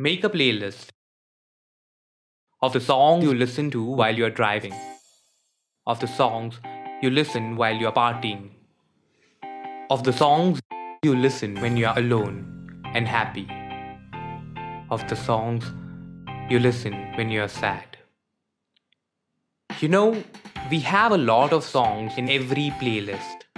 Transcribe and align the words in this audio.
Make 0.00 0.22
a 0.22 0.30
playlist 0.30 0.90
of 2.62 2.72
the 2.72 2.78
songs 2.78 3.24
you 3.24 3.34
listen 3.34 3.68
to 3.72 3.82
while 3.82 4.16
you're 4.16 4.30
driving, 4.30 4.74
of 5.88 5.98
the 5.98 6.06
songs 6.06 6.60
you 7.02 7.10
listen 7.10 7.56
while 7.56 7.74
you're 7.74 7.90
partying, 7.90 8.50
of 9.90 10.04
the 10.04 10.12
songs 10.12 10.60
you 11.02 11.16
listen 11.16 11.60
when 11.60 11.76
you're 11.76 11.98
alone 11.98 12.80
and 12.94 13.08
happy, 13.08 13.48
of 14.88 15.04
the 15.08 15.16
songs 15.16 15.64
you 16.48 16.60
listen 16.60 16.94
when 17.16 17.28
you're 17.28 17.48
sad. 17.48 17.96
You 19.80 19.88
know, 19.88 20.22
we 20.70 20.78
have 20.78 21.10
a 21.10 21.18
lot 21.18 21.52
of 21.52 21.64
songs 21.64 22.12
in 22.16 22.28
every 22.30 22.70
playlist, 22.80 23.48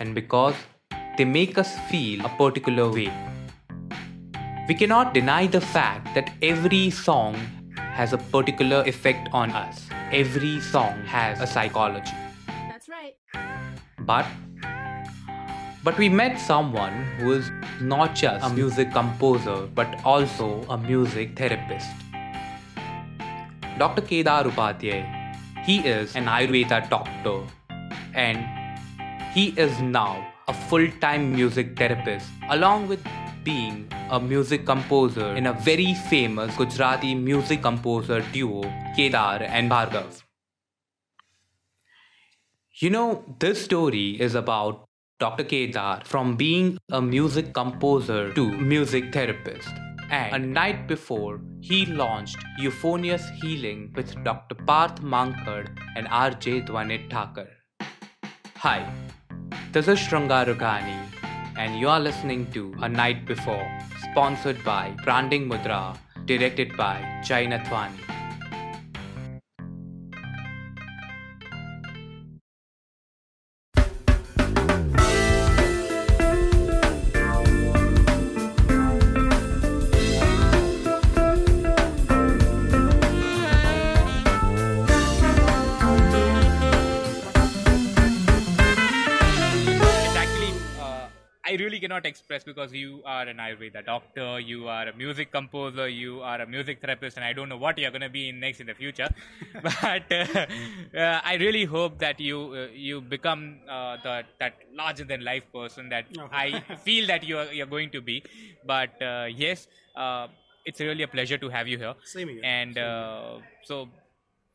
and 0.00 0.12
because 0.12 0.56
they 1.16 1.24
make 1.24 1.56
us 1.56 1.78
feel 1.88 2.26
a 2.26 2.30
particular 2.30 2.90
way. 2.90 3.31
We 4.68 4.76
cannot 4.76 5.12
deny 5.12 5.48
the 5.48 5.60
fact 5.60 6.14
that 6.14 6.30
every 6.40 6.88
song 6.90 7.34
has 7.76 8.12
a 8.12 8.18
particular 8.18 8.84
effect 8.86 9.28
on 9.32 9.50
us. 9.50 9.88
Every 10.12 10.60
song 10.60 11.02
has 11.04 11.40
a 11.40 11.48
psychology. 11.48 12.14
That's 12.46 12.88
right. 12.88 13.16
But 14.06 14.24
but 15.82 15.98
we 15.98 16.08
met 16.08 16.38
someone 16.38 16.92
who 17.18 17.32
is 17.32 17.50
not 17.80 18.14
just 18.14 18.46
a 18.46 18.50
music 18.50 18.92
composer 18.92 19.66
but 19.74 20.00
also 20.04 20.62
a 20.70 20.78
music 20.78 21.36
therapist. 21.36 21.90
Dr. 23.78 24.02
Kedar 24.02 24.44
Upadhyay. 24.44 25.02
He 25.64 25.80
is 25.80 26.14
an 26.14 26.26
Ayurveda 26.26 26.88
doctor 26.88 27.40
and 28.14 28.46
he 29.34 29.48
is 29.58 29.80
now 29.80 30.24
a 30.46 30.54
full-time 30.54 31.32
music 31.34 31.76
therapist 31.76 32.28
along 32.48 32.86
with 32.86 33.00
being 33.44 33.88
a 34.10 34.20
music 34.20 34.64
composer 34.66 35.34
in 35.34 35.46
a 35.46 35.52
very 35.52 35.94
famous 35.94 36.56
Gujarati 36.56 37.14
music 37.14 37.62
composer 37.62 38.20
duo 38.32 38.62
Kedar 38.96 39.42
and 39.42 39.70
Bhargav. 39.70 40.22
You 42.74 42.90
know, 42.90 43.24
this 43.38 43.64
story 43.64 44.20
is 44.20 44.34
about 44.34 44.88
Dr. 45.18 45.44
Kedar 45.44 46.02
from 46.04 46.36
being 46.36 46.78
a 46.90 47.00
music 47.00 47.52
composer 47.54 48.32
to 48.34 48.50
music 48.50 49.12
therapist. 49.12 49.68
And 50.10 50.34
a 50.34 50.38
night 50.38 50.88
before, 50.88 51.40
he 51.60 51.86
launched 51.86 52.36
Euphonious 52.58 53.28
Healing 53.40 53.92
with 53.94 54.22
Dr. 54.24 54.56
Parth 54.66 55.00
Mankad 55.00 55.78
and 55.96 56.06
RJ 56.08 56.66
Dwanit 56.66 57.10
Thakur. 57.10 57.48
Hi, 58.56 58.92
this 59.72 59.88
is 59.88 59.98
Shrungarugani, 59.98 61.21
and 61.56 61.78
you 61.78 61.88
are 61.88 62.00
listening 62.00 62.50
to 62.52 62.74
A 62.82 62.88
Night 62.88 63.26
Before, 63.26 63.66
sponsored 64.10 64.62
by 64.64 64.94
Branding 65.04 65.48
Mudra, 65.48 65.96
directed 66.24 66.76
by 66.76 67.20
Jai 67.24 67.46
Nathwani. 67.46 68.21
Cannot 91.92 92.06
express 92.06 92.42
because 92.42 92.72
you 92.72 93.02
are 93.04 93.24
an 93.28 93.36
Ayurveda 93.36 93.84
doctor, 93.84 94.40
you 94.40 94.68
are 94.68 94.88
a 94.88 94.96
music 94.96 95.30
composer, 95.30 95.88
you 95.88 96.22
are 96.22 96.40
a 96.40 96.46
music 96.46 96.80
therapist, 96.80 97.16
and 97.16 97.24
I 97.24 97.32
don't 97.34 97.50
know 97.50 97.58
what 97.58 97.76
you're 97.76 97.90
going 97.90 98.08
to 98.08 98.08
be 98.08 98.28
in 98.30 98.40
next 98.40 98.60
in 98.60 98.66
the 98.66 98.74
future. 98.74 99.08
but 99.62 100.10
uh, 100.10 100.46
uh, 100.96 101.20
I 101.22 101.36
really 101.38 101.64
hope 101.64 101.98
that 101.98 102.18
you 102.18 102.38
uh, 102.60 102.68
you 102.72 103.00
become 103.00 103.58
uh, 103.68 103.96
the 104.02 104.22
that 104.40 104.54
larger 104.74 105.04
than 105.04 105.22
life 105.22 105.44
person 105.52 105.90
that 105.90 106.06
I 106.32 106.60
feel 106.84 107.06
that 107.08 107.24
you 107.24 107.38
are 107.38 107.52
you're 107.52 107.72
going 107.76 107.90
to 107.90 108.00
be. 108.00 108.22
But 108.64 109.02
uh, 109.02 109.26
yes, 109.44 109.66
uh, 109.94 110.28
it's 110.64 110.80
really 110.80 111.02
a 111.02 111.08
pleasure 111.08 111.38
to 111.38 111.50
have 111.50 111.68
you 111.68 111.78
here. 111.78 111.94
Same 112.04 112.28
here. 112.28 112.40
And 112.42 112.78
uh, 112.78 113.38
so 113.64 113.88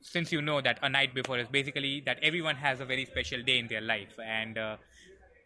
since 0.02 0.32
you 0.32 0.42
know 0.42 0.60
that 0.62 0.80
a 0.82 0.90
night 0.90 1.14
before 1.14 1.38
is 1.38 1.48
basically 1.48 2.02
that 2.06 2.18
everyone 2.22 2.56
has 2.56 2.80
a 2.80 2.86
very 2.86 3.06
special 3.06 3.42
day 3.44 3.60
in 3.60 3.68
their 3.68 3.82
life 3.82 4.20
and 4.24 4.58
uh, 4.58 4.78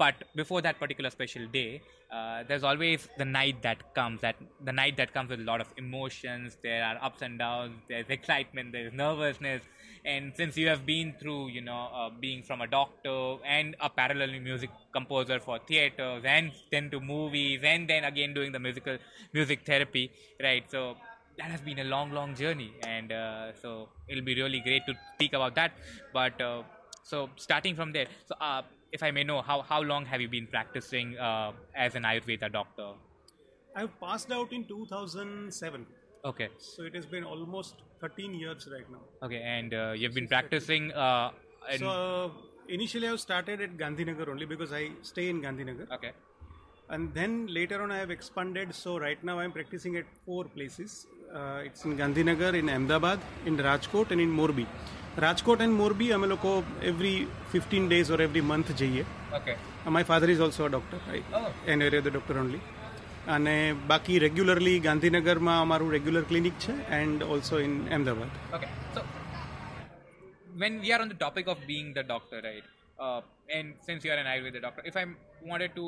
but 0.04 0.16
before 0.36 0.62
that 0.68 0.80
particular 0.80 1.10
special 1.10 1.46
day 1.48 1.82
uh, 2.12 2.44
there's 2.48 2.64
always 2.64 3.08
the 3.18 3.26
night 3.26 3.62
that 3.62 3.80
comes 3.96 4.20
that 4.22 4.36
the 4.70 4.72
night 4.72 4.98
that 4.98 5.14
comes 5.14 5.30
with 5.30 5.40
a 5.40 5.44
lot 5.44 5.62
of 5.62 5.68
emotions. 5.78 6.58
There 6.62 6.84
are 6.84 6.98
ups 7.02 7.22
and 7.22 7.40
downs 7.40 7.78
there's 7.88 8.10
excitement 8.10 8.74
there's 8.74 8.92
nervousness. 8.92 9.62
And 10.04 10.34
since 10.36 10.58
you 10.58 10.68
have 10.68 10.86
been 10.86 11.14
through 11.20 11.50
you 11.50 11.62
know 11.62 11.84
uh, 12.00 12.10
being 12.26 12.44
from 12.44 12.60
a 12.62 12.68
doctor 12.68 13.38
and 13.46 13.78
a 13.80 13.90
parallel 13.90 14.34
music 14.50 14.72
composer 14.92 15.40
for 15.40 15.60
theaters 15.60 16.24
and 16.26 16.52
then 16.72 16.90
to 16.92 17.00
movies 17.00 17.62
and 17.64 17.90
then 17.90 18.04
again 18.04 18.34
doing 18.34 18.52
the 18.52 18.60
musical 18.60 18.98
music 19.34 19.62
therapy 19.66 20.12
right? 20.44 20.66
So 20.70 20.98
that 21.38 21.50
has 21.50 21.62
been 21.62 21.80
a 21.80 21.86
long, 21.86 22.12
long 22.12 22.36
journey, 22.36 22.74
and 22.86 23.12
uh, 23.12 23.54
so 23.62 23.88
it'll 24.08 24.24
be 24.24 24.36
really 24.36 24.60
great 24.60 24.86
to 24.86 24.94
speak 25.14 25.34
about 25.34 25.56
that. 25.56 25.72
But 26.14 26.40
uh, 26.42 26.64
so 27.04 27.30
starting 27.38 27.76
from 27.76 27.94
there, 27.94 28.08
so 28.28 28.36
uh, 28.40 28.64
if 28.92 29.04
I 29.04 29.12
may 29.12 29.24
know, 29.24 29.42
how 29.42 29.62
how 29.62 29.82
long 29.82 30.06
have 30.06 30.22
you 30.22 30.30
been 30.30 30.48
practicing 30.48 31.18
uh, 31.18 31.52
as 31.76 31.96
an 31.96 32.04
Ayurveda 32.04 32.52
doctor? 32.52 32.92
I've 33.76 33.98
passed 34.00 34.32
out 34.32 34.52
in 34.52 34.66
2007. 34.66 35.86
Okay, 36.24 36.50
So 36.60 36.84
it 36.84 36.94
has 36.94 37.06
been 37.06 37.24
almost 37.24 37.76
13 38.02 38.34
years 38.36 38.68
right 38.72 38.90
now. 38.92 39.00
okay, 39.24 39.42
and 39.42 39.74
uh, 39.74 39.94
you've 39.96 40.14
been 40.14 40.28
practicing. 40.28 40.92
Uh, 40.92 41.32
in, 41.72 41.80
So 41.80 41.90
uh, 41.90 42.30
initially 42.68 43.08
I 43.08 43.12
have 43.12 43.20
started 43.22 43.62
at 43.62 43.78
Gandhinagar 43.78 44.28
only 44.30 44.46
because 44.46 44.72
I 44.72 44.90
stay 45.02 45.30
in 45.30 45.42
Gandhinagar. 45.42 45.88
okay, 45.98 46.12
And 46.90 47.14
then 47.14 47.48
later 47.48 47.82
on 47.82 47.92
I 47.92 47.98
have 47.98 48.12
expanded. 48.12 48.76
So 48.76 49.00
right 49.00 49.24
now 49.24 49.40
I'm 49.40 49.52
practicing 49.52 49.96
at 49.96 50.06
four 50.26 50.44
places. 50.46 51.08
Uh, 51.32 51.62
it's 51.66 51.86
in 51.86 51.98
Gandhinagar, 51.98 52.54
in 52.54 52.68
Ahmedabad, 52.70 53.20
in 53.46 53.56
Rajkot 53.58 54.12
and 54.12 54.22
in 54.22 54.30
Morbi. 54.30 54.66
Rajkot 55.18 55.60
and 55.62 55.74
Morbi 55.74 56.08
અમે 56.16 56.28
લોકો 56.34 56.52
every 56.92 57.14
15 57.54 57.88
days 57.94 58.10
or 58.12 58.22
every 58.22 58.44
month 58.52 58.70
જઈએ. 58.82 59.06
okay, 59.34 59.56
Uh, 59.86 59.92
my 59.98 60.04
father 60.04 60.30
is 60.30 60.40
also 60.46 60.62
a 60.66 60.70
doctor. 60.70 61.00
I, 61.10 61.20
Oh. 61.34 61.48
an 61.74 61.82
area 61.82 62.02
the 62.02 62.14
doctor 62.18 62.38
only. 62.44 62.62
અને 63.34 63.56
બાકી 63.90 64.14
regularly 64.24 64.76
ગાંધીનગરમાં 64.86 65.56
અમારું 65.64 65.90
regular 65.96 66.24
clinic 66.30 66.56
છે 66.64 66.74
and 67.00 67.24
also 67.34 67.56
in 67.66 67.74
Ahmedabad 67.98 68.32
okay. 68.58 68.70
So 68.96 69.02
when 70.62 70.74
we 70.84 70.90
are 70.96 71.02
on 71.06 71.10
the 71.14 71.20
topic 71.26 71.46
of 71.54 71.58
being 71.72 71.90
the 72.00 72.04
doctor, 72.14 72.40
right? 72.50 72.66
Uh, 73.06 73.20
and 73.58 73.68
since 73.88 74.02
you 74.06 74.12
are 74.16 74.20
an 74.24 74.28
Ayurveda 74.32 74.62
doctor, 74.68 74.82
if 74.92 74.96
I 75.02 75.06
wanted 75.52 75.72
to, 75.80 75.86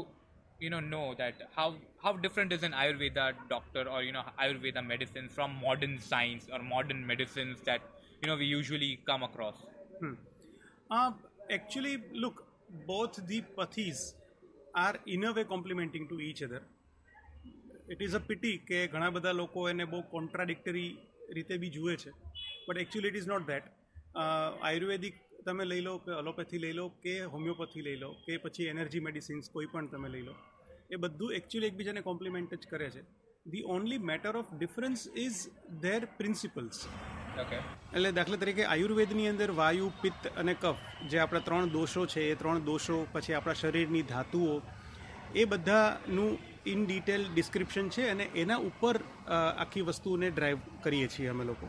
you 0.60 0.70
know, 0.70 0.80
know 0.80 1.14
that 1.14 1.34
how 1.54 1.76
how 2.02 2.12
different 2.16 2.52
is 2.52 2.62
an 2.62 2.72
Ayurveda 2.72 3.34
doctor 3.48 3.88
or 3.88 4.02
you 4.02 4.12
know 4.12 4.24
Ayurveda 4.38 4.84
medicine 4.84 5.28
from 5.28 5.54
modern 5.60 5.98
science 6.00 6.48
or 6.52 6.60
modern 6.62 7.06
medicines 7.06 7.58
that 7.64 7.80
you 8.22 8.28
know 8.28 8.36
we 8.36 8.46
usually 8.58 8.92
come 9.10 9.22
across. 9.22 9.58
Actually 11.50 11.92
look 12.22 12.40
both 12.86 13.20
the 13.28 13.40
pathies 13.58 14.02
are 14.74 14.94
in 15.06 15.26
a 15.26 15.30
way 15.30 15.44
complementing 15.52 16.04
to 16.08 16.18
each 16.20 16.42
other 16.46 16.62
it 17.92 18.02
is 18.06 18.16
a 18.16 18.22
pity 18.30 18.56
કે 18.70 18.80
ઘણા 18.94 19.10
બધા 19.16 19.36
લોકો 19.42 19.68
એને 19.70 19.86
બહુ 19.92 20.00
contradictory 20.16 20.90
રીતે 21.36 21.54
બી 21.62 21.72
જુએ 21.76 21.96
છે 22.02 22.12
but 22.66 22.78
actually 22.84 23.12
it 23.12 23.20
is 23.22 23.28
not 23.32 23.46
that 23.46 23.70
ayurvedic 24.18 25.16
તમે 25.45 25.65
લઈ 25.65 25.81
લો 25.81 25.93
કે 26.05 26.11
એલોપેથી 26.19 26.61
લઈ 26.65 26.75
લો 26.79 26.85
કે 27.03 27.13
હોમિયોપેથી 27.33 27.85
લઈ 27.87 27.97
લો 27.97 28.09
કે 28.25 28.37
પછી 28.37 28.67
એનર્જી 28.67 29.03
મેડિસિન્સ 29.07 29.49
કોઈ 29.49 29.69
પણ 29.73 29.87
તમે 29.87 30.09
લઈ 30.09 30.25
લો 30.29 30.35
એ 30.89 30.97
બધું 30.97 31.35
એકચ્યુઅલી 31.35 31.71
એકબીજાને 31.71 32.01
કોમ્પ્લિમેન્ટ 32.01 32.55
જ 32.55 32.71
કરે 32.71 32.89
છે 32.89 33.03
the 33.45 33.63
only 33.67 34.01
matter 34.01 34.33
of 34.35 34.51
difference 34.53 35.01
is 35.15 35.39
their 35.81 36.01
principles. 36.17 36.77
એટલે 37.93 38.11
દાખલા 38.11 38.37
તરીકે 38.37 38.63
આયુર્વેદની 38.65 39.27
અંદર 39.27 39.49
વાયુ 39.53 39.89
પિત્ત 40.01 40.29
અને 40.35 40.53
કફ 40.55 40.79
જે 41.09 41.19
આપણા 41.19 41.45
ત્રણ 41.47 41.73
દોષો 41.73 42.05
છે 42.05 42.23
એ 42.29 42.35
ત્રણ 42.35 42.65
દોષો 42.65 42.97
પછી 43.13 43.35
આપણા 43.35 43.61
શરીરની 43.61 44.03
ધાતુઓ 44.03 44.53
એ 45.35 45.45
બધાનું 45.45 46.31
ઇન 46.71 46.85
ડિટેલ 46.85 47.23
ડિસ્ક્રિપ્શન 47.33 47.87
છે 47.95 48.03
અને 48.09 48.25
એના 48.41 48.59
ઉપર 48.67 48.97
આખી 49.63 49.83
વસ્તુને 49.87 50.27
ડ્રાઈવ 50.29 50.59
કરીએ 50.83 51.07
છીએ 51.13 51.29
અમે 51.33 51.43
લોકો. 51.49 51.67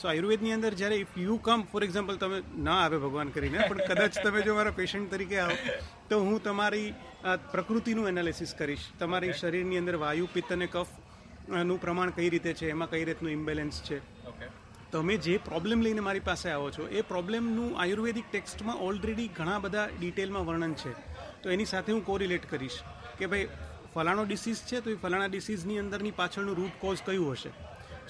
સો 0.00 0.08
આયુર્વેદની 0.08 0.54
અંદર 0.56 0.72
જ્યારે 0.80 0.98
if 1.04 1.16
you 1.18 1.38
come 1.46 1.64
for 1.72 1.82
example 1.86 2.20
તમે 2.22 2.38
ના 2.68 2.76
આવે 2.82 2.98
ભગવાન 3.04 3.32
કરીને 3.36 3.58
પણ 3.70 3.82
કદાચ 3.90 4.20
તમે 4.26 4.44
જો 4.48 4.54
મારા 4.58 4.76
પેશન્ટ 4.80 5.10
તરીકે 5.14 5.40
આવો 5.40 5.56
તો 6.10 6.20
હું 6.26 6.38
તમારી 6.46 6.88
પ્રકૃતિનું 7.54 8.08
એનાલિસિસ 8.12 8.54
કરીશ. 8.60 8.86
તમારી 9.00 9.34
શરીરની 9.42 9.82
અંદર 9.82 9.96
વાયુ 10.04 10.30
પિત્ત 10.36 10.54
અને 10.58 10.66
કફનું 10.76 11.78
પ્રમાણ 11.86 12.16
કઈ 12.18 12.30
રીતે 12.36 12.50
છે 12.60 12.70
એમાં 12.76 12.90
કઈ 12.94 13.04
રીતનું 13.10 13.36
ઇમ્બેલેન્સ 13.38 13.82
છે. 13.88 14.00
તમે 14.92 15.14
જે 15.24 15.38
પ્રોબ્લેમ 15.50 15.78
લઈને 15.84 16.02
મારી 16.06 16.26
પાસે 16.28 16.48
આવો 16.50 16.68
છો 16.76 16.84
એ 16.98 17.00
પ્રોબ્લેમનું 17.12 17.70
આયુર્વેદિક 17.82 18.26
ટેક્સ્ટમાં 18.32 18.82
ઓલરેડી 18.88 19.30
ઘણા 19.38 19.62
બધા 19.64 19.88
ડિટેલમાં 20.00 20.46
વર્ણન 20.48 20.74
છે. 20.82 20.92
તો 21.42 21.50
એની 21.54 21.72
સાથે 21.72 21.90
હું 21.94 22.04
કોરિલેટ 22.10 22.44
કરીશ 22.52 22.78
કે 23.18 23.26
ભાઈ 23.32 23.48
ફલાણો 23.96 24.24
ડિસીઝ 24.30 24.62
છે 24.70 24.80
તો 24.86 24.94
એ 24.94 24.98
ફલાણા 25.02 25.30
ડિસીઝની 25.34 25.78
અંદરની 25.82 26.14
પાછળનું 26.20 26.58
રૂટ 26.60 26.76
કોઝ 26.80 27.02
કયું 27.06 27.32
હશે? 27.32 27.50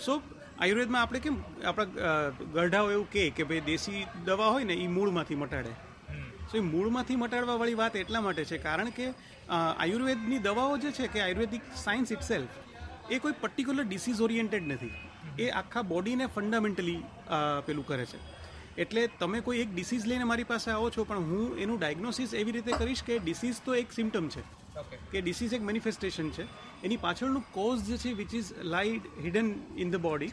સો 0.05 0.13
આયુર્વેદમાં 0.59 1.03
આપણે 1.03 1.21
કેમ 1.25 1.37
આપણા 1.71 2.13
ગઢાઓ 2.57 2.91
એવું 2.91 3.09
કહે 3.13 3.25
કે 3.37 3.49
ભાઈ 3.51 3.67
દેશી 3.67 4.03
દવા 4.27 4.51
હોય 4.55 4.69
ને 4.71 4.77
એ 4.85 4.89
મૂળમાંથી 4.97 5.41
મટાડે. 5.43 5.73
સો 6.51 6.55
એ 6.59 6.65
મૂળમાંથી 6.69 7.19
મટાડવાવાળી 7.23 7.81
વાત 7.83 7.99
એટલા 8.03 8.23
માટે 8.27 8.45
છે 8.51 8.59
કારણ 8.67 8.91
કે 8.99 9.09
આયુર્વેદની 9.57 10.41
દવાઓ 10.47 10.79
જે 10.85 10.93
છે 10.99 11.11
કે 11.17 11.23
આયુર્વેદિક 11.25 11.69
સાયન્સ 11.85 12.15
ઇટસેલ્ફ 12.17 13.13
એ 13.15 13.19
કોઈ 13.25 13.37
પર્ટિક્યુલર 13.43 13.87
ડિસીઝ 13.91 14.21
ઓરિએન્ટેડ 14.29 14.73
નથી. 14.73 14.95
એ 15.45 15.47
આખા 15.61 15.85
બોડીને 15.93 16.27
ફંડામેન્ટલી 16.27 17.01
પેલું 17.67 17.87
કરે 17.87 18.07
છે. 18.13 18.19
એટલે 18.83 19.03
તમે 19.21 19.39
કોઈ 19.47 19.61
એક 19.65 19.71
ડિસીઝ 19.75 20.07
લઈને 20.11 20.25
મારી 20.31 20.49
પાસે 20.53 20.69
આવો 20.71 20.89
છો 20.97 21.05
પણ 21.11 21.27
હું 21.31 21.59
એનું 21.59 21.79
ડાયગ્નોસિસ 21.79 22.35
એવી 22.35 22.55
રીતે 22.57 22.73
કરીશ 22.81 23.03
કે 23.03 23.19
ડિસીઝ 23.19 23.61
તો 23.67 23.75
એક 23.83 23.93
સિમ્ટમ 23.93 24.29
છે. 24.35 24.43
કે 25.13 25.21
ડિસીઝ 25.21 25.55
એક 25.59 25.65
મેનિફેસ્ટેશન 25.71 26.33
છે 26.39 26.47
એની 26.85 27.03
પાછળનું 27.07 27.47
કોઝ 27.53 27.87
જે 27.91 27.99
છે 28.05 28.13
which 28.21 28.35
is 28.41 28.51
laid 28.75 29.09
hidden 29.27 29.49
in 29.85 29.95
the 29.95 30.03
body 30.09 30.33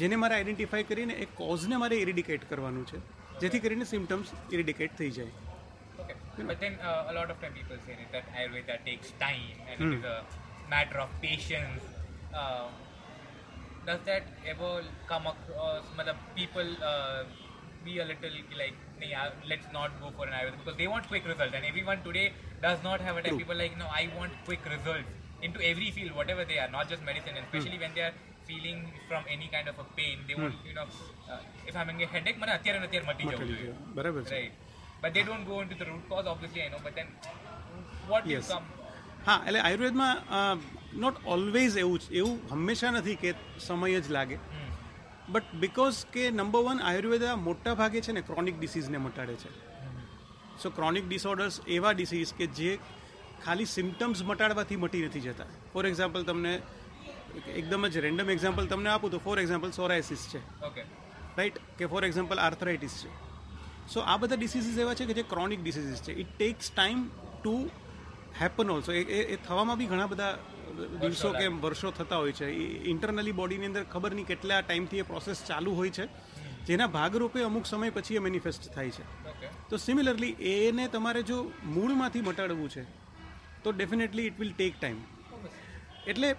જેને 0.00 0.16
મારે 0.24 0.34
આઈડેન્ટિફાઈ 0.38 0.88
કરીને 0.90 1.14
એ 1.24 1.30
કોઝને 1.40 1.78
મારે 1.84 1.96
ઇરિડિકેટ 2.02 2.44
કરવાનું 2.52 2.84
છે 2.92 3.00
જેથી 3.40 3.62
કરીને 3.66 3.88
સિમ્ટમ્સ 3.94 4.36
ઇરિડિકેટ 4.52 5.00
થઈ 5.00 5.10
જાય 5.20 5.32
Okay. 6.02 6.44
But 6.48 6.60
then 6.60 6.78
uh, 6.82 7.10
a 7.10 7.14
lot 7.16 7.30
of 7.30 7.40
time 7.40 7.52
people 7.52 7.76
say 7.86 7.96
that 8.12 8.24
Ayurveda 8.34 8.76
takes 8.86 9.10
time 9.20 9.58
and 9.68 9.82
it 9.86 9.98
is 9.98 10.04
a 10.04 10.24
matter 10.70 10.98
of 10.98 11.10
patience. 11.24 11.82
Uh, 12.34 12.68
does 13.86 14.00
that 14.06 14.24
ever 14.46 14.70
come 15.10 15.26
across? 15.26 15.84
Matlab, 15.98 16.22
people 16.34 16.70
uh, 16.82 17.24
be 17.84 17.98
a 17.98 18.06
little 18.10 18.38
like, 18.62 18.78
"Nahi, 19.02 19.12
uh, 19.14 19.28
let's 19.52 19.68
not 19.72 20.00
go 20.00 20.10
for 20.16 20.26
an 20.26 20.32
Ayurveda 20.32 20.62
because 20.62 20.78
they 20.78 20.88
want 20.88 21.06
quick 21.08 21.28
results, 21.32 21.54
and 21.54 21.64
everyone 21.64 22.02
today 22.02 22.26
does 22.62 22.80
not 22.82 23.00
have 23.00 23.16
a 23.16 23.22
time. 23.22 23.32
True. 23.32 23.40
People 23.40 23.56
like, 23.56 23.74
no, 23.76 23.86
I 23.92 24.04
want 24.18 24.32
quick 24.44 24.64
results 24.66 25.10
into 25.42 25.60
every 25.62 25.90
field, 25.90 26.12
whatever 26.20 26.44
they 26.44 26.58
are, 26.58 26.70
not 26.70 26.88
just 26.88 27.02
medicine, 27.04 27.34
and 27.38 27.44
especially 27.46 27.78
when 27.78 27.92
they 27.96 28.04
are 28.08 28.14
feeling 28.48 28.78
from 29.08 29.22
any 29.28 29.48
kind 29.54 29.66
of 29.68 29.78
a 29.78 29.86
pain. 29.98 30.18
They 30.28 30.36
want, 30.36 30.54
you 30.64 30.74
know, 30.74 30.86
uh, 31.30 31.40
if 31.68 31.74
I'm 31.74 31.80
having 31.82 32.02
a 32.02 32.10
headache, 32.14 32.38
મને 32.42 32.52
અત્યારે 32.58 32.78
ને 32.82 32.86
અત્યારે 32.88 33.06
મટી 33.08 33.24
જવું 33.32 33.48
જોઈએ. 33.52 33.72
બરાબર 33.96 34.22
છે 34.28 34.36
Right. 34.36 34.52
But 35.02 35.10
they 35.16 35.24
don't 35.30 35.46
go 35.52 35.56
into 35.64 35.76
the 35.80 35.86
root 35.90 36.04
cause, 36.10 36.26
obviously, 36.34 36.62
I 36.66 36.70
know. 36.72 36.80
But 36.86 36.94
then, 37.00 37.08
what 38.12 38.22
Yes. 38.32 38.44
you 38.44 38.54
come? 38.54 38.68
હા 39.26 39.34
એટલે 39.46 39.60
આયુર્વેદમાં 39.66 40.08
નોટ 41.02 41.18
ઓલવેઝ 41.34 41.76
એવું 41.84 41.98
જ 42.04 42.06
એવું 42.20 42.32
હંમેશા 42.52 42.90
નથી 42.96 43.16
કે 43.22 43.30
સમય 43.66 44.00
જ 44.06 44.14
લાગે 44.16 44.36
બટ 45.34 45.60
બિકોઝ 45.64 46.00
કે 46.14 46.24
નંબર 46.38 46.62
વન 46.68 46.80
આયુર્વેદ 46.88 47.24
મોટા 47.48 47.74
ભાગે 47.80 48.00
છે 48.06 48.12
ને 48.16 48.22
ક્રોનિક 48.30 48.56
ડિસીઝને 48.62 48.98
મટાડે 49.06 49.36
છે 49.42 49.50
સો 50.62 50.70
ક્રોનિક 50.70 51.08
ડિસઓર્ડર્સ 51.08 51.60
એવા 51.66 51.92
ડિસીઝ 51.92 52.34
કે 52.34 52.46
જે 52.58 52.70
ખાલી 53.44 53.64
સિમ્ટમ્સ 53.64 54.22
મટાડવાથી 54.22 54.76
મટી 54.76 55.04
નથી 55.06 55.20
જતા. 55.20 55.50
ફોર 55.72 55.86
એક્ઝામ્પલ 55.86 56.22
તમને 56.22 56.54
એકદમ 57.56 57.86
જ 57.86 57.98
રેન્ડમ 57.98 58.30
એક્ઝામ્પલ 58.30 58.66
તમને 58.66 58.90
આપું 58.90 59.10
તો 59.10 59.18
ફોર 59.18 59.36
એક્ઝામ્પલ 59.40 59.70
સોરાયસિસ 59.70 60.24
છે. 60.32 60.40
રાઈટ 61.38 61.60
કે 61.78 61.86
ફોર 61.86 62.04
એક્ઝામ્પલ 62.04 62.38
આર્થરાઇટિસ 62.38 62.96
છે. 63.02 63.10
સો 63.92 64.00
આ 64.00 64.16
બધા 64.16 64.36
ડિસીઝીસ 64.36 64.78
એવા 64.78 64.94
છે 64.94 65.06
કે 65.06 65.14
જે 65.14 65.22
ક્રોનિક 65.22 65.62
ડિસીઝીસ 65.62 66.02
છે. 66.02 66.12
It 66.12 66.32
takes 66.38 66.72
time 66.76 67.00
to 67.44 67.54
happen 68.40 68.70
also 68.70 68.92
એ 68.92 69.02
એ 69.34 69.36
થવામાં 69.36 69.78
બી 69.78 69.86
ઘણા 69.86 70.06
બધા 70.06 70.38
દિવસો 71.00 71.32
કે 71.32 71.46
વર્ષો 71.64 71.90
થતા 71.90 72.16
હોય 72.16 72.32
છે. 72.32 72.46
ઇન્ટરનલી 72.92 73.32
બોડીની 73.32 73.66
અંદર 73.66 73.84
ખબર 73.84 74.14
નહીં 74.14 74.26
કેટલા 74.26 74.60
ટાઈમથી 74.60 74.98
એ 74.98 75.02
પ્રોસેસ 75.02 75.44
ચાલુ 75.48 75.74
હોય 75.80 75.90
છે. 75.90 76.06
જેના 76.66 76.86
ભાગરૂપે 76.86 77.42
અમુક 77.42 77.66
સમય 77.66 77.90
પછી 77.90 78.14
એ 78.14 78.18
મેનિફેસ્ટ 78.18 78.74
થાય 78.74 78.90
છે. 78.90 79.04
તો 79.70 79.76
સિમિલરલી 79.76 80.30
એને 80.30 80.88
તમારે 80.88 81.22
જો 81.22 81.52
મૂળમાંથી 81.64 82.20
મટાડવું 82.20 82.70
છે 82.70 82.82
તો 83.64 83.72
definitely 83.72 84.26
it 84.26 84.38
will 84.38 84.52
take 84.52 84.80
time 84.80 84.96
એટલે 86.06 86.36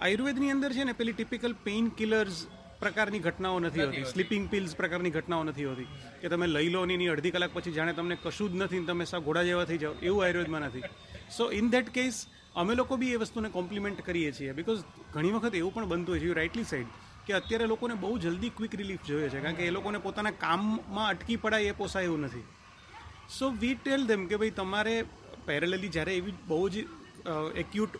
આયુર્વેદની 0.00 0.50
અંદર 0.50 0.72
છે 0.72 0.84
ને 0.84 0.92
પેલી 0.92 1.12
ટિપિકલ 1.12 1.52
પેઇન 1.52 1.88
કિલર્સ 1.88 2.46
પ્રકારની 2.80 3.18
ઘટનાઓ 3.18 3.58
નથી 3.60 3.80
હોતી. 3.80 4.04
સ્લીપિંગ 4.04 4.48
પિલ્સ 4.48 4.76
પ્રકારની 4.76 5.10
ઘટનાઓ 5.10 5.42
નથી 5.42 5.64
હોતી. 5.64 5.86
કે 6.20 6.28
તમે 6.28 6.46
લઈ 6.46 6.68
લો 6.68 6.84
ની 6.84 7.08
અડધી 7.08 7.30
કલાક 7.30 7.50
પછી 7.54 7.72
જાણે 7.72 7.92
તમને 7.92 8.16
કશું 8.22 8.52
જ 8.52 8.62
નથી 8.62 8.84
તમે 8.84 9.04
સા 9.04 9.18
ઘોડા 9.18 9.42
જેવા 9.42 9.64
થઈ 9.64 9.78
જાઓ. 9.78 9.94
એવું 10.02 10.24
આયુર્વેદમાં 10.24 10.60
નથી. 10.60 10.82
સો 11.36 11.50
ઇન 11.52 11.70
ધેટ 11.70 11.88
કેસ 11.88 12.26
અમે 12.54 12.74
લોકો 12.74 12.96
બી 12.96 13.12
એ 13.12 13.16
વસ્તુને 13.16 13.48
કોમ્પ્લિમેન્ટ 13.48 14.00
કરીએ 14.00 14.32
છીએ. 14.32 14.52
બિકોઝ 14.52 14.84
ઘણી 15.12 15.30
વખત 15.30 15.54
એવું 15.54 15.74
પણ 15.74 15.86
બનતું 15.86 16.12
હોય 16.14 16.20
છે 16.20 16.26
યુ 16.26 16.34
રાઇટલી 16.34 16.64
સાઈડ 16.64 16.86
કે 17.26 17.32
અત્યારે 17.32 17.66
લોકોને 17.66 17.94
બહુ 17.94 18.18
જલ્દી 18.18 18.48
ક્વિક 18.50 18.74
રિલીફ 18.74 19.04
જોઈએ 19.06 19.28
છે. 19.28 19.40
કારણ 19.40 19.54
કે 19.54 19.66
એ 19.66 19.70
લોકોને 19.70 19.98
પોતાના 19.98 20.30
કામમાં 20.30 21.08
અટકી 21.08 21.36
પડાય 21.36 21.62
એ 21.62 21.72
પોસાય 21.72 22.04
એવું 22.04 22.20
નથી. 22.20 22.44
સો 23.28 23.50
વી 23.62 23.76
ટેલ 23.84 24.06
ધેમ 24.10 24.26
કે 24.26 24.36
ભાઈ 24.42 24.56
તમારે 24.58 24.94
પેરેલલી 25.48 25.92
જ્યારે 25.96 26.12
એવી 26.20 26.36
બહુ 26.50 26.60
જ 26.74 26.84
એક્યુટ 27.62 27.98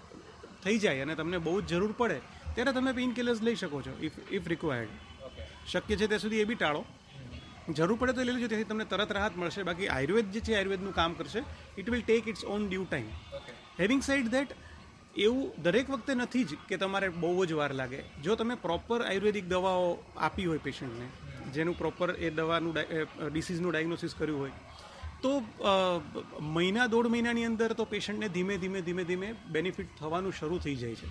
થઈ 0.65 0.79
જાય 0.85 1.07
અને 1.07 1.15
તમને 1.21 1.41
બહુ 1.49 1.57
જ 1.63 1.73
જરૂર 1.73 1.93
પડે 1.99 2.21
ત્યારે 2.55 2.73
તમે 2.79 2.95
પેઇન 2.99 3.13
કિલર્સ 3.19 3.43
લઈ 3.49 3.59
શકો 3.63 3.83
છો 3.89 3.97
ઇફ 4.09 4.17
ઇફ 4.39 4.49
રિક્વાયર્ડ 4.55 4.95
શક્ય 5.73 5.97
છે 5.97 6.07
ત્યાં 6.07 6.25
સુધી 6.25 6.41
એ 6.45 6.49
બી 6.51 6.59
ટાળો. 6.61 6.83
જરૂર 7.79 7.99
પડે 8.01 8.13
તો 8.19 8.25
લઈ 8.29 8.37
લેજો 8.37 8.49
તેથી 8.53 8.69
તમને 8.71 8.87
તરત 8.93 9.11
રાહત 9.19 9.35
મળશે. 9.41 9.63
બાકી 9.69 9.89
આયુર્વેદ 9.97 10.31
જે 10.35 10.41
છે 10.47 10.55
આયુર્વેદનું 10.55 10.95
કામ 11.01 11.19
કરશે. 11.19 11.43
It 11.81 11.91
will 11.95 12.03
take 12.09 12.33
its 12.33 12.45
own 12.55 12.63
due 12.69 12.85
time. 12.91 13.11
Having 13.81 14.03
said 14.09 14.31
that 14.35 14.57
એવું 15.25 15.63
દરેક 15.65 15.91
વખતે 15.93 16.13
નથી 16.15 16.45
જ 16.45 16.59
કે 16.69 16.77
તમારે 16.83 17.09
બહુ 17.23 17.45
જ 17.47 17.59
વાર 17.61 17.73
લાગે. 17.81 18.01
જો 18.25 18.37
તમે 18.41 18.57
પ્રોપર 18.65 19.01
આયુર્વેદિક 19.03 19.47
દવાઓ 19.53 19.91
આપી 20.29 20.49
હોય 20.53 20.65
પેશન્ટને 20.69 21.07
જેનું 21.57 21.77
પ્રોપર 21.83 22.09
એ 22.19 22.31
દવાનું 22.39 22.73
ડિસીઝનું 22.75 23.71
ડાયગ્નોસિસ 23.73 24.15
કર્યું 24.23 24.41
હોય 24.45 24.55
તો 25.23 25.31
મહિના 26.57 26.87
દોઢ 26.95 27.09
મહિનાની 27.15 27.47
અંદર 27.51 27.71
તો 27.79 27.85
પેશન્ટને 27.95 28.29
ધીમે 28.37 28.55
ધીમે 28.65 28.81
ધીમે 28.89 29.05
ધીમે 29.11 29.29
બેનિફિટ 29.55 29.91
થવાનું 30.01 30.35
શરૂ 30.41 30.59
થઈ 30.67 30.77
જાય 30.83 30.97
છે. 31.01 31.09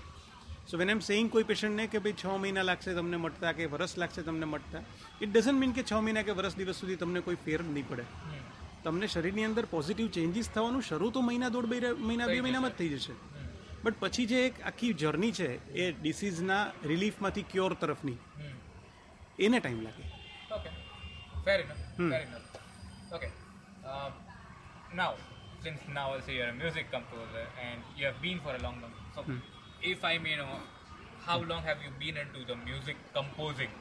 સો 0.69 0.77
વેન 0.81 0.89
એમ 0.94 1.01
સેઇંગ 1.07 1.30
કોઈ 1.33 1.48
પેશન્ટને 1.51 1.88
કે 1.94 2.00
ભાઈ 2.06 2.19
છ 2.21 2.25
મહિના 2.44 2.65
લાગશે 2.69 2.92
તમને 3.00 3.18
મટતા 3.25 3.54
કે 3.57 3.68
વરસ 3.74 3.94
લાગશે 4.04 4.21
તમને 4.27 4.48
મટતા 4.54 4.83
ઇટ 5.21 5.31
ડઝન્ટ 5.33 5.59
મીન 5.62 5.74
કે 5.77 5.83
છ 5.89 5.94
મહિના 6.07 6.25
કે 6.27 6.38
વરસ 6.39 6.56
દિવસ 6.59 6.77
સુધી 6.83 7.00
તમને 7.04 7.19
કોઈ 7.27 7.39
ફેર 7.45 7.59
નહીં 7.63 7.88
પડે. 7.89 8.06
તમને 8.86 9.07
શરીરની 9.13 9.48
અંદર 9.50 9.65
પોઝિટિવ 9.75 10.07
ચેન્જીસ 10.18 10.50
થવાનું 10.56 10.83
શરૂ 10.89 11.12
તો 11.18 11.21
મહિના 11.30 11.51
દોઢ 11.56 11.69
મહિના 11.74 11.94
મહિના 12.09 12.27
બે 12.33 12.39
મહિનામાં 12.48 12.74
જ 12.74 12.80
થઈ 12.81 12.92
જશે. 12.95 13.15
બટ 13.83 13.95
પછી 14.04 14.27
જે 14.31 14.39
એક 14.48 14.56
આખી 14.71 14.94
જર્ની 15.04 15.33
છે 15.39 15.50
એ 15.83 15.92
ડિસીઝના 16.01 16.63
રિલીફમાંથી 16.92 17.48
ક્યોર 17.54 17.74
તરફની. 17.83 18.19
એને 19.45 19.59
ટાઈમ 19.59 19.81
લાગે. 19.88 20.04
Okay 20.57 20.69
fair 21.45 21.59
enough 21.65 21.81
fair 22.12 22.21
enough 22.27 22.48
Okay. 23.15 23.31
Um, 23.86 24.12
now, 24.94 25.10
since 25.64 25.80
now 25.98 26.06
also 26.14 26.30
you're 26.30 26.48
a 26.48 26.58
music 26.62 26.86
composer 26.90 27.44
and 27.66 27.78
you 27.98 28.04
have 28.06 28.20
been 28.26 28.38
for 28.40 28.52
a 28.54 28.62
long 28.66 28.76
time. 28.82 28.94
So, 29.14 29.20
if 29.82 30.04
I 30.04 30.19
may 30.19 30.34
know, 30.36 30.54
how 31.28 31.38
long 31.50 31.62
have 31.62 31.78
you 31.84 31.90
been 32.04 32.16
into 32.24 32.40
the 32.50 32.56
music 32.69 32.96
composing 33.14 33.72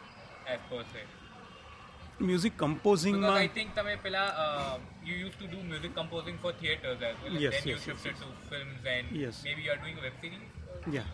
as 0.47 0.59
per 0.69 0.83
se? 0.93 1.03
Music 2.27 2.53
Because 2.53 2.63
I 2.63 2.63
કમ્પોઝિંગમાં 2.63 3.37
think 3.55 3.69
તમે 3.77 3.93
પેલા 4.03 4.23
uh, 4.43 4.75
you 5.07 5.15
used 5.27 5.39
to 5.43 5.47
do 5.53 5.59
music 5.71 5.91
composing 5.99 6.37
for 6.43 6.51
theaters 6.61 6.99
as 7.09 7.15
well. 7.23 7.33
and 7.37 7.43
Yes, 7.45 7.53
then 7.55 7.63
you 7.69 7.75
yes, 7.75 7.87
yes, 7.87 7.87
shifted 7.87 8.15
to 8.23 8.27
films 8.51 8.83
and 8.95 9.05
Yes. 9.23 9.37
maybe 9.47 9.61
you 9.67 9.71
are 9.75 9.81
doing 9.85 9.97
a 10.01 10.03
web 10.07 10.17
series. 10.23 10.45
Yeah 10.97 11.05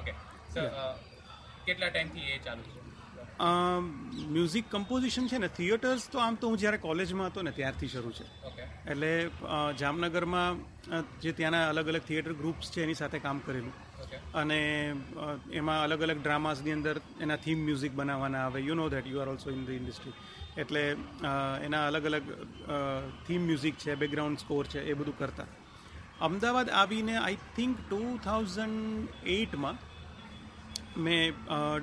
Okay. 0.00 0.14
So, 0.54 0.62
uh, 0.82 0.94
કેટલા 1.66 1.88
ટાઈમથી 1.92 2.22
એ 2.32 2.38
ચાલુ 2.46 2.62
છે 2.68 2.72
music 3.39 4.65
composition 4.71 5.27
છે 5.27 5.37
ને 5.37 5.49
theatres 5.57 6.09
તો 6.11 6.19
આમ 6.19 6.35
તો 6.35 6.49
હું 6.49 6.57
જ્યારે 6.57 6.79
કોલેજમાં 6.87 7.27
હતો 7.27 7.41
ને 7.41 7.51
ત્યારથી 7.51 7.87
શરૂ 7.87 8.11
છે. 8.11 8.25
એટલે 8.91 9.11
જામનગરમાં 9.79 10.59
જે 11.21 11.31
ત્યાંના 11.31 11.69
અલગ 11.69 11.87
અલગ 11.87 12.03
થિયેટર 12.09 12.33
ગ્રુપ્સ 12.33 12.71
છે 12.71 12.83
એની 12.83 12.99
સાથે 13.01 13.19
કામ 13.19 13.39
કરેલું. 13.39 13.75
અને 14.33 14.59
એમાં 15.51 15.83
અલગ 15.83 16.01
અલગ 16.01 16.19
ડ્રામાસની 16.23 16.71
અંદર 16.71 16.95
એના 17.21 17.39
થીમ 17.45 17.59
મ્યુઝિક 17.65 17.93
બનાવવાના 17.95 18.43
આવે. 18.45 18.59
You 18.59 18.75
know 18.75 18.89
that 18.89 19.07
you 19.07 19.19
are 19.19 19.29
also 19.29 19.49
in 19.49 19.63
the 19.65 19.69
industry 19.69 20.15
એટલે 20.57 20.83
એના 21.65 21.83
અલગ 21.87 22.05
અલગ 22.05 22.25
થીમ 23.27 23.41
મ્યુઝિક 23.41 23.75
છે 23.77 23.95
બેકગ્રાઉન્ડ 23.95 24.39
સ્કોર 24.39 24.65
છે 24.67 24.79
એ 24.83 24.93
બધું 24.93 25.17
કરતા. 25.17 25.49
અમદાવાદ 26.27 26.69
આવીને 26.69 27.15
આઈ 27.17 27.37
થિંક 27.55 27.77
ટુ 27.79 28.01
થાઉઝન્ડ 28.23 29.07
એઇટમાં 29.35 29.77
મેં 30.97 31.33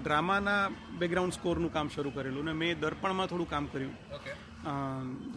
ડ્રામાના 0.02 0.70
બેકગ્રાઉન્ડ 0.98 1.34
સ્કોરનું 1.34 1.72
કામ 1.72 1.88
શરૂ 1.88 2.10
કરેલું 2.10 2.48
અને 2.48 2.58
મેં 2.62 2.80
દર્પણમાં 2.80 3.28
થોડું 3.28 3.48
કામ 3.48 3.66
કર્યું. 3.66 3.94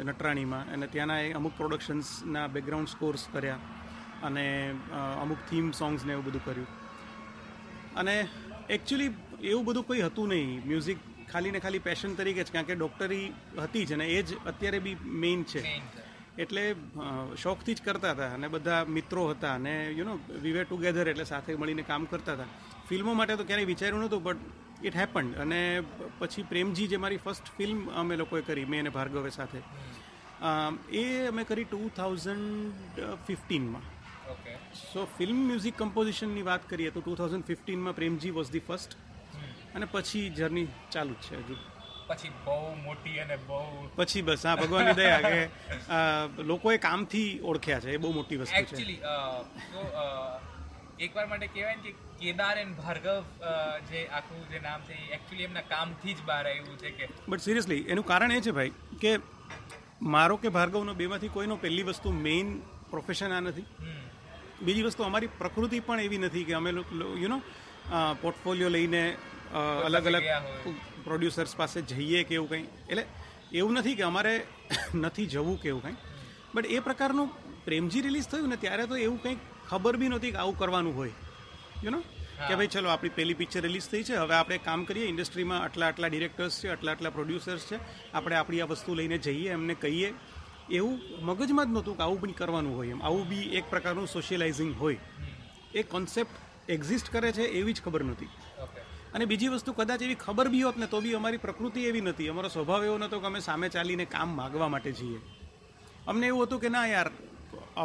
નટરાણીમાં. 0.07 0.73
અને 0.73 0.87
ત્યાંના 0.87 1.19
એ 1.19 1.33
અમુક 1.33 1.53
પ્રોડક્શન્સના 1.57 2.47
બેકગ્રાઉન્ડ 2.47 2.89
સ્કોર્સ 2.89 3.27
કર્યા 3.33 3.59
અને 4.23 4.45
અમુક 5.23 5.41
થીમ 5.49 5.71
સોંગ્સ 5.71 6.05
ને 6.05 6.13
એવું 6.13 6.25
બધું 6.25 6.45
કર્યું. 6.45 6.67
અને 7.95 8.15
એકચ્યુઅલી 8.69 9.11
એવું 9.51 9.65
બધું 9.65 9.87
કંઈ 9.87 10.01
હતું 10.01 10.29
નહીં. 10.29 10.61
મ્યુઝિક 10.67 10.99
ખાલી 11.31 11.51
ને 11.51 11.59
ખાલી 11.59 11.79
પેશન 11.79 12.15
તરીકે 12.15 12.43
જ 12.43 12.51
કારણ 12.51 12.65
કે 12.65 12.75
ડૉક્ટરી 12.75 13.25
હતી 13.63 13.85
જ 13.85 13.93
અને 13.93 14.05
એ 14.07 14.21
જ 14.23 14.29
અત્યારે 14.45 14.79
બી 14.79 14.97
મેઇન 15.23 15.43
છે. 15.43 15.61
એટલે 16.37 16.63
શોખથી 17.37 17.75
જ 17.75 17.81
કરતા 17.81 18.11
હતા 18.11 18.33
અને 18.33 18.47
બધા 18.47 18.81
મિત્રો 18.97 19.23
હતા 19.29 19.53
અને 19.53 19.73
you 19.97 20.05
know 20.05 20.19
we 20.43 20.53
wear 20.57 20.65
together 20.65 21.07
એટલે 21.07 21.23
સાથે 21.23 21.55
મળીને 21.55 21.83
કામ 21.83 22.05
કરતા 22.05 22.33
હતા. 22.33 22.49
ફિલ્મો 22.89 23.13
માટે 23.13 23.35
તો 23.35 23.43
ક્યારેય 23.43 23.65
વિચાર્યું 23.65 24.01
નહોતું 24.01 24.23
બટ 24.23 24.85
ઇટ 24.85 24.95
હેપન્ડ 24.95 25.37
અને 25.37 25.61
પછી 26.19 26.43
પ્રેમજી 26.43 26.87
જે 26.87 26.97
મારી 26.97 27.17
ફર્સ્ટ 27.17 27.53
ફિલ્મ 27.57 27.79
અમે 27.91 28.15
લોકોએ 28.15 28.41
કરી 28.41 28.65
મેં 28.65 28.79
અને 28.79 28.89
ભાર્ગવે 28.89 29.29
સાથે. 29.29 29.61
એ 30.91 31.03
અમે 31.27 31.43
કરી 31.43 31.63
ટુ 31.63 31.89
થાઉઝન્ડ 31.95 33.01
ફિફ્ટીનમાં 33.27 33.85
સો 34.93 35.07
ફિલ્મ 35.17 35.37
મ્યુઝિક 35.47 35.75
કમ્પોઝિશનની 35.77 36.41
વાત 36.41 36.69
કરીએ 36.69 36.89
તો 36.89 37.01
ટુ 37.01 37.15
થાઉઝન્ડ 37.15 37.45
ફિફ્ટીનમાં 37.45 37.95
પ્રેમજી 37.95 38.31
વોઝ 38.31 38.51
ધી 38.51 38.59
ફર્સ્ટ 38.59 38.91
અને 39.75 39.85
પછી 39.91 40.29
જર્ની 40.29 40.67
ચાલુ 40.91 41.13
જ 41.13 41.21
છે 41.21 41.35
હજુ. 41.37 41.55
પછી 42.07 42.31
બહુ 42.45 42.75
મોટી 42.75 43.17
અને 43.19 43.35
બહુ 43.47 43.89
પછી 43.95 44.21
બસ 44.21 44.45
હા 44.45 44.55
ભગવાનની 44.55 44.93
દયા 44.93 45.21
કે 45.21 45.41
લોકોએ 46.43 46.77
કામથી 46.77 47.29
ઓળખ્યા 47.43 47.79
છે 47.79 47.91
એ 47.93 47.97
બહુ 47.97 48.11
મોટી 48.11 48.37
વસ્તુ 48.37 48.63
છે. 48.71 48.75
એકવાર 50.99 51.25
માટે 51.27 51.47
કહેવાય 51.47 51.77
ને 51.77 51.83
કે 51.85 51.91
કેદાર 52.21 52.55
એન્ડ 52.63 52.79
ભાર્ગવ 52.79 53.23
જે 53.91 54.01
આખું 54.17 54.41
જે 54.51 54.59
નામ 54.59 54.81
છે 54.87 54.95
એ 54.95 55.05
એકચ્યુઅલી 55.17 55.47
એમના 55.49 55.67
કામથી 55.69 56.13
જ 56.13 56.25
બહાર 56.29 56.43
આવ્યું 56.45 56.77
છે 56.83 56.91
કે 56.97 57.05
બટ 57.27 57.45
સિરિયસલી 57.47 57.81
એનું 57.87 58.07
કારણ 58.11 58.35
એ 58.37 58.41
છે 58.41 58.55
ભાઈ 58.57 58.73
કે 59.03 59.13
મારો 60.15 60.37
કે 60.43 60.53
ભાર્ગવનો 60.57 60.97
બેમાંથી 61.01 61.31
કોઈનો 61.37 61.57
પહેલી 61.63 61.87
વસ્તુ 61.89 62.13
મેઇન 62.27 62.51
પ્રોફેશન 62.91 63.37
આ 63.37 63.41
નથી. 63.41 63.67
બીજી 64.65 64.85
વસ્તુ 64.89 65.07
અમારી 65.07 65.31
પ્રકૃતિ 65.41 65.81
પણ 65.87 66.05
એવી 66.07 66.21
નથી 66.25 66.45
કે 66.49 66.53
અમે 66.59 66.71
યુ 67.23 67.29
નો 67.33 67.39
પોર્ટફોલિયો 68.23 68.75
લઈને 68.77 69.03
અલગ 69.87 70.05
અલગ 70.11 70.29
પ્રોડ્યુસર્સ 71.05 71.55
પાસે 71.55 71.79
જઈએ 71.91 72.23
કે 72.23 72.39
એવું 72.39 72.49
કંઈ. 72.49 72.67
એટલે 72.91 73.03
એવું 73.59 73.73
નથી 73.79 73.95
કે 73.99 74.09
અમારે 74.11 74.33
નથી 75.03 75.27
જવું 75.35 75.61
કે 75.61 75.69
એવું 75.73 75.83
કંઈ. 75.83 75.97
બટ 76.55 76.65
એ 76.75 76.87
પ્રકારનું 76.87 77.29
પ્રેમજી 77.65 78.01
રિલીઝ 78.01 78.27
થયું 78.27 78.49
ને 78.49 78.55
ત્યારે 78.55 78.85
તો 78.87 78.95
એવું 78.97 79.19
કંઈક 79.23 79.39
ખબર 79.69 79.97
બી 79.97 80.09
નહોતી 80.09 80.31
કે 80.31 80.37
આવું 80.37 80.57
કરવાનું 80.57 80.95
હોય. 80.95 81.13
યુ 81.83 81.91
નો 81.91 82.01
કે 82.47 82.55
ભાઈ 82.55 82.67
ચલો 82.67 82.89
આપણી 82.89 83.09
પહેલી 83.09 83.33
પિક્ચર 83.33 83.61
રિલીઝ 83.61 83.87
થઈ 83.89 84.03
છે 84.03 84.15
હવે 84.15 84.35
આપણે 84.35 84.57
કામ 84.57 84.83
કરીએ 84.83 85.05
ઇન્ડસ્ટ્રીમાં 85.05 85.63
આટલા 85.63 85.87
આટલા 85.87 86.07
ડિરેક્ટર્સ 86.07 86.59
છે 86.61 86.69
આટલા 86.69 86.91
આટલા 86.91 87.09
પ્રોડ્યુસર્સ 87.09 87.65
છે 87.71 87.79
આપણે 88.13 88.35
આપણી 88.35 88.61
આ 88.61 88.65
વસ્તુ 88.65 88.95
લઈને 88.95 89.17
જઈએ 89.17 89.49
એમને 89.51 89.73
કહીએ. 89.73 90.13
એવું 90.71 90.99
મગજમાં 91.21 91.65
જ 91.65 91.69
નહોતું 91.69 91.97
કે 91.97 92.03
આવું 92.03 92.21
બી 92.21 92.31
કરવાનું 92.31 92.75
હોય 92.77 92.89
એમ. 92.89 93.01
આવું 93.01 93.27
બી 93.29 93.45
એક 93.57 93.65
પ્રકારનું 93.69 94.07
સોશિયલાઇઝિંગ 94.07 94.75
હોય. 94.79 94.99
એ 95.75 95.83
કોન્સેપ્ટ 95.83 96.69
એક્ઝિસ્ટ 96.69 97.09
કરે 97.09 97.31
છે 97.31 97.41
એવી 97.41 97.73
જ 97.73 97.81
ખબર 97.81 98.03
નહોતી. 98.03 98.29
અને 99.13 99.25
બીજી 99.25 99.47
વસ્તુ 99.47 99.73
કદાચ 99.73 100.01
એવી 100.01 100.15
ખબર 100.15 100.47
બી 100.47 100.61
હોત 100.61 100.77
ને 100.77 100.87
તો 100.87 101.01
બી 101.01 101.15
અમારી 101.15 101.37
પ્રકૃતિ 101.37 101.85
એવી 101.85 102.01
નથી 102.01 102.29
અમારો 102.29 102.49
સ્વભાવ 102.49 102.85
એવો 102.85 102.97
નહોતો 102.97 103.19
કે 103.19 103.25
અમે 103.25 103.39
સામે 103.39 103.69
ચાલીને 103.69 104.05
કામ 104.05 104.29
માગવા 104.35 104.67
માટે 104.67 104.91
જઈએ. 104.91 105.19
અમને 106.07 106.27
એવું 106.27 106.43
હતું 106.43 106.59
કે 106.61 106.69
ના 106.69 106.85
યાર 106.87 107.09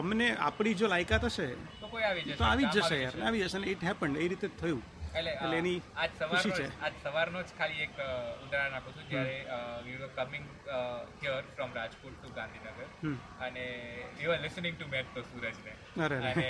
અમને 0.00 0.26
આપણી 0.48 0.74
જો 0.80 0.90
લાયકાત 0.94 1.24
હશે 1.30 1.46
તો 1.80 1.86
કોઈ 1.94 2.04
આવી 2.08 2.24
જશે. 2.24 2.36
તો 2.40 2.44
આવી 2.50 2.72
જ 2.74 2.76
જશે 2.80 2.98
યાર 3.04 3.22
આવી 3.28 3.46
જશે 3.46 3.58
ને 3.62 3.72
ઇટ 3.76 3.88
હેપન 3.90 4.20
એ 4.24 4.28
રીતે 4.32 4.48
થયું. 4.62 4.82
એટલે 5.18 5.56
એની 5.58 5.80
આજ 6.04 6.14
સવારનો 6.20 6.54
છે. 6.58 6.64
આજ 6.86 6.94
સવારનો 7.02 7.42
જ 7.42 7.50
ખાલી 7.58 7.82
એક 7.86 7.98
ઉદાહરણ 8.46 8.76
આપું 8.78 8.94
છું 8.94 9.04
જ્યારે 9.10 9.36
we 9.84 9.98
were 10.00 10.10
coming 10.16 10.46
here 11.20 11.42
from 11.52 11.76
Rajkot 11.78 12.16
to 12.16 12.32
Gandhinagar 12.38 13.12
અને 13.48 13.66
we 14.18 14.28
were 14.30 14.40
listening 14.46 14.78
to 14.78 14.88
met 14.94 15.12
તો 15.16 15.22
સુરજ 15.28 15.60
ને 15.66 15.74
અને 16.06 16.48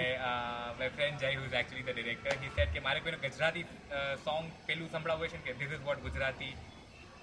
my 0.79 0.91
friend 0.97 1.25
Jay 1.25 1.35
who's 1.41 1.59
actually 1.61 1.87
the 1.89 1.99
director 1.99 2.39
he 2.45 2.55
said 2.57 2.73
કે 2.77 2.85
મારે 2.87 3.03
કોઈને 3.07 3.21
ગુજરાતી 3.27 3.67
સોંગ 4.25 4.49
પેલું 4.71 4.89
સંભળાવવું 4.89 5.35
છે 5.35 5.43
કે 5.49 5.59
this 5.61 5.77
is 5.79 5.85
what 5.91 6.03
Gujarati 6.07 6.53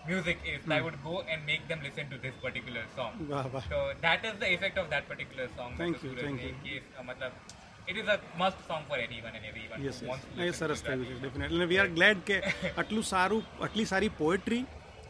Music 0.07 0.39
is 0.47 0.67
I 0.69 0.83
would 0.87 0.99
go 1.05 1.15
and 1.27 1.45
make 1.51 1.63
them 1.69 1.81
listen 1.87 2.09
to 2.09 2.19
this 2.25 2.37
particular 2.43 2.87
song 2.97 3.15
વાહ 3.31 3.47
વાહ 3.55 3.65
So 3.69 3.79
that 4.03 4.27
is 4.31 4.37
the 4.43 4.51
effect 4.57 4.77
of 4.79 4.89
that 4.91 5.07
particular 5.09 5.47
song. 5.57 5.73
Thank 5.77 5.97
Mr. 5.97 6.05
you, 6.05 6.13
Suraj 6.13 6.27
thank 6.27 6.41
ne. 6.41 6.49
you. 6.49 6.55
He 6.65 6.75
is, 6.79 6.87
uh, 6.93 7.07
matlab, 7.09 7.33
it 7.89 7.97
is 7.97 8.09
a 8.09 8.19
must 8.39 8.61
song 8.71 8.85
for 8.89 8.99
anyone 8.99 9.35
and 9.39 9.45
everyone 9.51 9.83
yes 9.87 9.99
who 10.01 10.09
wants 10.13 10.25
to 10.29 10.39
A 10.39 10.47
listen 10.47 10.61
સરસ 10.63 10.81
to 10.81 10.89
થયું 10.89 11.03
Gujarati. 11.03 11.15
છે 11.15 11.21
definitely 11.25 11.61
અને 11.61 11.69
we 11.73 11.81
are 11.83 11.91
glad 11.99 12.23
કે 12.31 12.37
આટલું 12.73 13.05
સારું 13.13 13.45
આટલી 13.67 13.87
સારી 13.93 14.13
poetry 14.23 14.63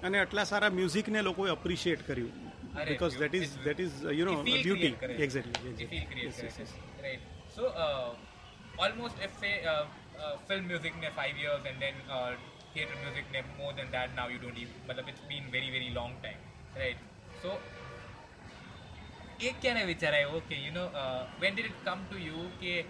અને 0.03 0.19
આટલા 0.23 0.47
સારા 0.53 0.73
મ્યુઝિકને 0.79 1.23
લોકોએ 1.29 1.49
અપ્રિશિએટ 1.57 2.03
કર્યું 2.09 2.33
અરે, 2.75 2.89
because 2.91 3.15
that 3.23 3.37
is 3.41 3.53
that 3.67 3.81
is 3.87 3.95
you 4.19 4.27
know 4.29 4.35
He 4.41 4.45
feel 4.49 4.63
beauty 4.67 4.91
create 4.91 4.99
કરે 5.05 5.15
છે. 5.15 5.25
એક્ઝેક્ટલી 5.27 5.73
He 5.75 5.89
feel 5.93 6.05
create 6.11 6.35
કરે 6.41 6.51
છે. 6.59 6.67
Right. 7.07 7.23
So, 7.57 7.63
uh, 7.85 8.09
almost 8.79 9.17
if 9.27 9.33
say 9.43 9.55
uh, 9.65 9.85
uh, 10.17 10.35
film 10.49 10.65
music 10.73 10.95
ne 11.05 11.11
five 11.15 11.37
years 11.45 11.63
and 11.71 11.79
then 11.81 11.97
uh, 12.11 12.33
theatre 12.74 12.98
music 13.04 13.26
ne 13.32 13.42
more 13.58 13.74
than 13.74 13.92
that 13.92 14.16
now 14.16 14.28
you 14.28 14.40
don't 14.40 14.58
even 14.58 14.74
but 14.88 15.00
it's 15.08 15.26
been 15.30 15.52
very 15.52 15.70
very 15.70 15.90
long 15.90 16.14
time 16.24 16.42
right? 16.76 16.98
So 17.44 17.58
एक 19.44 19.62
क्या 19.62 19.74
ना 19.74 19.86
Okay, 20.38 20.58
you 20.66 20.72
know, 20.72 20.88
uh, 21.04 21.26
when 21.40 21.56
did 21.56 21.66
it 21.66 21.74
come 21.86 21.86
to 21.86 21.90
come 21.90 22.06
to 22.12 22.18
you 22.18 22.52
के 22.64 22.86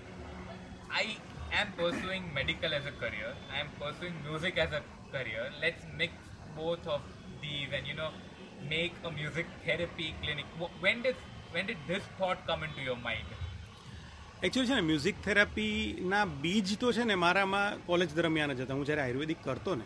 am 1.59 1.71
pursuing 1.77 2.33
medical 2.33 2.73
as 2.73 2.85
a 2.85 2.93
career 3.03 3.31
i 3.51 3.59
am 3.61 3.71
pursuing 3.79 4.19
music 4.27 4.57
as 4.57 4.71
a 4.71 4.81
career 5.15 5.49
let's 5.61 5.85
mix 6.01 6.13
both 6.55 6.87
of 6.87 7.01
these 7.41 7.73
and 7.79 7.87
you 7.87 7.93
know 7.93 8.11
make 8.69 8.93
a 9.03 9.11
music 9.11 9.45
therapy 9.65 10.15
clinic. 10.21 10.45
When 10.79 11.01
did 11.01 11.15
when 11.51 11.65
did 11.65 11.77
this 11.87 12.03
thought 12.17 12.45
come 12.45 12.63
into 12.63 12.81
your 12.81 12.95
mind? 12.95 13.40
Actually 14.45 14.69
છે 14.69 14.75
ને 14.75 14.85
music 14.89 15.17
થેરાપીના 15.25 16.25
બીજ 16.43 16.69
તો 16.81 16.91
છે 16.91 17.03
ને 17.05 17.15
મારામાં 17.15 17.81
college 17.85 18.09
દરમિયાન 18.17 18.53
જ 18.57 18.61
હતા. 18.63 18.77
હું 18.77 18.85
જ્યારે 18.85 19.03
આયુર્વેદિક 19.03 19.39
કરતો 19.45 19.75
ને, 19.75 19.85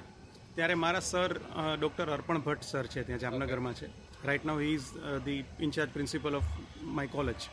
ત્યારે 0.56 0.76
મારા 0.84 1.02
sir 1.02 1.32
doctor 1.80 2.08
Arpan 2.16 2.40
Bhatt 2.46 2.70
sir 2.72 2.88
છે, 2.94 3.04
ત્યાં 3.08 3.24
જામનગરમાં 3.24 3.76
છે. 3.80 3.88
Right 4.28 4.46
now 4.48 4.60
he 4.64 4.76
is 4.78 4.88
the 5.26 5.42
incharge 5.66 5.92
principal 5.96 6.38
of 6.40 6.50
my 6.98 7.12
college 7.16 7.50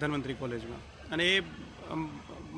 Dhanvantari 0.00 0.38
કોલેજમાં 0.42 0.82
અને 1.12 1.24
એ 1.34 1.44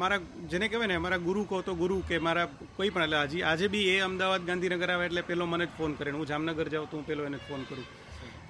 મારા, 0.01 0.21
જેને 0.53 0.67
કહેવાય 0.69 0.91
ને, 0.93 0.97
મારા 1.05 1.27
ગુરુ 1.29 1.45
કહો 1.45 1.61
તો 1.63 1.75
ગુરુ 1.83 2.01
કે 2.09 2.17
મારા 2.29 2.49
કોઈ 2.79 2.91
પણ, 2.95 3.05
એટલે 3.05 3.21
હજી 3.27 3.45
આજે 3.51 3.67
બી 3.75 3.87
એ 3.95 4.01
અમદાવાદ 4.09 4.49
ગાંધીનગર 4.49 4.91
આવે 4.91 5.05
એટલે 5.09 5.23
પેલો 5.31 5.45
મને 5.53 5.67
જ 5.67 5.77
ફોન 5.79 5.93
કરે 5.99 6.17
હું 6.17 6.27
જામનગર 6.33 6.69
જાઉં 6.75 6.89
તો 6.91 6.97
હું 6.97 7.07
પેલો 7.11 7.29
એને 7.29 7.39
ફોન 7.49 7.69
કરું. 7.69 7.87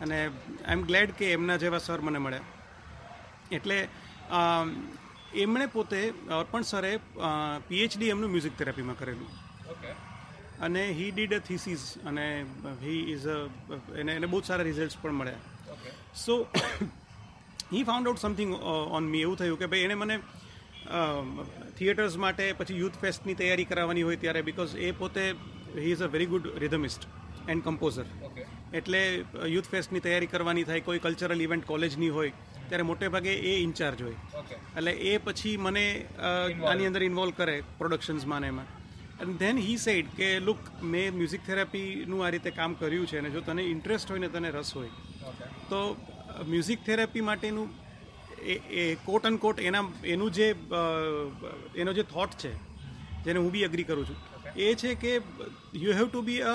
અને 0.02 0.16
આઈ 0.20 0.30
એમ 0.74 0.86
ગ્લેડ 0.88 1.10
કે 1.18 1.32
એમના 1.36 1.58
જેવા 1.64 1.82
સર 1.86 2.00
મને 2.06 2.18
મળ્યા. 2.18 2.46
એટલે 3.58 3.78
એમણે 5.34 5.66
પોતે 5.66 6.00
અર્પણ 6.30 6.62
સરે 6.62 6.92
પીએચડી 7.68 8.10
એમનું 8.10 8.30
મ્યુઝિક 8.30 8.56
થેરાપીમાં 8.58 8.98
કરેલું. 8.98 9.28
અને 10.60 10.82
હી 10.92 11.10
ડીડ 11.10 11.32
અ 11.32 11.38
થીસીસ 11.38 11.84
અને 12.04 12.26
હી 12.82 13.00
ઇઝ 13.12 13.26
અ 13.26 13.38
એને 13.96 14.12
એને 14.14 14.26
બહુ 14.26 14.40
સારા 14.40 14.62
રિઝલ્ટ્સ 14.62 14.96
પણ 15.02 15.12
મળ્યા. 15.12 15.42
So 16.14 16.34
he 17.72 17.84
found 17.84 18.08
out 18.08 18.18
something 18.18 18.54
on 18.98 19.04
me 19.04 19.20
એવું 19.20 19.36
થયું 19.36 19.58
કે 19.58 19.66
ભાઈ 19.66 19.84
એણે 19.84 19.94
મને 19.94 20.18
થિયેટર્સ 21.76 22.16
માટે 22.16 22.52
પછી 22.52 22.78
યુથ 22.78 22.98
ફેસ્ટની 23.00 23.34
તૈયારી 23.34 23.64
કરાવવાની 23.64 24.02
હોય 24.02 24.16
ત્યારે 24.16 24.42
બિકોઝ 24.42 24.76
એ 24.76 24.92
પોતે 24.92 25.24
he 25.74 25.92
is 25.92 26.02
a 26.02 26.06
very 26.06 26.26
good 26.26 26.46
rhythmist 26.58 27.08
and 27.48 27.64
composer 27.64 28.06
એટલે 28.74 29.02
યુથ 29.48 29.68
ફેસ્ટની 29.68 30.00
તૈયારી 30.00 30.26
કરવાની 30.26 30.64
થાય 30.64 30.80
કોઈ 30.80 30.98
કલ્ચરલ 30.98 31.40
ઇવેન્ટ 31.40 31.66
કોલેજની 31.66 32.08
હોય 32.08 32.32
ત્યારે 32.70 32.88
મોટે 32.90 33.06
ભાગે 33.14 33.32
એ 33.50 33.54
ઇન્ચાર્જ 33.66 34.02
હોય. 34.02 34.18
એટલે 34.78 34.92
એ 35.10 35.14
પછી 35.26 35.56
મને 35.66 35.86
આની 36.70 36.90
અંદર 36.90 37.02
ઇન્વોલ્વ 37.10 37.38
કરે 37.40 37.56
પ્રોડક્શન્સમાં 37.80 38.42
ને 38.42 38.52
એમાં. 38.54 38.68
એન્ડ 39.22 39.38
ધેન 39.38 39.58
હી 39.58 39.78
સેડ 39.84 40.14
કે 40.18 40.28
લુક 40.40 40.60
મેં 40.92 41.16
મ્યુઝિક 41.18 41.42
થેરાપીનું 41.46 42.24
આ 42.24 42.30
રીતે 42.34 42.50
કામ 42.58 42.78
કર્યું 42.82 43.10
છે 43.10 43.18
અને 43.20 43.30
જો 43.36 43.40
તને 43.40 43.62
ઇન્ટરેસ્ટ 43.74 44.12
હોય 44.12 44.22
ને 44.24 44.30
તને 44.36 44.50
રસ 44.50 44.70
હોય 44.74 44.92
તો 45.70 45.80
મ્યુઝિક 46.46 46.84
થેરાપી 46.88 47.24
માટેનું 47.28 47.68
એ 48.44 48.56
એ 48.82 48.84
કોટ 49.06 49.28
અન 49.30 49.38
કોટ 49.38 49.62
એના 49.70 49.84
એનું 50.14 50.30
જે 50.32 50.48
એનો 51.76 51.92
જે 51.92 52.04
થોટ 52.14 52.36
છે 52.42 52.52
જેને 53.24 53.38
હું 53.40 53.50
બી 53.50 53.64
અગ્રી 53.64 53.88
કરું 53.90 54.06
છું 54.06 54.18
એ 54.66 54.70
છે 54.74 54.94
કે 55.04 55.14
you 55.82 55.92
have 55.92 56.06
to 56.08 56.22
be 56.22 56.40
a 56.52 56.54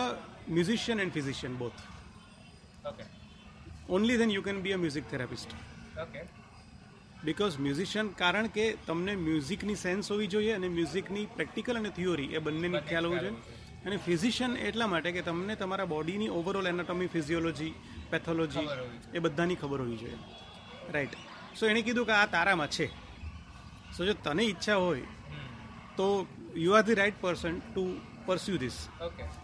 musician 0.50 1.04
and 1.06 1.14
physician 1.14 1.58
both 1.58 1.82
only 3.90 4.18
then 4.18 4.32
you 4.32 4.42
can 4.42 4.62
be 4.62 4.74
a 4.74 4.78
music 4.78 5.10
therapist 5.10 5.60
okay. 5.98 6.24
Because 7.24 7.58
musician 7.60 8.08
કારણ 8.22 8.48
કે 8.48 8.66
તમને 8.88 9.16
મ્યુઝિકની 9.16 9.76
સેન્સ 9.76 10.12
હોવી 10.12 10.28
જોઈએ 10.28 10.54
અને 10.54 10.68
મ્યુઝિકની 10.68 11.26
પ્રેક્ટિકલ 11.36 11.78
અને 11.78 11.90
થિયોરી 11.90 12.30
એ 12.34 12.40
બંનેની 12.40 12.82
ખ્યાલ 12.82 13.06
હોવો 13.06 13.18
જોઈએ. 13.18 13.36
અને 13.86 13.98
ફિઝિશિયન 13.98 14.58
એટલા 14.58 14.88
માટે 14.88 15.12
કે 15.12 15.22
તમને 15.22 15.56
તમારા 15.56 15.86
બોડીની 15.86 16.30
ઓવરઓલ 16.30 16.68
એનાટોમી 16.68 17.08
ફિઝિયોલોજી 17.08 17.74
પેથોલોજી 18.12 18.68
એ 19.14 19.20
બધાની 19.20 19.56
ખબર 19.56 19.80
હોવી 19.80 19.98
જોઈએ. 19.98 20.20
રાઈટ 20.94 21.14
સો 21.60 21.68
એણે 21.68 21.82
કીધું 21.82 22.06
કે 22.06 22.12
આ 22.12 22.28
તારામાં 22.28 22.68
છે. 22.68 22.88
સો 23.98 24.06
જો 24.06 24.14
તને 24.14 24.44
ઈચ્છા 24.44 24.76
હોય 24.76 25.02
તો 25.98 26.28
you 26.56 26.74
are 26.74 26.84
the 26.84 26.94
right 26.94 27.22
person 27.22 27.60
to 27.60 27.84
pursue 28.26 28.58
this 28.58 28.78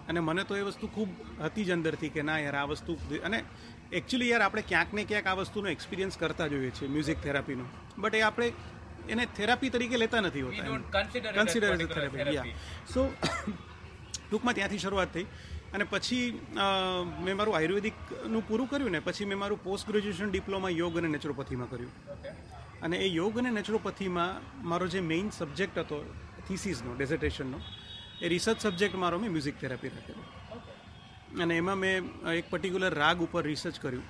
અને 0.08 0.20
મને 0.20 0.44
તો 0.44 0.58
એ 0.58 0.62
વસ્તુ 0.62 0.88
ખૂબ 0.88 1.10
હતી 1.42 1.66
જ 1.66 1.72
અંદરથી 1.72 2.10
કે 2.10 2.22
ના 2.22 2.40
યાર 2.40 2.56
આ 2.56 2.64
વસ્તુ 2.64 2.98
અને 3.24 3.40
એકચ્યુઅલી 3.98 4.30
યાર 4.32 4.44
આપણે 4.46 4.64
ક્યાંક 4.72 4.92
ને 4.98 5.04
ક્યાંક 5.12 5.28
આ 5.30 5.38
વસ્તુનો 5.40 5.70
એક્સપિરિયન્સ 5.76 6.18
કરતા 6.24 6.48
જોઈએ 6.54 6.72
છીએ 6.80 6.90
મ્યુઝિક 6.96 7.22
થેરાપીનો 7.24 7.66
બટ 7.98 8.20
એ 8.20 8.22
આપણે 8.28 8.48
એને 9.14 9.26
થેરાપી 9.38 9.72
તરીકે 9.76 9.98
લેતા 10.04 10.22
નથી 10.22 10.44
હોતા. 10.48 10.66
Don't 10.68 10.92
consider 10.98 11.32
consider 11.38 11.72
as 11.76 11.88
therapy 11.94 12.36
yeah 12.36 12.54
so 12.94 13.08
ટૂંકમાં 14.30 14.56
ત્યાંથી 14.60 14.82
શરૂઆત 14.86 15.12
થઈ. 15.16 15.26
અને 15.74 15.86
પછી 15.94 16.26
મેં 17.26 17.36
મારું 17.42 17.56
આયુર્વેદિકનું 17.58 18.44
પૂરું 18.50 18.70
કર્યું 18.74 18.94
ને 18.98 19.02
પછી 19.10 19.30
મેં 19.32 19.40
મારું 19.44 19.64
પોસ્ટ 19.68 19.92
ગ્રેજ્યુએશન 19.92 20.32
ડિપ્લોમા 20.36 20.74
યોગ 20.80 20.98
અને 21.02 21.10
નેચરોપથીમાં 21.16 21.70
કર્યું. 21.70 21.94
અને 22.86 22.96
એ 23.06 23.08
યોગ 23.20 23.40
અને 23.44 23.52
નેચરોપથીમાં 23.60 24.32
મારો 24.72 24.88
જે 24.96 25.02
મેઇન 25.12 25.32
સબ્જેક્ટ 25.40 25.78
હતો 25.84 26.00
થીસીસનો 26.48 26.92
ડેઝર્ટેશનનો 27.00 27.60
એ 28.22 28.36
રિસર્ચ 28.36 28.60
સબ્જેક્ટ 28.68 28.96
મારો 29.06 29.18
મેં 29.24 29.32
મ્યુઝિક 29.38 29.58
થેરાપી 29.64 29.92
રાખેલો. 29.96 30.24
અને 31.44 31.54
એમાં 31.58 31.78
મેં 31.78 32.10
એક 32.40 32.48
પર્ટિક્યુલર 32.54 32.94
રાગ 33.04 33.22
ઉપર 33.28 33.44
રિસર્ચ 33.52 33.78
કર્યું. 33.84 34.06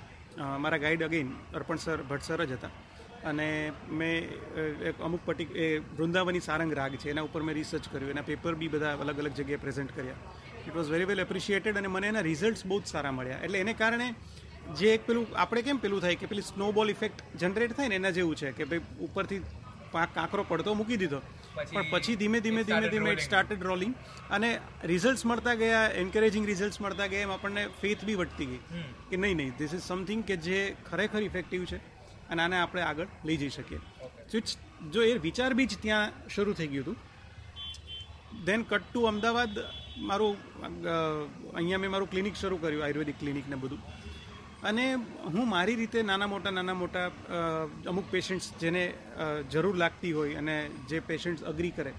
મારા 0.64 0.82
guide 0.84 1.02
again 1.08 1.28
Arpan 1.58 1.80
sir, 1.84 1.98
Bhatt 2.10 2.28
sir 2.28 2.44
જ 2.50 2.52
હતા. 2.58 2.72
અને 3.30 3.46
મેં 4.00 4.14
એક 4.90 5.00
અમુક 5.06 5.22
પર્ટિક 5.26 5.50
એ 5.64 5.66
વૃંદાવની 5.96 6.44
સારંગ 6.48 6.72
રાગ 6.80 6.94
છે, 6.96 7.10
એના 7.12 7.26
ઉપર 7.28 7.42
મેં 7.46 7.54
રિસર્ચ 7.60 7.88
કર્યું, 7.92 8.12
એના 8.14 8.28
પેપર 8.30 8.54
બી 8.60 8.70
બધા 8.74 8.94
અલગ 9.04 9.18
અલગ 9.22 9.34
જગ્યાએ 9.38 9.62
પ્રેઝન્ટ 9.64 9.92
કર્યા. 9.96 10.20
It 10.66 10.74
was 10.76 10.90
very 10.94 11.08
well 11.10 11.24
appreciated 11.26 11.80
અને 11.80 11.88
મને 11.88 12.06
એના 12.12 12.24
રિઝલ્ટ્સ 12.30 12.64
બહુ 12.70 12.80
જ 12.80 12.86
સારા 12.94 13.12
મળ્યા. 13.18 13.42
એટલે 13.44 13.58
એને 13.64 13.74
કારણે 13.82 14.08
જે 14.78 14.88
એક 14.94 15.02
પેલું, 15.08 15.26
આપણે 15.36 15.62
કેમ 15.66 15.78
પેલું 15.84 16.00
થાય 16.00 16.20
કે 16.22 16.26
પેલી 16.32 16.46
સ્નોબોલ 16.52 16.88
ઇફેક્ટ 16.94 17.20
જનરેટ 17.40 17.76
થાય 17.76 17.92
ને 17.92 17.96
એના 18.00 18.16
જેવું 18.18 18.36
છે, 18.40 18.52
કે 18.58 18.64
ભાઈ 18.64 18.82
ઉપરથી 19.06 19.40
કાંકરો 20.16 20.42
પડતો 20.50 20.74
મૂકી 20.80 21.00
દીધો. 21.02 21.20
પણ 21.54 21.90
પછી 21.90 22.16
ધીમે 22.16 22.40
ધીમે 22.40 22.62
ધીમે 22.62 22.88
ધીમે 22.88 23.10
ઇટ 23.10 23.18
સ્ટાર્ટેડ 23.20 23.62
રોલિંગ 23.62 23.94
અને 24.30 24.60
રિઝલ્ટ્સ 24.84 25.26
મળતા 25.26 25.54
ગયા 25.54 25.86
એન્કરેજિંગ 25.88 26.46
રિઝલ્ટ્સ 26.46 26.80
મળતા 26.80 27.06
ગયા 27.06 27.20
એમ 27.20 27.30
આપણને 27.30 27.68
ફેથ 27.80 28.04
બી 28.04 28.14
વધતી 28.14 28.46
ગઈ 28.46 28.60
કે 29.10 29.16
નહીં 29.16 29.36
નહીં 29.36 29.52
ધીસ 29.58 29.74
ઇઝ 29.74 29.82
સમથિંગ 29.82 30.24
કે 30.24 30.36
જે 30.36 30.76
ખરેખર 30.90 31.22
ઇફેક્ટિવ 31.22 31.64
છે 31.64 31.80
અને 32.30 32.42
આને 32.42 32.56
આપણે 32.56 32.82
આગળ 32.82 33.06
લઈ 33.24 33.36
જઈ 33.36 33.48
શકીએ. 33.48 33.80
It's- 34.34 34.58
જો 34.92 35.02
એ 35.02 35.18
વિચાર 35.18 35.54
બી 35.54 35.66
જ 35.66 35.76
ત્યાં 35.76 36.12
શરૂ 36.28 36.52
થઈ 36.52 36.66
ગયું 36.66 36.82
હતું. 36.82 36.96
દેન 38.44 38.62
કટ 38.62 38.82
ટુ 38.92 39.04
અમદાવાદ 39.04 39.50
મારું 39.98 40.36
અહીંયા 41.54 41.78
મેં 41.78 41.90
મારું 41.90 42.10
ક્લિનિક 42.10 42.34
શરૂ 42.34 42.56
કર્યું 42.56 42.84
આયુર્વેદિક 42.84 43.18
ક્લિનિક 43.18 43.48
ને 43.48 43.56
બધું. 43.56 43.78
અને 44.62 44.84
હું 45.34 45.48
મારી 45.48 45.76
રીતે 45.76 45.98
નાના 46.02 46.26
મોટા 46.26 46.50
નાના 46.50 46.78
મોટા 46.82 47.06
અમુક 47.88 48.06
પેશન્ટ્સ 48.10 48.46
જેને 48.60 48.82
જરૂર 49.52 49.76
લાગતી 49.76 50.12
હોય 50.12 50.38
અને 50.38 50.56
જે 50.88 50.98
પેશન્ટ્સ 51.00 51.42
અગ્રી 51.42 51.70
કરે 51.70 51.92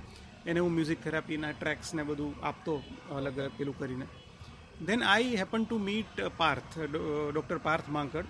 એને 0.45 0.59
હું 0.59 0.71
મ્યુઝિક 0.71 0.99
થેરાપીના 1.03 1.53
ટ્રેક્સને 1.53 2.03
બધું 2.03 2.33
આપતો 2.43 2.73
અલગ 3.11 3.39
પેલું 3.57 3.77
કરીને. 3.79 4.07
Then 4.87 5.01
I 5.03 5.31
happen 5.35 5.63
to 5.65 5.79
meet 5.79 6.21
Parth 6.37 6.77
doctor 6.93 7.59
Parth 7.67 7.89
Mankad 7.89 8.27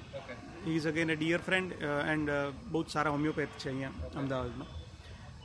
he 0.65 0.75
is 0.75 0.87
again 0.87 1.13
a 1.13 1.15
dear 1.15 1.41
friend 1.41 1.75
and 2.13 2.31
બહુ 2.71 2.83
જ 2.83 2.87
સારા 2.95 3.13
હોમિયોપેથ 3.17 3.53
છે 3.57 3.69
અહીંયા 3.69 4.13
અમદાવાદમાં. 4.21 4.69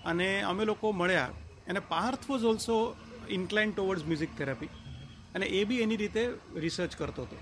અને 0.04 0.28
અમે 0.52 0.64
લોકો 0.64 0.92
મળ્યા 0.92 1.30
અને 1.68 1.80
Parth 1.88 2.24
was 2.30 2.44
also 2.52 2.78
incline 3.38 3.70
towards 3.72 4.06
music 4.06 4.32
therapy 4.38 4.70
અને 5.34 5.46
એ 5.58 5.64
બી 5.64 5.82
એની 5.82 6.00
રીતે 6.04 6.22
રિસર્ચ 6.64 6.92
કરતો 7.02 7.22
હતો. 7.26 7.36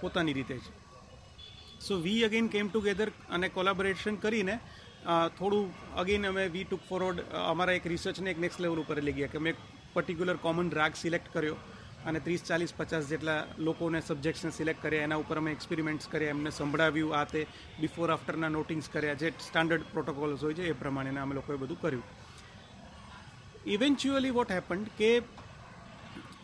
પોતાની 0.00 0.36
રીતે 0.38 0.56
જ. 0.56 0.66
So 1.86 1.94
we 1.98 2.24
again 2.24 2.48
came 2.48 2.68
together 2.68 3.08
અને 3.30 3.48
કોલાબોરેશન 3.50 4.16
કરીને 4.18 4.54
થોડું 5.34 5.72
અગેન 5.96 6.24
અમે 6.24 6.44
વી 6.48 6.66
ટુક 6.66 6.82
ફોરવર્ડ 6.82 7.24
અમારા 7.44 7.78
એક 7.78 7.86
રિસર્ચને 7.86 8.30
એક 8.30 8.38
નેક્સ્ટ 8.38 8.60
લેવલ 8.60 8.82
ઉપર 8.82 8.98
લઈ 9.00 9.16
ગયા 9.18 9.32
કે 9.32 9.38
મેં 9.38 9.54
એક 9.54 9.60
પર્ટિક્યુલર 9.94 10.38
કોમન 10.38 10.70
રાગ 10.72 10.94
સિલેક્ટ 10.96 11.32
કર્યો 11.32 11.56
અને 12.04 12.18
ત્રીસ 12.20 12.42
ચાલીસ 12.42 12.72
પચાસ 12.72 13.04
જેટલા 13.06 13.38
લોકોને 13.58 14.00
સબ્જેક્ટ્સને 14.00 14.50
સિલેક્ટ 14.52 14.82
કર્યા 14.82 15.06
એના 15.06 15.18
ઉપર 15.18 15.38
અમે 15.38 15.50
એક્સપેરિમેન્ટ્સ 15.52 16.08
કર્યા 16.08 16.34
એમને 16.36 16.50
સંભળાવ્યું 16.50 17.14
આ 17.14 17.24
તે 17.26 17.42
બિફોર 17.80 18.08
આફ્ટરના 18.10 18.50
નોટિંગ્સ 18.50 18.88
કર્યા 18.88 19.20
જે 19.22 19.32
સ્ટાન્ડર્ડ 19.40 19.86
પ્રોટોકોલ્સ 19.92 20.42
હોય 20.42 20.58
છે 20.58 20.68
એ 20.68 20.74
પ્રમાણેના 20.74 21.22
અમે 21.22 21.34
લોકોએ 21.34 21.56
બધું 21.56 21.80
કર્યું 21.82 22.04
ઇવેન્ચ્યુઅલી 23.68 24.32
વોટ 24.32 24.50
હેપન્ડ 24.50 24.88
કે 24.98 25.10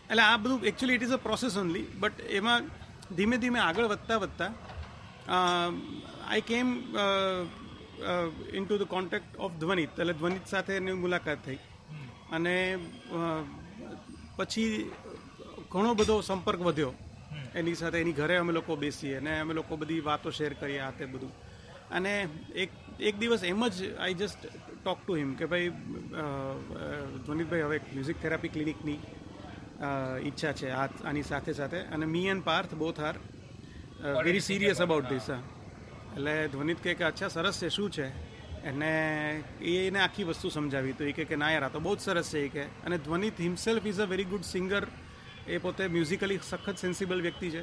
એટલે 0.04 0.22
આ 0.25 0.37
બધું 0.38 0.61
actually 0.64 0.99
it 0.99 1.06
is 1.06 1.14
a 1.14 1.20
process 1.20 1.56
only 1.56 1.87
but 1.96 2.30
એમાં 2.32 2.70
ધીમે 3.12 3.37
ધીમે 3.38 3.61
આગળ 3.61 3.87
વધતા 3.87 4.18
વધતા 4.18 4.50
I 5.28 6.40
came 6.40 6.68
into 8.64 8.78
the 8.78 8.82
contact 8.82 9.36
of 9.36 9.52
Dhvanit 9.52 10.00
એટલે 10.00 10.12
ધ્વનિત 10.12 10.46
સાથે 10.46 10.72
એની 10.76 10.92
મુલાકાત 10.92 11.44
થઈ. 11.44 11.58
અને 12.32 12.54
પછી 14.36 14.90
ઘણો 15.70 15.94
બધો 15.94 16.20
સંપર્ક 16.20 16.60
વધ્યો. 16.60 16.92
એની 17.54 17.74
સાથે 17.74 18.00
એની 18.00 18.12
ઘરે 18.12 18.36
અમે 18.36 18.52
લોકો 18.52 18.76
બેસીએ 18.76 19.16
અને 19.16 19.40
અમે 19.40 19.54
લોકો 19.54 19.76
બધી 19.76 20.00
વાતો 20.00 20.30
શેર 20.30 20.52
કરીએ 20.52 20.78
આ 20.78 20.90
તે 20.90 21.04
બધું. 21.06 21.32
અને 21.90 22.28
એક 22.54 22.70
એક 23.00 23.18
દિવસ 23.18 23.44
એમ 23.44 23.68
જ 23.68 23.94
I 23.96 24.14
just 24.14 24.46
talk 24.82 24.98
to 25.06 25.14
him 25.14 25.34
કે 25.34 25.46
ભાઈ 25.46 25.68
ધ્વનિતભાઈ 27.26 27.62
હવે 27.62 27.78
મ્યુઝિક 27.94 28.22
થેરાપી 28.22 28.48
ક્લિનિકની 28.48 28.98
ઈચ્છા 30.24 30.52
છે 30.52 30.70
આ, 30.70 30.88
આની 31.04 31.22
સાથે 31.22 31.52
સાથે. 31.52 31.80
અને 31.80 32.06
me 32.06 32.26
and 32.26 32.44
Parth 32.44 32.74
both 32.74 33.00
are 33.00 33.16
very 34.02 34.40
serious 34.40 34.81
about 34.81 35.09
this 35.09 35.29
એટલે 35.31 36.35
ધ્વનિત 36.48 36.79
કહે 36.83 36.94
કે 36.94 37.05
અચ્છા 37.05 37.29
સરસ 37.29 37.61
છે 37.62 37.68
શું 37.68 37.90
છે? 37.90 38.07
એને 38.70 38.90
એ 39.61 39.87
એને 39.87 40.00
આખી 40.00 40.24
વસ્તુ 40.24 40.48
સમજાવી. 40.48 40.92
તો 40.92 41.05
એ 41.05 41.12
કે 41.12 41.37
ના 41.37 41.50
યાર 41.53 41.64
આ 41.64 41.74
તો 41.76 41.81
બહુ 41.81 41.96
જ 41.96 42.00
સરસ 42.00 42.33
છે. 42.33 42.40
એ 42.46 42.48
કે 42.48 42.64
અને 42.87 42.98
Dhvanit 42.98 43.40
himself 43.40 43.87
is 43.87 44.00
a 44.00 44.07
very 44.12 44.29
good 44.33 44.44
singer 44.44 44.83
એ 45.46 45.59
પોતે 45.59 45.87
મ્યુઝિકલી 45.88 46.40
સખત 46.42 46.76
સેન્સિબલ 46.85 47.22
વ્યક્તિ 47.22 47.50
છે. 47.50 47.62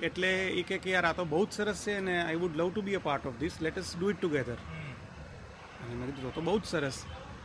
એટલે 0.00 0.30
એ 0.60 0.62
કે 0.62 0.90
યાર 0.90 1.06
આ 1.06 1.12
તો 1.12 1.24
બહુ 1.24 1.46
જ 1.46 1.50
સરસ 1.58 1.84
છે 1.84 1.94
અને 2.00 2.14
I 2.22 2.40
would 2.42 2.56
love 2.56 2.70
to 2.70 2.82
be 2.82 2.96
a 3.00 3.02
part 3.08 3.26
of 3.26 3.38
this 3.38 3.60
let 3.60 3.78
us 3.78 3.92
do 3.98 4.10
it 4.10 4.20
together 4.20 4.58
અને 5.82 5.94
મેં 5.94 6.14
કીધું 6.16 6.34
તો 6.34 6.40
બહુ 6.40 6.58
જ 6.60 6.64
સરસ. 6.64 6.98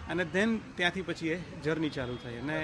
અને 0.09 0.23
ધેન 0.25 0.57
ત્યાંથી 0.77 1.05
પછી 1.09 1.31
એ 1.35 1.37
જર્ની 1.63 1.89
ચાલુ 1.89 2.15
થઈ. 2.23 2.37
અને 2.43 2.57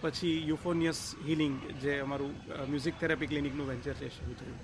પછી 0.00 0.36
યુફોનિયસ 0.48 1.00
હિલિંગ 1.26 1.56
જે 1.82 1.98
અમારું 1.98 2.32
મ્યુઝિક 2.70 2.94
થેરાપી 3.00 3.26
ક્લિનિકનું 3.26 3.68
વેન્ચર 3.68 3.94
છે 4.00 4.08
શરૂ 4.08 4.36
થયું. 4.40 4.58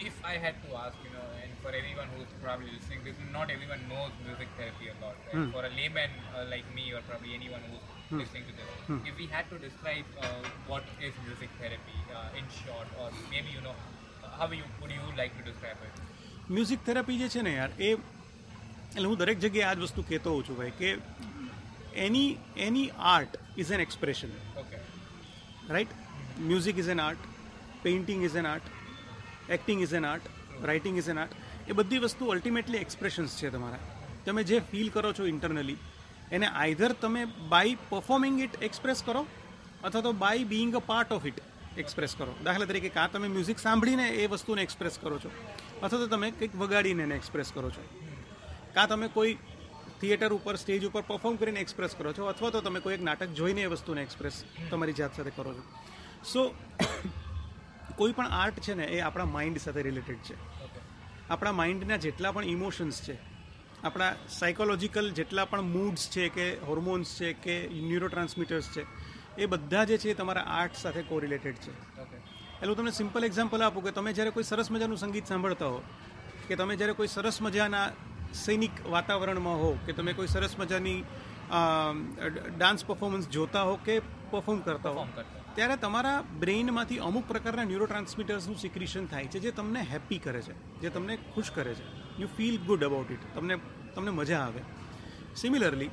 if 0.00 0.14
I 0.24 0.34
had 0.44 0.56
to 0.66 0.70
ask, 0.76 0.96
you 1.06 1.10
know, 1.14 1.26
and 1.42 1.50
for 1.62 1.70
everyone 1.80 2.08
who's 2.14 2.30
probably 2.42 2.70
listening, 2.76 3.00
this, 3.04 3.16
not 3.32 3.50
everyone 3.50 3.82
knows 3.88 4.12
music 4.26 4.48
therapy 4.58 4.86
a 4.92 4.96
lot. 5.04 5.16
And 5.32 5.52
for 5.52 5.64
a 5.64 5.70
layman 5.70 6.10
uh, 6.34 6.44
like 6.50 6.66
me, 6.74 6.92
or 6.92 7.02
probably 7.10 7.34
anyone 7.34 7.62
who's 7.68 7.84
listening 8.20 8.44
to 8.50 8.54
this, 8.60 8.70
if 9.10 9.14
we 9.16 9.26
had 9.26 9.46
to 9.50 9.58
describe 9.58 10.04
uh, 10.20 10.26
what 10.66 10.84
is 11.00 11.14
music 11.26 11.50
therapy 11.60 11.98
uh, 12.14 12.38
in 12.38 12.44
short, 12.60 12.88
or 13.00 13.10
maybe 13.30 13.54
you 13.56 13.62
know, 13.62 13.76
how 14.38 14.50
you 14.50 14.64
would 14.80 14.90
you 14.90 15.06
like 15.16 15.38
to 15.38 15.44
describe 15.50 15.78
it? 15.88 16.02
Music 16.48 16.80
therapy 16.86 17.18
જે 17.18 17.28
છે 17.34 17.42
ને 17.46 17.52
યાર 17.54 17.70
એ 17.78 17.90
એટલે 17.90 19.06
હું 19.06 19.16
દરેક 19.20 19.38
જગ્યાએ 19.44 19.68
આ 19.70 19.74
જ 19.76 19.84
વસ્તુ 19.86 20.02
કહેતો 20.08 20.32
હોઉં 20.34 20.44
છું 20.48 20.56
ભાઈ 20.60 20.74
કે 20.80 20.90
એની 22.06 22.24
એની 22.66 22.86
art 23.12 23.38
is 23.64 23.70
an 23.76 23.84
expression 23.86 24.32
Okay. 24.62 24.80
Right 25.74 25.92
music 26.48 26.82
is 26.84 26.90
an 26.94 27.02
art 27.06 27.28
painting 27.86 28.24
is 28.28 28.36
an 28.42 28.48
art 28.52 28.66
acting 29.55 29.81
is 29.85 29.93
an 29.99 30.05
art 30.11 30.25
writing 30.69 30.97
is 31.01 31.09
an 31.13 31.19
art 31.23 31.35
એ 31.69 31.77
બધી 31.79 32.01
વસ્તુ 32.05 32.31
અલ્ટિમેટલી 32.33 32.81
એક્સપ્રેશન્સ 32.85 33.35
છે 33.39 33.49
તમારા. 33.55 33.83
તમે 34.25 34.43
જે 34.49 34.57
ફીલ 34.71 34.89
કરો 34.95 35.11
છો 35.17 35.25
ઇન્ટરનલી 35.33 35.77
એને 36.31 36.47
આઈધર 36.47 36.93
તમે 37.03 37.21
બાય 37.53 37.77
પરફોર્મિંગ 37.89 38.39
ઇટ 38.45 38.55
એક્સપ્રેસ 38.67 39.03
કરો, 39.07 39.21
અથવા 39.83 40.05
તો 40.07 40.13
by 40.23 40.49
being 40.53 40.73
a 40.75 40.81
part 40.91 41.11
of 41.17 41.25
it 41.31 41.39
express 41.83 42.15
કરો. 42.19 42.33
દાખલા 42.45 42.69
તરીકે 42.71 42.89
કાં 42.97 43.11
તમે 43.13 43.27
મ્યુઝિક 43.35 43.59
સાંભળીને 43.65 44.07
એ 44.23 44.27
વસ્તુને 44.33 44.61
એક્સપ્રેસ 44.67 44.97
કરો 45.03 45.19
છો, 45.23 45.31
અથવા 45.83 46.01
તો 46.03 46.07
તમે 46.15 46.31
કંઈક 46.39 46.57
વગાડીને 46.63 47.03
એને 47.07 47.15
એક્સપ્રેસ 47.21 47.51
કરો 47.57 47.69
છો. 47.75 47.83
કાં 48.75 48.89
તમે 48.89 49.09
કોઈ 49.17 49.37
થિયેટર 50.01 50.31
ઉપર 50.37 50.55
સ્ટેજ 50.63 50.83
ઉપર 50.89 51.03
પરફોર્મ 51.11 51.37
કરીને 51.37 51.59
એક્સપ્રેસ 51.65 51.95
કરો 51.99 52.13
છો, 52.17 52.27
અથવા 52.33 52.51
તો 52.55 52.61
તમે 52.61 52.81
કોઈ 52.85 52.97
એક 52.97 53.05
નાટક 53.09 53.31
જોઈને 53.39 53.61
એ 53.67 53.69
વસ્તુને 53.75 54.01
એક્સપ્રેસ 54.07 54.35
તમારી 54.71 54.97
જાત 54.99 55.15
સાથે 55.17 55.31
કરો 55.37 55.53
છો. 55.57 55.63
સો 56.23 56.41
કોઈ 57.97 58.11
પણ 58.11 58.27
આર્ટ 58.31 58.59
છે 58.59 58.73
ને 58.73 58.85
એ 58.85 58.99
આપણા 58.99 59.25
માઇન્ડ 59.25 59.57
સાથે 59.57 59.81
રિલેટેડ 59.81 60.21
છે 60.29 60.35
આપણા 61.29 61.51
માઇન્ડના 61.51 61.97
જેટલા 61.97 62.31
પણ 62.31 62.43
ઇમોશન્સ 62.43 63.01
છે 63.01 63.17
આપણા 63.83 64.11
સાયકોલોજીકલ 64.29 65.11
જેટલા 65.11 65.45
પણ 65.45 65.69
મૂડ્સ 65.75 66.09
છે 66.09 66.29
કે 66.29 66.47
હોર્મોન્સ 66.67 67.13
છે 67.19 67.33
કે 67.45 67.55
ન્યુરો 67.67 68.07
ટ્રાન્સમીટર્સ 68.07 68.69
છે 68.75 68.85
એ 69.37 69.45
બધા 69.45 69.83
જે 69.83 69.97
છે 69.97 70.09
એ 70.11 70.13
તમારા 70.13 70.45
આર્ટ 70.57 70.75
સાથે 70.75 71.01
કોરિલેટેડ 71.01 71.55
છે. 71.55 71.73
એટલે 72.61 72.67
હું 72.67 72.77
તમને 72.77 72.91
સિમ્પલ 72.91 73.23
એક્ઝામ્પલ 73.23 73.63
આપું 73.63 73.83
કે 73.83 73.91
તમે 73.91 74.13
જ્યારે 74.13 74.31
કોઈ 74.31 74.43
સરસ 74.43 74.71
મજાનું 74.71 74.97
સંગીત 74.97 75.25
સાંભળતા 75.27 75.67
હો 75.67 75.79
કે 76.47 76.55
તમે 76.55 76.75
જ્યારે 76.75 76.93
કોઈ 76.93 77.07
સરસ 77.07 77.41
મજાના 77.41 77.87
સૈનિક 78.33 78.75
વાતાવરણમાં 78.89 79.59
હો 79.61 79.71
કે 79.85 79.93
તમે 79.93 80.13
કોઈ 80.13 80.27
સરસ 80.27 80.55
મજાની 80.59 80.99
ડાન્સ 82.57 82.85
પરફોર્મન્સ 82.85 83.29
જોતા 83.29 83.63
હો 83.63 83.75
કે 83.85 83.99
પરફોર્મ 84.31 84.59
કરતા 84.59 84.89
હો. 84.89 85.03
ત્યારે 85.57 85.75
તમારા 85.75 86.17
બ્રેઇનમાંથી 86.39 86.97
અમુક 86.99 87.25
પ્રકારના 87.27 87.63
ન્યુરો 87.63 87.85
ટ્રાન્સમીટર્સનું 87.85 88.57
સિક્રિશન 88.57 89.05
થાય 89.05 89.27
છે 89.27 89.39
જે 89.39 89.51
તમને 89.51 89.81
હેપી 89.81 90.19
કરે 90.19 90.41
છે, 90.41 90.53
જે 90.81 90.89
તમને 90.89 91.13
ખુશ 91.33 91.51
કરે 91.51 91.73
છે. 91.73 91.85
You 92.19 92.29
feel 92.37 92.57
good 92.59 92.83
about 92.83 93.11
it 93.11 93.23
તમને 93.35 93.55
તમને 93.95 94.11
મજા 94.11 94.39
આવે. 94.39 94.61
સિમિલરલી 95.35 95.89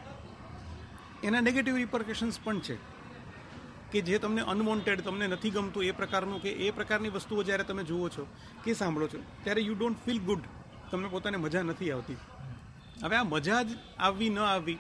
એના 1.22 1.40
નેગેટિવ 1.40 1.77
રિપર્કેશન્સ 1.77 2.40
પણ 2.44 2.61
છે 2.61 2.77
કે 3.92 4.03
જે 4.03 4.18
તમને 4.18 4.42
અનવોન્ટેડ 4.42 5.00
તમને 5.00 5.27
નથી 5.27 5.50
ગમતું, 5.50 5.85
એ 5.85 5.92
પ્રકારનું 5.92 6.42
કે 6.42 6.50
એ 6.50 6.70
પ્રકારની 6.70 7.09
વસ્તુઓ 7.09 7.42
જ્યારે 7.42 7.64
તમે 7.64 7.85
જુઓ 7.85 8.09
છો, 8.09 8.27
કે 8.64 8.74
સાંભળો 8.74 9.09
છો, 9.09 9.18
ત્યારે 9.44 9.61
યુ 9.61 9.74
ડોન્ટ 9.74 10.05
ફીલ 10.05 10.20
ગુડ 10.20 10.44
તમને 10.90 11.09
પોતાને 11.09 11.37
મજા 11.37 11.62
નથી 11.62 11.90
આવતી. 11.92 12.18
હવે 13.03 13.16
આ 13.16 13.24
મજા 13.24 13.62
જ 13.62 13.70
આવવી 13.98 14.29
ન 14.29 14.38
આવવી 14.38 14.79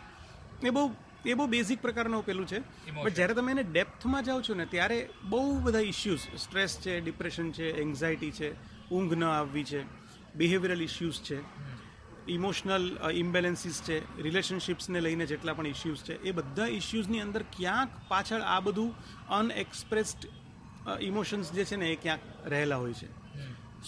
એ 0.62 0.70
બહુ 0.70 0.84
એ 1.26 1.34
બહુ 1.34 1.46
બેઝિક 1.46 1.82
પ્રકારનું 1.82 2.26
પેલું 2.26 2.46
છે. 2.46 2.58
બટ 3.04 3.14
જ્યારે 3.14 3.34
તમે 3.34 3.52
એને 3.52 3.62
ડેપ્થમાં 3.62 4.24
જાઓ 4.24 4.40
છો 4.40 4.54
ને 4.54 4.66
ત્યારે 4.66 5.08
બહુ 5.24 5.58
બધા 5.58 5.78
ઇશ્યુઝ 5.78 6.20
સ્ટ્રેસ 6.38 6.78
છે 6.80 7.00
ડિપ્રેશન 7.00 7.52
છે 7.52 7.70
એન્ઝાયટી 7.80 8.30
છે 8.30 8.54
ઊંઘ 8.90 9.12
ન 9.12 9.24
આવવી 9.24 9.64
છે 9.64 9.84
બિહેવિયરલ 10.34 10.82
ઇશ્યુઝ 10.82 11.20
છે 11.22 11.38
ઇમોશનલ 12.28 12.98
ઇમ્બેલેન્સીસ 13.14 13.82
છે 13.82 14.22
રિલેશનશિપ્સને 14.22 15.00
લઈને 15.00 15.26
જેટલા 15.26 15.54
પણ 15.54 15.66
ઇશ્યુઝ 15.66 15.96
છે 15.96 16.22
એ 16.22 16.30
બધા 16.30 16.66
ઇશ્યુઝની 16.66 17.20
અંદર 17.20 17.42
ક્યાંક 17.42 17.90
પાછળ 18.08 18.40
આ 18.40 18.60
બધું 18.60 18.94
અનએક્સપ્રેસ્ડ 19.28 20.28
ઇમોશન્સ 21.00 21.52
જે 21.52 21.64
છે 21.64 21.76
ને 21.76 21.88
એ 21.88 21.96
ક્યાંક 21.96 22.20
રહેલા 22.46 22.76
હોય 22.76 22.92
છે. 22.92 23.24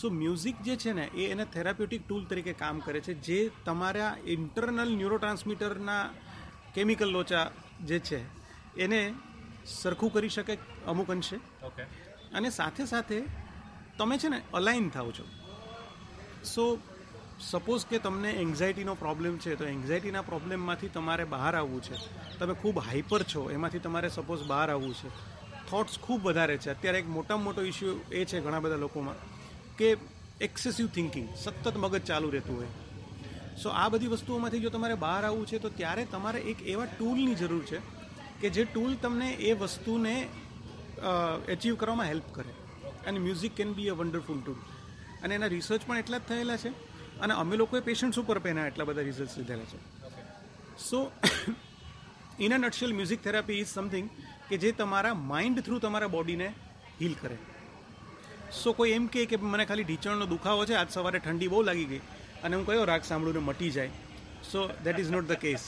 સો 0.01 0.11
મ્યુઝિક 0.11 0.63
જે 0.63 0.77
છે 0.77 0.93
ને 0.93 1.05
એ 1.05 1.31
એને 1.31 1.45
થેરાપ્યુટિક 1.45 2.09
ટૂલ 2.09 2.25
તરીકે 2.25 2.53
કામ 2.53 2.79
કરે 2.79 3.01
છે 3.01 3.15
જે 3.15 3.51
તમારા 3.65 4.17
ઇન્ટરનલ 4.27 4.97
ન્યુરોટ્રાન્સમીટરના 4.97 6.11
કેમિકલ 6.77 7.11
લોચા 7.11 7.51
જે 7.85 7.99
છે 7.99 8.21
એને 8.77 9.15
સરખું 9.67 10.13
કરી 10.13 10.29
શકે 10.29 10.59
અમુક 10.87 11.11
અંશે. 11.11 11.37
ઓકે. 11.65 11.83
અને 12.35 12.51
સાથે 12.51 12.87
સાથે 12.87 13.23
તમે 13.99 14.19
છે 14.19 14.29
ને 14.29 14.43
અલાઇન 14.55 14.89
થાવ 14.89 15.11
છો. 15.11 15.25
સો 16.45 16.79
સપોઝ 17.41 17.87
કે 17.87 17.99
તમને 17.99 18.31
એન્ઝાયટીનો 18.31 18.95
પ્રોબ્લેમ 18.95 19.39
છે 19.39 19.55
તો 19.55 19.65
એન્ઝાયટીના 19.65 20.23
પ્રોબ્લેમમાંથી 20.23 20.89
તમારે 20.89 21.25
બહાર 21.25 21.57
આવવું 21.57 21.83
છે. 21.83 21.95
તમે 22.39 22.55
ખૂબ 22.55 22.79
હાઈપર 22.79 23.23
છો 23.23 23.51
એમાંથી 23.51 23.79
તમારે 23.79 24.09
સપોઝ 24.09 24.47
બહાર 24.47 24.71
આવવું 24.71 24.95
છે. 24.95 25.09
થોટ્સ 25.71 25.99
ખૂબ 25.99 26.23
વધારે 26.23 26.59
છે. 26.59 26.71
અત્યારે 26.71 26.99
એક 26.99 27.09
મોટામાં 27.09 27.45
મોટો 27.45 27.63
ઇશ્યુ 27.63 28.01
એ 28.13 28.25
છે 28.25 28.41
ઘણા 28.41 28.61
બધા 28.61 28.77
લોકોમાં 28.77 29.15
કે 29.77 29.97
એક્સેસિવ 30.41 30.87
થિંકિંગ 30.87 31.29
સતત 31.37 31.77
મગજ 31.77 32.05
ચાલુ 32.05 32.31
રહેતું 32.31 32.57
હોય. 32.57 32.67
સો 33.63 33.69
આ 33.83 33.89
બધી 33.93 34.13
વસ્તુઓમાંથી 34.15 34.63
જો 34.65 34.71
તમારે 34.71 34.97
બહાર 35.05 35.23
આવવું 35.25 35.47
છે, 35.51 35.59
તો 35.59 35.69
ત્યારે 35.81 36.05
તમારે 36.15 36.41
એક 36.53 36.59
એવા 36.73 36.89
ટૂલની 36.93 37.37
જરૂર 37.43 37.65
છે 37.71 37.79
કે 38.41 38.49
જે 38.57 38.63
ટૂલ 38.67 38.93
તમને 39.05 39.29
એ 39.49 39.53
વસ્તુને 39.63 40.15
એચીવ 41.55 41.75
કરવામાં 41.81 42.11
હેલ્પ 42.13 42.29
કરે. 42.37 42.53
અને 43.07 43.19
music 43.25 43.55
can 43.55 43.71
be 43.75 43.89
a 43.93 43.95
wonderful 44.01 44.41
tool 44.41 44.61
અને 45.23 45.33
એના 45.39 45.53
રિસર્ચ 45.55 45.83
પણ 45.89 46.03
એટલા 46.03 46.21
જ 46.21 46.29
થયેલા 46.29 46.59
છે 46.63 46.71
અને 47.25 47.35
અમે 47.43 47.55
લોકોએ 47.57 47.81
પેશન્ટ્સ 47.89 48.19
ઉપર 48.23 48.39
પણ 48.45 48.53
એના 48.55 48.69
એટલા 48.71 48.89
બધા 48.89 49.09
રિઝલ્ટ 49.09 49.37
લીધેલા 49.39 49.69
છે. 49.73 49.79
So 50.89 50.99
in 52.45 52.55
a 52.55 52.59
nutshell 52.59 52.93
music 52.99 53.21
therapy 53.27 53.59
is 53.63 53.73
something 53.77 54.09
કે 54.49 54.57
જે 54.63 54.73
તમારા 54.81 55.15
માઇન્ડ 55.31 55.59
થ્રુ 55.67 55.79
તમારા 55.85 56.15
બોડીને 56.17 56.49
હીલ 57.01 57.15
કરે. 57.23 57.39
સો 58.61 58.73
કોઈ 58.79 58.93
એમ 58.99 59.07
કે 59.15 59.37
મને 59.53 59.65
ખાલી 59.65 59.87
ઢીંચણનો 59.89 60.27
દુખાવો 60.35 60.63
છે, 60.69 60.75
આજ 60.75 60.91
સવારે 60.97 61.19
ઠંડી 61.19 61.51
બહુ 61.53 61.63
લાગી 61.63 61.89
ગઈ. 61.93 62.03
અને 62.45 62.55
હું 62.57 62.65
કયો 62.67 62.85
રાગ 62.93 63.03
સાંભળું 63.11 63.35
ને 63.39 63.43
મટી 63.49 63.71
જાય. 63.71 63.91
So 64.51 64.61
that 64.85 64.99
is 65.03 65.11
not 65.17 65.27
the 65.33 65.39
case 65.45 65.63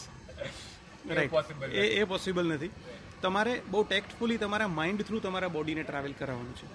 right 1.09 1.77
એ 1.83 1.85
એ 2.01 2.05
પોસિબલ 2.15 2.47
નથી. 2.55 2.73
તમારે 3.23 3.55
બહુ 3.73 3.81
ટેક્ટફુલી 3.85 4.41
તમારા 4.45 4.71
માઇન્ડ 4.79 5.01
થ્રુ 5.09 5.21
તમારા 5.27 5.55
બોડીને 5.57 5.83
ટ્રાવેલ 5.85 6.15
કરાવવાનું 6.21 6.57
છે. 6.61 6.67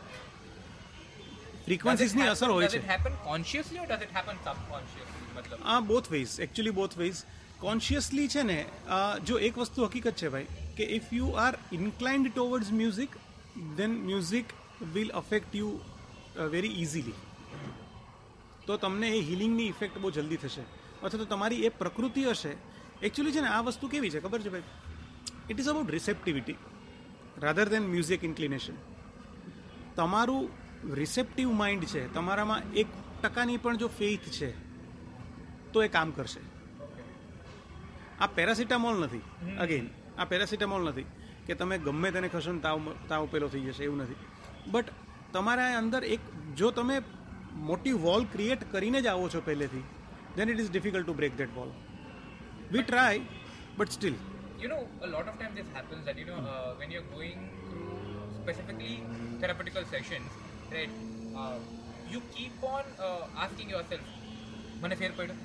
ફ્રીક્વન્સીઝની 1.66 2.28
અસર 2.30 2.50
હોય 2.56 2.68
છે 2.68 2.80
it 2.80 2.90
happen 2.94 3.14
consciously 3.28 3.80
or 3.84 3.88
does 3.92 4.02
it 4.08 4.12
happen 4.18 4.38
subconsciously? 4.48 5.22
મતલબ 5.36 5.60
આ 5.66 5.80
both 5.92 6.08
ways 6.16 6.34
actually 6.46 6.76
both 6.80 6.96
ways 6.98 7.20
consciously 7.62 8.28
છે 8.34 8.44
ને 8.44 8.58
જો 9.30 9.40
એક 9.50 9.60
વસ્તુ 9.62 9.86
હકીકત 9.86 10.18
છે 10.22 10.32
ભાઈ 10.34 10.48
કે 10.80 10.88
if 10.98 11.14
you 11.20 11.30
are 11.44 11.54
inclined 11.78 12.32
towards 12.34 12.72
music 12.80 13.16
then 13.78 13.96
music 14.10 14.54
will 14.96 15.14
affect 15.22 15.56
you 15.62 15.70
very 16.56 16.74
easily 16.84 17.16
તો 18.68 18.78
તમને 18.78 19.08
એ 19.18 19.20
હિલિંગની 19.22 19.68
ઇફેક્ટ 19.70 19.98
બહુ 19.98 20.12
જલ્દી 20.12 20.38
થશે. 20.38 20.64
અથવા 21.04 21.20
તો 21.20 21.26
તમારી 21.26 21.66
એ 21.66 21.70
પ્રકૃતિ 21.70 22.24
હશે 22.24 22.52
એકચ્યુઅલી 23.02 23.36
છે 23.36 23.42
ને 23.42 23.48
આ 23.48 23.62
વસ્તુ 23.62 23.88
કેવી 23.88 24.10
છે? 24.10 24.20
ખબર 24.20 24.42
છે 24.42 24.50
ભાઈ? 24.50 24.64
It 25.50 25.60
is 25.60 25.70
about 25.70 25.92
receptivity 25.92 26.58
rather 27.38 27.68
than 27.70 27.84
music 27.84 28.24
inclination 28.24 28.78
તમારું 29.96 30.50
રિસેપ્ટિવ 30.94 31.50
માઇન્ડ 31.52 31.84
છે, 31.86 32.02
તમારામાં 32.14 32.62
એક 32.74 32.88
ટકાની 33.24 33.58
પણ 33.58 33.78
જો 33.78 33.88
ફેઇથ 33.88 34.28
છે, 34.30 34.50
તો 35.72 35.84
એ 35.84 35.88
કામ 35.88 36.12
કરશે. 36.12 36.42
આ 38.20 38.28
પેરાસિટામોલ 38.28 38.98
નથી. 39.04 39.24
અગેન 39.60 39.86
આ 40.18 40.26
પેરાસિટામોલ 40.26 40.84
નથી 40.90 41.06
કે 41.46 41.56
તમે 41.56 41.78
ગમે 41.78 42.12
તેને 42.12 42.28
ખસો 42.30 42.56
તાવ 42.60 42.80
તાવ 43.10 43.28
પેલો 43.32 43.48
થઈ 43.48 43.66
જશે, 43.68 43.84
એવું 43.84 43.98
નથી. 43.98 44.20
બટ 44.72 44.88
તમારા 45.34 45.78
અંદર 45.78 46.04
એક, 46.04 46.20
જો 46.56 46.72
તમે 46.72 46.98
મોટી 47.69 47.93
વોલ 48.07 48.25
ક્રિએટ 48.35 48.65
કરીને 48.73 49.01
જ 49.01 49.09
આવો 49.15 49.29
છો 49.35 49.41
પહેલેથી 49.41 49.85
then 50.39 50.55
it 50.55 50.65
is 50.65 50.73
difficult 50.77 51.07
to 51.07 51.19
break 51.21 51.37
that 51.43 51.55
wall 51.59 51.71
we 52.73 52.83
try 52.83 53.21
but 53.79 53.91
still 53.91 54.17
you 54.59 54.69
know, 54.69 54.83
a 55.03 55.07
lot 55.07 55.27
of 55.29 55.35
times 55.39 55.55
this 55.55 55.69
happens 55.73 56.05
that 56.05 56.19
you 56.19 56.27
know 56.27 56.39
uh, 56.53 56.71
when 56.79 56.91
you're 56.91 57.09
going 57.11 57.41
through 57.71 57.91
specifically 58.39 58.95
therapeutical 59.41 59.85
sessions, 59.87 60.31
right? 60.71 60.95
Uh, 61.35 61.59
you 62.07 62.21
keep 62.37 62.65
on 62.69 62.85
uh, 62.99 63.23
asking 63.45 63.69
yourself, 63.75 64.07
"મને 64.83 64.97
ફેર 65.03 65.11
પડ્યો? 65.19 65.37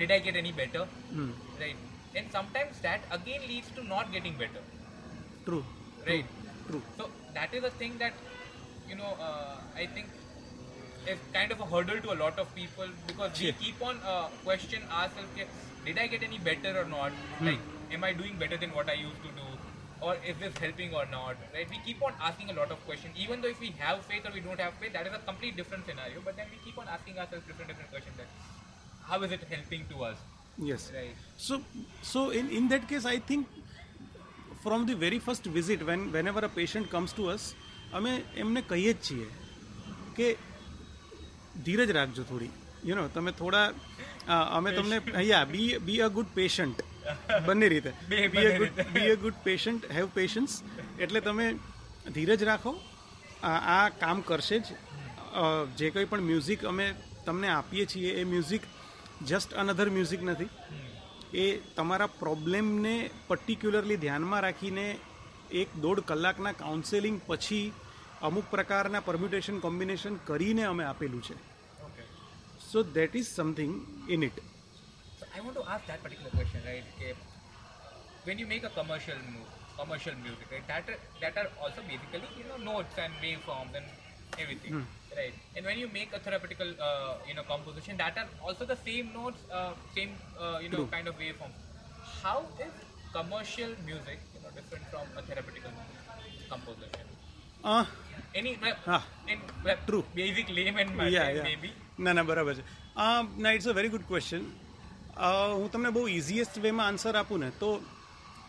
Did 0.00 0.10
I 0.10 0.20
get 0.26 0.36
any 0.36 0.52
better?" 0.52 0.84
Right? 1.62 1.78
And 2.14 2.26
sometimes 2.30 2.76
that 2.80 3.02
again 3.10 3.42
leads 3.48 3.70
to 3.78 3.82
not 3.84 4.06
getting 4.16 4.36
better, 4.42 4.62
true 5.46 5.58
right? 6.10 6.28
True 6.66 6.80
So 6.98 7.04
that 7.38 7.52
is 7.58 7.64
a 7.64 7.74
thing 7.82 7.94
that 8.04 8.16
you 8.90 8.96
know 9.00 9.12
uh, 9.28 9.56
I 9.82 9.86
think 9.96 10.08
is 11.06 11.18
kind 11.32 11.52
of 11.52 11.60
a 11.60 11.66
hurdle 11.72 12.00
to 12.06 12.12
a 12.12 12.18
lot 12.24 12.38
of 12.42 12.54
people 12.54 12.88
because 13.10 13.40
we 13.40 13.46
Yeah. 13.48 13.58
keep 13.62 13.82
on 13.90 14.00
uh, 14.14 14.26
question 14.44 14.82
ourselves, 14.98 15.30
"Okay, 15.34 15.46
did 15.86 15.98
I 16.04 16.06
get 16.14 16.24
any 16.28 16.40
better 16.50 16.72
or 16.82 16.86
not? 16.94 17.12
Like, 17.48 17.60
am 17.98 18.04
I 18.08 18.12
doing 18.20 18.34
better 18.44 18.58
than 18.64 18.74
what 18.78 18.90
I 18.94 18.98
used 19.02 19.22
to 19.28 19.32
do? 19.40 19.46
Or 20.00 20.12
is 20.30 20.36
this 20.40 20.58
helping 20.64 20.92
or 20.98 21.04
not? 21.12 21.40
Right? 21.54 21.70
We 21.74 21.78
keep 21.86 22.02
on 22.08 22.18
asking 22.26 22.50
a 22.50 22.56
lot 22.58 22.74
of 22.74 22.82
questions, 22.88 23.22
even 23.22 23.40
though 23.40 23.52
if 23.54 23.62
we 23.66 23.70
have 23.78 24.02
faith 24.10 24.26
or 24.28 24.32
we 24.32 24.42
don't 24.48 24.60
have 24.64 24.74
faith, 24.82 24.92
that 24.98 25.06
is 25.10 25.14
a 25.20 25.22
complete 25.30 25.56
different 25.60 25.86
scenario. 25.88 26.20
But 26.26 26.36
then 26.40 26.52
we 26.52 26.58
keep 26.66 26.76
on 26.82 26.90
asking 26.96 27.18
ourselves 27.22 27.46
different 27.48 27.68
different 27.72 27.90
questions. 27.94 28.16
That 28.16 28.28
how 29.08 29.18
is 29.28 29.32
it 29.38 29.46
helping 29.54 29.86
to 29.94 30.04
us? 30.10 30.18
Yes 30.68 30.84
Right? 30.98 31.16
So, 31.46 31.56
so 32.12 32.20
in, 32.42 32.46
in 32.60 32.68
that 32.74 32.86
case, 32.92 33.04
I 33.14 33.18
think 33.30 33.48
from 34.62 34.86
the 34.86 34.94
very 34.94 35.18
first 35.18 35.44
visit, 35.58 35.82
when 35.90 36.12
whenever 36.12 36.44
a 36.50 36.52
patient 36.60 36.90
comes 36.96 37.12
to 37.20 37.26
us, 37.34 37.46
અમે 37.98 38.14
એમને 38.42 38.60
કહીએ 38.70 38.92
જ 38.92 39.02
છીએ 39.04 39.26
કે 40.16 40.26
ધીરજ 41.65 41.91
રાખજો 41.97 42.23
થોડી. 42.31 42.51
You 42.87 42.95
know 42.97 43.03
તમે 43.15 43.31
થોડા 43.41 43.67
અમે 44.57 44.69
તમને 44.77 44.97
અહીંયા 45.19 45.51
બી 45.53 45.69
બી 45.87 46.01
અ 46.05 46.09
ગુડ 46.17 46.29
પેશન્ટ 46.39 46.79
બંને 47.47 47.67
રીતે. 47.73 47.91
Be 48.09 48.47
a 48.47 48.57
good 48.59 48.81
be 48.95 49.09
a 49.11 49.15
good 49.23 49.37
patient 49.47 49.89
have 49.97 50.07
patience 50.17 50.51
એટલે 50.99 51.21
તમે 51.27 51.47
ધીરજ 52.15 52.43
રાખો. 52.51 52.73
આ 53.43 53.59
આ 53.77 53.85
કામ 54.03 54.19
કરશે 54.29 54.57
જ. 54.59 54.67
જે 55.77 55.87
કંઈ 55.93 56.09
પણ 56.11 56.27
મ્યુઝિક 56.29 56.61
અમે 56.71 56.87
તમને 57.25 57.47
આપીએ 57.57 57.85
છીએ 57.91 58.11
એ 58.21 58.23
મ્યુઝિક 58.33 58.63
જસ્ટ 59.29 59.53
અનધર 59.61 59.87
મ્યુઝિક 59.97 60.21
નથી. 60.29 60.51
એ 61.43 61.45
તમારા 61.77 62.15
પ્રોબ્લેમને 62.23 62.95
પર્ટિક્યુલરલી 63.27 64.01
ધ્યાનમાં 64.03 64.43
રાખીને 64.45 64.85
એક 65.61 65.69
દોઢ 65.83 66.01
કલાકના 66.09 66.59
કાઉન્સેલિંગ 66.59 67.17
પછી 67.27 67.65
અમુક 68.27 68.45
પ્રકારના 68.51 68.99
પરમ્યુટેશન 68.99 69.59
કોમ્બિનેશન 69.59 70.15
કરીને 70.27 70.63
અમે 70.63 70.83
આપેલું 70.83 71.21
છે. 71.27 71.35
So 72.71 72.83
that 72.97 73.15
is 73.21 73.29
something 73.35 73.73
in 74.15 74.23
it 74.29 74.39
So 75.19 75.25
I 75.37 75.41
want 75.45 75.55
to 75.55 75.63
ask 75.73 75.83
that 75.89 76.01
particular 76.05 76.31
question, 76.37 76.61
right? 76.69 76.85
Okay, 76.93 77.11
when 78.27 78.37
you 78.41 78.47
make 78.53 78.63
a 78.69 78.71
commercial 78.77 79.19
move, 79.33 79.49
commercial 79.79 80.15
music, 80.25 80.47
right? 80.53 80.65
That 80.71 80.89
are, 80.91 80.97
that 81.21 81.35
are 81.41 81.49
also 81.61 81.81
basically 81.91 82.29
you 82.39 82.45
know 82.49 82.57
notes 82.71 82.95
and 83.03 83.13
waveforms 83.25 83.75
and 83.79 83.87
everything, 84.43 84.73
right? 85.19 85.35
And 85.55 85.63
when 85.69 85.77
you 85.83 85.87
make 85.99 86.11
a 86.19 86.21
therapeutical 86.27 86.71
uh, 86.87 87.13
you 87.29 87.35
know 87.37 87.45
composition, 87.53 88.01
that 88.03 88.17
are 88.23 88.27
also 88.41 88.65
the 88.73 88.79
same 88.87 89.09
notes, 89.13 89.41
uh, 89.59 89.71
same 89.97 90.13
uh, 90.43 90.57
you 90.65 90.71
know 90.73 90.81
True. 90.81 90.89
kind 90.95 91.07
of 91.07 91.17
waveforms. 91.25 91.57
How 92.23 92.37
is 92.67 92.73
commercial 93.17 93.73
music 93.91 94.19
you 94.35 94.43
know 94.45 94.53
different 94.59 94.85
from 94.93 95.05
a 95.21 95.25
therapeutical 95.29 95.73
composition? 96.49 97.12
Any 97.63 98.51
well, 98.61 98.77
Ah, 98.87 99.03
in 99.27 99.39
well, 99.65 99.79
true. 99.87 100.03
basic 100.15 100.47
layman 100.49 100.89
maybe. 100.97 101.69
ના 101.99 102.13
ના 102.13 102.23
બરાબર 102.23 102.53
છે. 102.53 102.63
ના 103.41 103.51
it's 103.51 103.67
a 103.67 103.71
very 103.71 103.89
good 103.89 104.07
question 104.07 104.43
હું 105.53 105.71
તમને 105.71 105.89
બહુ 105.89 106.07
easiest 106.07 106.57
વેમાં 106.59 106.87
answer 106.87 107.15
આપું 107.15 107.39
ને 107.39 107.49
તો 107.49 107.69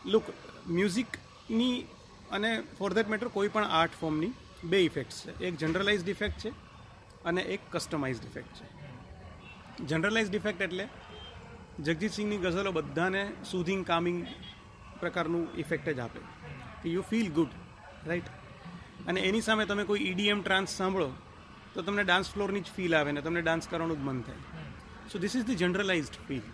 લુક 0.07 0.25
મ્યુઝિકની 0.67 1.87
અને 2.31 2.51
ફોર 2.79 2.93
ધેટ 2.93 3.09
મેટર 3.09 3.29
કોઈ 3.29 3.49
પણ 3.49 3.65
આર્ટ 3.65 3.93
ફોર્મની 4.01 4.33
બે 4.65 4.79
ઇફેક્ટ્સ 4.79 5.27
છે. 5.27 5.33
એક 5.45 5.57
જનરલાઇઝ 5.57 6.09
ઇફેક્ટ 6.09 6.39
છે 6.39 6.51
અને 7.25 7.43
એક 7.43 7.61
કસ્ટમાઇઝ 7.71 8.17
ઇફેક્ટ 8.17 8.55
છે. 8.61 8.67
જનરલાઇઝ 9.85 10.35
ઇફેક્ટ 10.35 10.63
એટલે 10.63 10.89
જગજીતસિંહની 11.81 12.37
ગઝલો 12.37 12.73
બધાને 12.73 13.33
સુધિંગ 13.51 13.87
કામિંગ 13.87 14.27
પ્રકારનું 15.01 15.45
ઇફેક્ટ 15.59 15.89
જ 15.89 15.99
આપે. 15.99 16.21
કે 16.83 16.89
યુ 16.91 17.03
ફીલ 17.03 17.31
ગુડ 17.33 17.49
રાઈટ 18.07 18.25
અને 19.09 19.21
એની 19.29 19.45
સામે 19.49 19.65
તમે 19.71 19.85
કોઈ 19.91 20.03
ઈડીએમ 20.09 20.41
ટ્રાન્સ 20.43 20.77
સાંભળો 20.81 21.09
તો 21.75 21.83
તમને 21.83 22.05
ડાન્સ 22.09 22.31
ફ્લોરની 22.33 22.65
જ 22.67 22.75
ફીલ 22.77 22.97
આવે 22.99 23.13
ને 23.13 23.23
તમને 23.27 23.43
ડાન્સ 23.43 23.69
કરવાનું 23.71 23.99
જ 24.01 24.07
મન 24.09 24.23
થાય. 24.23 24.43
So 25.11 25.19
this 25.19 25.35
is 25.37 25.47
the 25.51 25.61
generalised 25.63 26.17
feel 26.29 26.47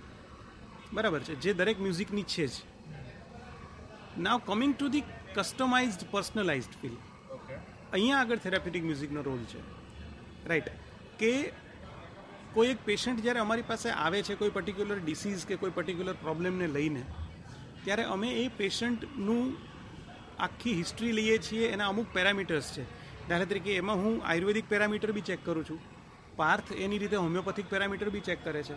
બરાબર 0.93 1.21
છે? 1.29 1.35
જે 1.45 1.55
દરેક 1.55 1.79
મ્યુઝિકની 1.87 2.27
છે 2.35 2.47
જ. 2.47 2.55
Now 4.19 4.39
coming 4.51 4.75
to 4.75 4.89
the 4.95 5.05
customised 5.37 6.03
personalised 6.13 6.75
feel 6.83 6.97
અહીંયા 7.93 8.21
આગળ 8.23 8.45
થેરાપ્યુટિક 8.45 8.85
મ્યુઝિકનો 8.91 9.23
રોલ 9.31 9.43
છે. 9.53 9.61
રાઈટ 10.51 10.69
કે 11.21 11.33
કોઈ 12.55 12.71
એક 12.75 12.81
પેશન્ટ 12.85 13.23
જ્યારે 13.25 13.41
અમારી 13.47 13.67
પાસે 13.73 13.89
આવે 13.91 14.23
છે 14.29 14.35
કોઈ 14.43 14.55
પર્ટિક્યુલર 14.59 15.01
ડિસીઝ 15.07 15.43
કે 15.49 15.59
કોઈ 15.65 15.75
પર્ટિક્યુલર 15.79 16.17
પ્રોબ્લેમને 16.23 16.67
લઈને 16.77 17.03
ત્યારે 17.85 18.05
અમે 18.15 18.31
એ 18.43 18.49
પેશન્ટનું 18.61 19.45
આખી 20.47 20.75
હિસ્ટ્રી 20.81 21.13
લઈએ 21.19 21.37
છીએ, 21.47 21.67
એના 21.75 21.89
અમુક 21.93 22.09
પેરામીટર્સ 22.17 22.69
છે. 22.75 22.85
દાખલા 23.29 23.51
તરીકે 23.51 23.77
એમાં 23.83 24.03
હું 24.05 24.17
આયુર્વેદિક 24.23 24.67
પેરામીટર 24.73 25.13
બી 25.17 25.27
ચેક 25.29 25.45
કરું 25.45 25.65
છું. 25.69 25.81
પાર્થ 26.37 26.73
એની 26.85 27.01
રીતે 27.03 27.17
હોમિયોપેથિક 27.17 27.71
પેરામીટર 27.73 28.11
બી 28.15 28.25
ચેક 28.29 28.43
કરે 28.45 28.63
છે. 28.69 28.77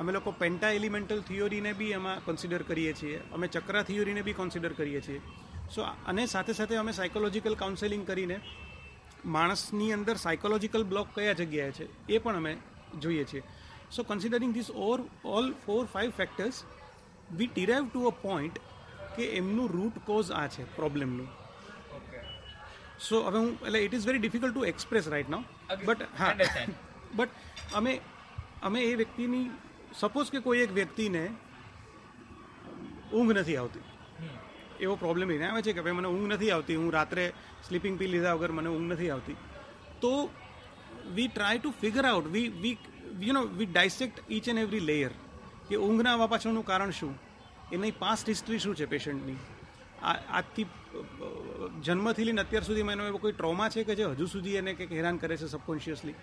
અમે 0.00 0.10
લોકો 0.16 0.30
પેન્ટા 0.42 0.70
એલિમેન્ટલ 0.78 1.20
થિયોરીને 1.28 1.72
બી 1.80 1.92
એમાં 1.98 2.22
કન્સિડર 2.26 2.62
કરીએ 2.70 2.92
છીએ. 3.00 3.18
અમે 3.34 3.46
ચક્રા 3.48 3.84
થિયોરીને 3.90 4.22
બી 4.28 4.36
કન્સિડર 4.40 4.72
કરીએ 4.78 5.00
છીએ. 5.00 5.20
સો 5.74 5.80
અને 6.12 6.22
સાથે 6.26 6.52
સાથે 6.60 6.76
અમે 6.76 6.92
સાયકોલોજીકલ 6.92 7.54
કાઉન્સેલિંગ 7.62 8.04
કરીને 8.06 8.36
માણસની 9.34 9.92
અંદર 9.92 10.16
સાયકોલોજીકલ 10.24 10.84
બ્લોક 10.84 11.08
કયા 11.16 11.38
જગ્યાએ 11.40 11.72
છે, 11.78 11.86
એ 12.08 12.18
પણ 12.18 12.36
અમે 12.36 12.52
જોઈએ 13.02 13.24
છીએ. 13.24 13.42
So 13.90 14.02
considering 14.02 14.52
this 14.56 14.70
or 14.88 14.98
all 15.36 15.46
four 15.64 15.82
five 15.94 16.10
factors 16.18 16.56
we 17.38 17.50
derive 17.54 17.86
to 17.88 18.00
a 18.06 18.14
point 18.22 18.56
કે 19.16 19.24
એમનું 19.36 19.68
રૂટ 19.68 19.96
કોઝ 20.06 20.30
આ 20.32 20.46
છે 20.48 20.64
પ્રોબ્લેમનું 20.76 21.28
સો 22.98 23.22
હવે 23.22 23.38
હું 23.38 23.52
એટલે 23.62 23.84
it 23.84 23.94
is 23.94 24.06
very 24.06 24.18
difficult 24.18 24.54
to 24.54 24.64
express 24.64 25.06
right 25.06 25.28
now 25.28 25.42
but 25.86 26.08
હા. 26.18 26.34
બટ 27.14 27.30
અમે 27.78 28.00
અમે 28.62 28.80
એ 28.80 28.94
વ્યક્તિની 28.96 29.50
સપોઝ 29.92 30.30
કે 30.30 30.40
કોઈ 30.40 30.62
એક 30.62 30.72
વ્યક્તિને 30.72 31.24
ઊંઘ 33.12 33.32
નથી 33.32 33.56
આવતી. 33.56 33.84
એવો 34.80 34.96
પ્રોબ્લેમ 34.96 35.30
એને 35.30 35.46
આવે 35.46 35.62
છે 35.62 35.72
કે 35.72 35.82
ભાઈ 35.82 35.98
મને 35.98 36.08
ઊંઘ 36.08 36.28
નથી 36.28 36.50
આવતી 36.50 36.76
હું 36.76 36.90
રાત્રે 36.92 37.26
સ્લીપિંગ 37.62 37.98
પી 37.98 38.08
લીધા 38.08 38.34
વગર 38.34 38.52
મને 38.52 38.68
ઊંઘ 38.68 38.92
નથી 38.92 39.10
આવતી. 39.10 39.36
તો 40.00 40.12
we 41.14 41.28
try 41.28 41.58
to 41.58 41.70
figure 41.80 42.06
out 42.06 42.32
we 42.32 42.48
we 42.62 42.78
you 43.20 43.32
know 43.32 43.42
we 43.58 43.66
dissect 43.66 44.22
each 44.28 44.48
and 44.48 44.58
every 44.58 44.80
layer 44.80 45.12
કે 45.68 45.76
ઊંઘ 45.76 46.02
ના 46.02 46.12
આવવા 46.12 46.26
પાછળનું 46.26 46.64
કારણ 46.64 46.92
શું? 46.92 47.14
એની 47.72 47.90
પાસ્ટ 47.90 48.28
હિસ્ટ્રી 48.28 48.58
શું 48.58 48.76
છે 48.76 48.86
પેશન્ટની 48.86 49.36
આજથી 50.30 50.66
જન્મથી 51.82 52.24
લઈને 52.24 52.40
અત્યાર 52.40 52.62
સુધીમાં 52.62 52.92
એનો 52.92 53.06
એવો 53.06 53.18
કોઈ 53.18 53.32
ટ્રોમા 53.32 53.68
છે 53.68 53.84
કે 53.84 53.94
જે 53.94 54.04
હજુ 54.04 54.26
સુધી 54.26 54.54
એને 54.54 54.74
કંઈક 54.74 54.92
હેરાન 54.92 55.16
કરે 55.16 55.36
છે 55.36 55.46
સબકોન્શિયસલી 55.46 56.14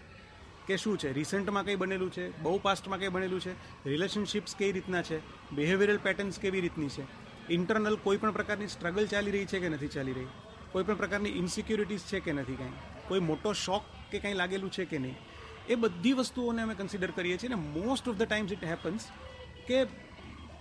કે 0.68 0.78
શું 0.78 0.98
છે? 0.98 1.14
રિસન્ટમાં 1.14 1.66
કંઈ 1.66 1.76
બનેલું 1.76 2.12
છે? 2.12 2.42
બહુ 2.42 2.60
પાસ્ટમાં 2.60 3.00
કંઈ 3.00 3.08
બનેલું 3.08 3.42
છે? 3.42 3.52
રિલેશનશિપ્સ 3.90 4.56
કઈ 4.56 4.72
રીતના 4.72 5.02
છે? 5.02 5.20
બિહેવિયરલ 5.52 5.98
પેટર્ન્સ 5.98 6.40
કેવી 6.40 6.62
રીતની 6.62 6.90
છે? 6.90 7.04
ઇન્ટરનલ 7.50 7.96
કોઈ 7.96 8.18
પણ 8.18 8.32
પ્રકારની 8.32 8.68
સ્ટ્રગલ 8.68 9.08
ચાલી 9.08 9.32
રહી 9.32 9.46
છે 9.46 9.60
કે 9.60 9.70
નથી 9.70 9.88
ચાલી 9.88 10.14
રહી? 10.14 10.26
કોઈ 10.72 10.84
પણ 10.84 10.96
પ્રકારની 10.96 11.30
ઇન્સિક્યુરિટીઝ 11.30 12.00
છે 12.00 12.20
કે 12.20 12.32
નથી 12.32 12.56
કાંઈ? 12.56 12.72
કોઈ 13.08 13.20
મોટો 13.20 13.54
શોક 13.54 13.84
કે 14.12 14.20
કંઈ 14.20 14.34
લાગેલું 14.34 14.72
છે 14.72 14.86
કે 14.86 14.98
નહીં? 14.98 15.18
એ 15.70 15.76
બધી 15.76 16.14
વસ્તુઓને 16.14 16.62
અમે 16.62 16.76
કન્સિડર 16.76 17.12
કરીએ 17.12 17.38
છીએ 17.38 17.50
ને 17.50 17.56
most 17.56 18.08
of 18.08 18.16
the 18.16 18.24
times 18.24 18.52
it 18.52 18.64
happens 18.64 19.08
કે 19.68 19.84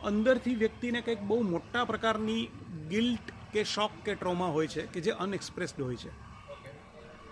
અંદરથી 0.09 0.57
વ્યક્તિને 0.63 1.01
કંઈક 1.07 1.23
બહુ 1.31 1.39
મોટા 1.53 1.85
પ્રકારની 1.91 2.43
ગિલ્ટ 2.91 3.33
કે 3.53 3.65
શોક 3.75 3.93
કે 4.05 4.15
ટ્રોમા 4.15 4.51
હોય 4.57 4.69
છે 4.75 4.83
કે 4.93 5.01
જે 5.07 5.13
અનએક્સપ્રેસ્ડ 5.25 5.81
હોય 5.83 5.99
છે. 6.03 6.11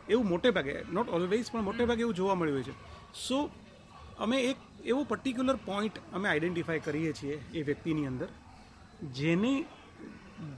એવું 0.08 0.26
મોટે 0.32 0.50
ભાગે 0.56 0.74
નોટ 0.96 1.08
ઓલવેઝ 1.18 1.50
પણ 1.52 1.66
મોટે 1.68 1.82
ભાગે 1.90 2.02
એવું 2.06 2.16
જોવા 2.20 2.38
મળ્યું 2.40 2.64
છે. 2.68 2.74
સો 3.26 3.38
અમે 4.26 4.36
એક 4.50 4.58
એવો 4.84 5.02
પર્ટિક્યુલર 5.12 5.58
પોઈન્ટ 5.68 5.96
અમે 6.12 6.28
આઈડેન્ટિફાય 6.28 6.84
કરીએ 6.86 7.12
છીએ 7.12 7.36
એ 7.54 7.62
વ્યક્તિની 7.62 8.06
અંદર, 8.06 8.28
જેને 9.18 9.52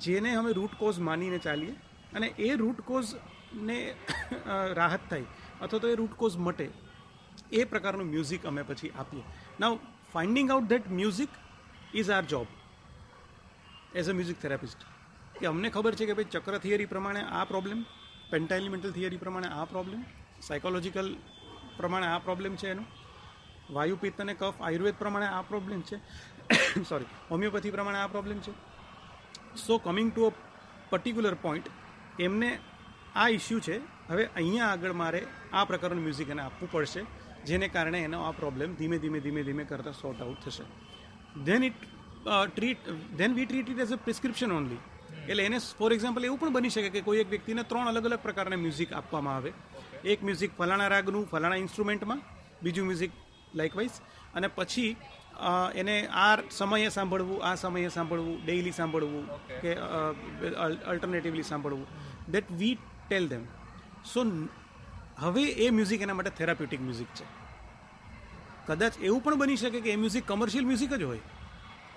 જેને 0.05 0.31
અમે 0.35 0.51
રૂટ 0.59 0.75
કોઝ 0.79 0.99
માનીને 1.09 1.39
ચાલીએ 1.39 1.75
અને 2.15 2.27
એ 2.39 2.49
રૂટ 2.63 2.81
કોઝને 2.91 3.79
રાહત 4.79 5.05
થાય 5.11 5.27
અથવા 5.61 5.83
તો 5.83 5.93
એ 5.93 5.99
રૂટ 6.01 6.15
કોઝ 6.23 6.37
મટે 6.47 6.67
એ 7.53 7.65
પ્રકારનું 7.65 8.11
મ્યુઝિક 8.15 8.43
અમે 8.51 8.63
પછી 8.63 8.93
આપીએ. 8.95 9.25
Now 9.61 9.79
finding 10.13 10.51
out 10.51 10.69
that 10.73 10.91
music 11.01 11.33
is 11.95 12.11
our 12.11 12.25
job 12.27 12.47
as 13.95 14.09
a 14.09 14.13
music 14.13 14.39
therapist 14.39 14.81
કે 15.41 15.47
અમને 15.47 15.69
ખબર 15.71 15.95
છે 15.95 16.07
કે 16.07 16.15
ભાઈ 16.15 16.33
ચક્ર 16.35 16.59
થિયરી 16.59 16.87
પ્રમાણે 16.87 17.23
આ 17.23 17.45
પ્રોબ્લેમ 17.45 17.79
પેન્ટાઇલિમેન્ટલ 18.31 18.93
થિયરી 18.93 19.19
પ્રમાણે 19.19 19.49
આ 19.49 19.65
પ્રોબ્લેમ 19.65 20.01
સાયકોલોજીકલ 20.41 21.17
પ્રમાણે 21.77 22.07
આ 22.07 22.19
પ્રોબ્લેમ 22.19 22.57
છે 22.57 22.71
એનો, 22.71 22.85
વાયુ 23.71 23.97
પિત્ત 23.97 24.21
અને 24.21 24.35
કફ, 24.35 24.61
આયુર્વેદ 24.61 24.95
પ્રમાણે 24.95 25.27
આ 25.27 25.43
પ્રોબ્લેમ 25.43 25.83
છે 25.83 26.01
સોરી 26.91 27.07
હોમિયોપેથી 27.31 27.71
પ્રમાણે 27.71 27.99
આ 27.99 28.07
પ્રોબ્લેમ 28.07 28.41
છે. 28.41 28.53
So 29.57 29.79
coming 29.79 30.13
to 30.13 30.27
a 30.27 30.33
particular 30.91 31.35
point 31.35 31.67
એમને 32.19 32.61
આ 33.15 33.29
ઇસ્યુ 33.29 33.61
છે, 33.61 33.81
હવે 34.09 34.25
અહીંયા 34.35 34.71
આગળ 34.71 34.93
મારે 34.93 35.27
આ 35.53 35.65
પ્રકારનું 35.65 36.03
મ્યુઝિક 36.03 36.29
એને 36.29 36.43
આપવું 36.43 36.71
પડશે, 36.71 37.03
જેને 37.45 37.69
કારણે 37.69 37.99
એનો 38.05 38.23
આ 38.23 38.31
પ્રોબ્લેમ 38.31 38.75
ધીમે 38.75 38.99
ધીમે 38.99 39.21
ધીમે 39.21 39.43
ધીમે 39.43 39.65
કરતાં 39.65 39.95
સોર્ટ 39.95 40.23
આઉટ 40.23 40.41
થશે. 40.41 40.65
Then 41.45 41.65
it 41.65 41.75
treat 42.55 42.89
then 43.17 43.35
we 43.35 43.47
treat 43.47 43.69
it 43.69 43.79
as 43.79 43.93
a 43.93 43.97
prescription 43.97 44.53
only 44.53 44.81
એટલે 45.29 45.45
એને 45.45 45.59
ફોર 45.79 45.93
એક્ઝામ્પલ 45.93 46.25
એવું 46.25 46.41
પણ 46.41 46.53
બની 46.53 46.71
શકે 46.71 46.91
કે 46.91 47.01
કોઈ 47.01 47.19
એક 47.19 47.31
વ્યક્તિને 47.31 47.63
ત્રણ 47.63 47.89
અલગ 47.89 48.05
અલગ 48.05 48.19
પ્રકારના 48.19 48.57
મ્યુઝિક 48.57 48.93
આપવામાં 48.93 49.37
આવે. 49.37 49.53
એક 50.05 50.23
મ્યુઝિક 50.23 50.57
ફલાણા 50.57 50.87
રાગનું 50.87 51.31
ફલાણા 51.31 51.57
ઇન્સ્ટ્રુમેન્ટમાં 51.57 52.21
બીજું 52.63 52.87
મ્યુઝિક 52.87 53.11
લાઇકવાઇઝ 53.55 53.91
અને 54.35 54.49
પછી 54.49 54.97
એને 55.75 56.07
આ 56.07 56.37
સમયે 56.51 56.89
સાંભળવું 56.89 57.45
આ 57.45 57.55
સમયે 57.55 57.89
સાંભળવું 57.89 58.45
ડેઇલી 58.45 58.71
સાંભળવું 58.71 59.25
કે 59.61 59.75
અલ્ટરનેટિવલી 60.87 61.43
સાંભળવું. 61.43 61.87
That 62.33 62.53
we 62.53 62.79
tell 63.09 63.29
them 63.29 63.45
so 64.05 64.25
હવે 65.19 65.45
એ 65.45 65.71
મ્યુઝિક 65.71 66.01
એના 66.01 66.15
માટે 66.15 66.31
થેરાપ્યુટિક 66.31 66.81
મ્યુઝિક 66.81 67.07
છે. 67.07 67.25
કદાચ 68.71 69.01
એવું 69.03 69.25
પણ 69.25 69.43
બની 69.43 69.61
શકે 69.65 69.81
કે 69.81 69.97
એ 69.97 69.99
મ્યુઝિક 70.05 70.31
કમર્શિયલ 70.33 70.71
મ્યુઝિક 70.71 70.95
જ 70.95 71.03
હોય. 71.03 71.23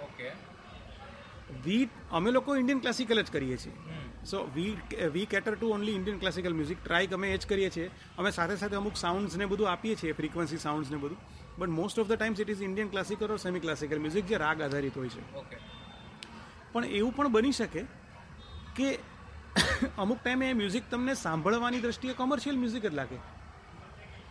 ઓકે 0.08 0.32
વી 1.66 1.90
અમે 2.12 2.32
લોકો 2.32 2.56
ઇન્ડિયન 2.56 2.80
ક્લાસિકલ 2.80 3.22
જ 3.22 3.32
કરીએ 3.32 3.58
છીએ. 3.58 3.76
So 4.26 4.44
we 4.56 4.74
we 5.14 5.26
cater 5.26 5.56
to 5.56 5.72
only 5.78 5.96
Indian 6.00 6.20
classical 6.20 6.54
music 6.54 6.84
try 6.84 7.20
અમે 7.20 7.28
એ 7.34 7.38
જ 7.38 7.54
કરીએ 7.54 7.70
છીએ. 7.78 7.88
અમે 8.18 8.32
સાથે 8.32 8.56
સાથે 8.56 8.76
અમુક 8.82 9.00
સાઉન્ડ્સ 9.04 9.38
ને 9.44 9.46
બધું 9.46 9.72
આપીએ 9.72 9.96
છીએ 9.96 10.14
ફ્રીક્વન્સી 10.14 10.58
સાઉન્ડ્સ 10.58 10.92
ને 10.92 10.98
બધું. 10.98 11.20
But 11.58 11.70
most 11.70 12.00
of 12.00 12.08
the 12.08 12.20
times 12.20 12.40
it 12.40 12.50
is 12.50 12.62
Indian 12.62 12.90
classical 12.90 13.32
or 13.32 13.38
semi 13.38 13.60
classical 13.60 14.00
music 14.00 14.26
જે 14.26 14.38
રાગ 14.38 14.62
આધારિત 14.62 14.98
હોય 14.98 15.10
છે. 15.10 15.24
ઓકે 15.36 15.58
પણ 16.74 16.86
એવું 17.00 17.16
પણ 17.16 17.32
બની 17.32 17.52
શકે 17.52 17.82
કે 18.76 18.90
અમુક 20.04 20.20
ટાઈમે 20.24 20.50
એ 20.50 20.54
મ્યુઝિક 20.54 20.90
તમને 20.92 21.14
સાંભળવાની 21.14 21.82
દ્રષ્ટિએ 21.82 22.14
કમર્શિયલ 22.14 22.58
મ્યુઝિક 22.58 22.86
જ 22.86 22.94
લાગે. 22.94 23.18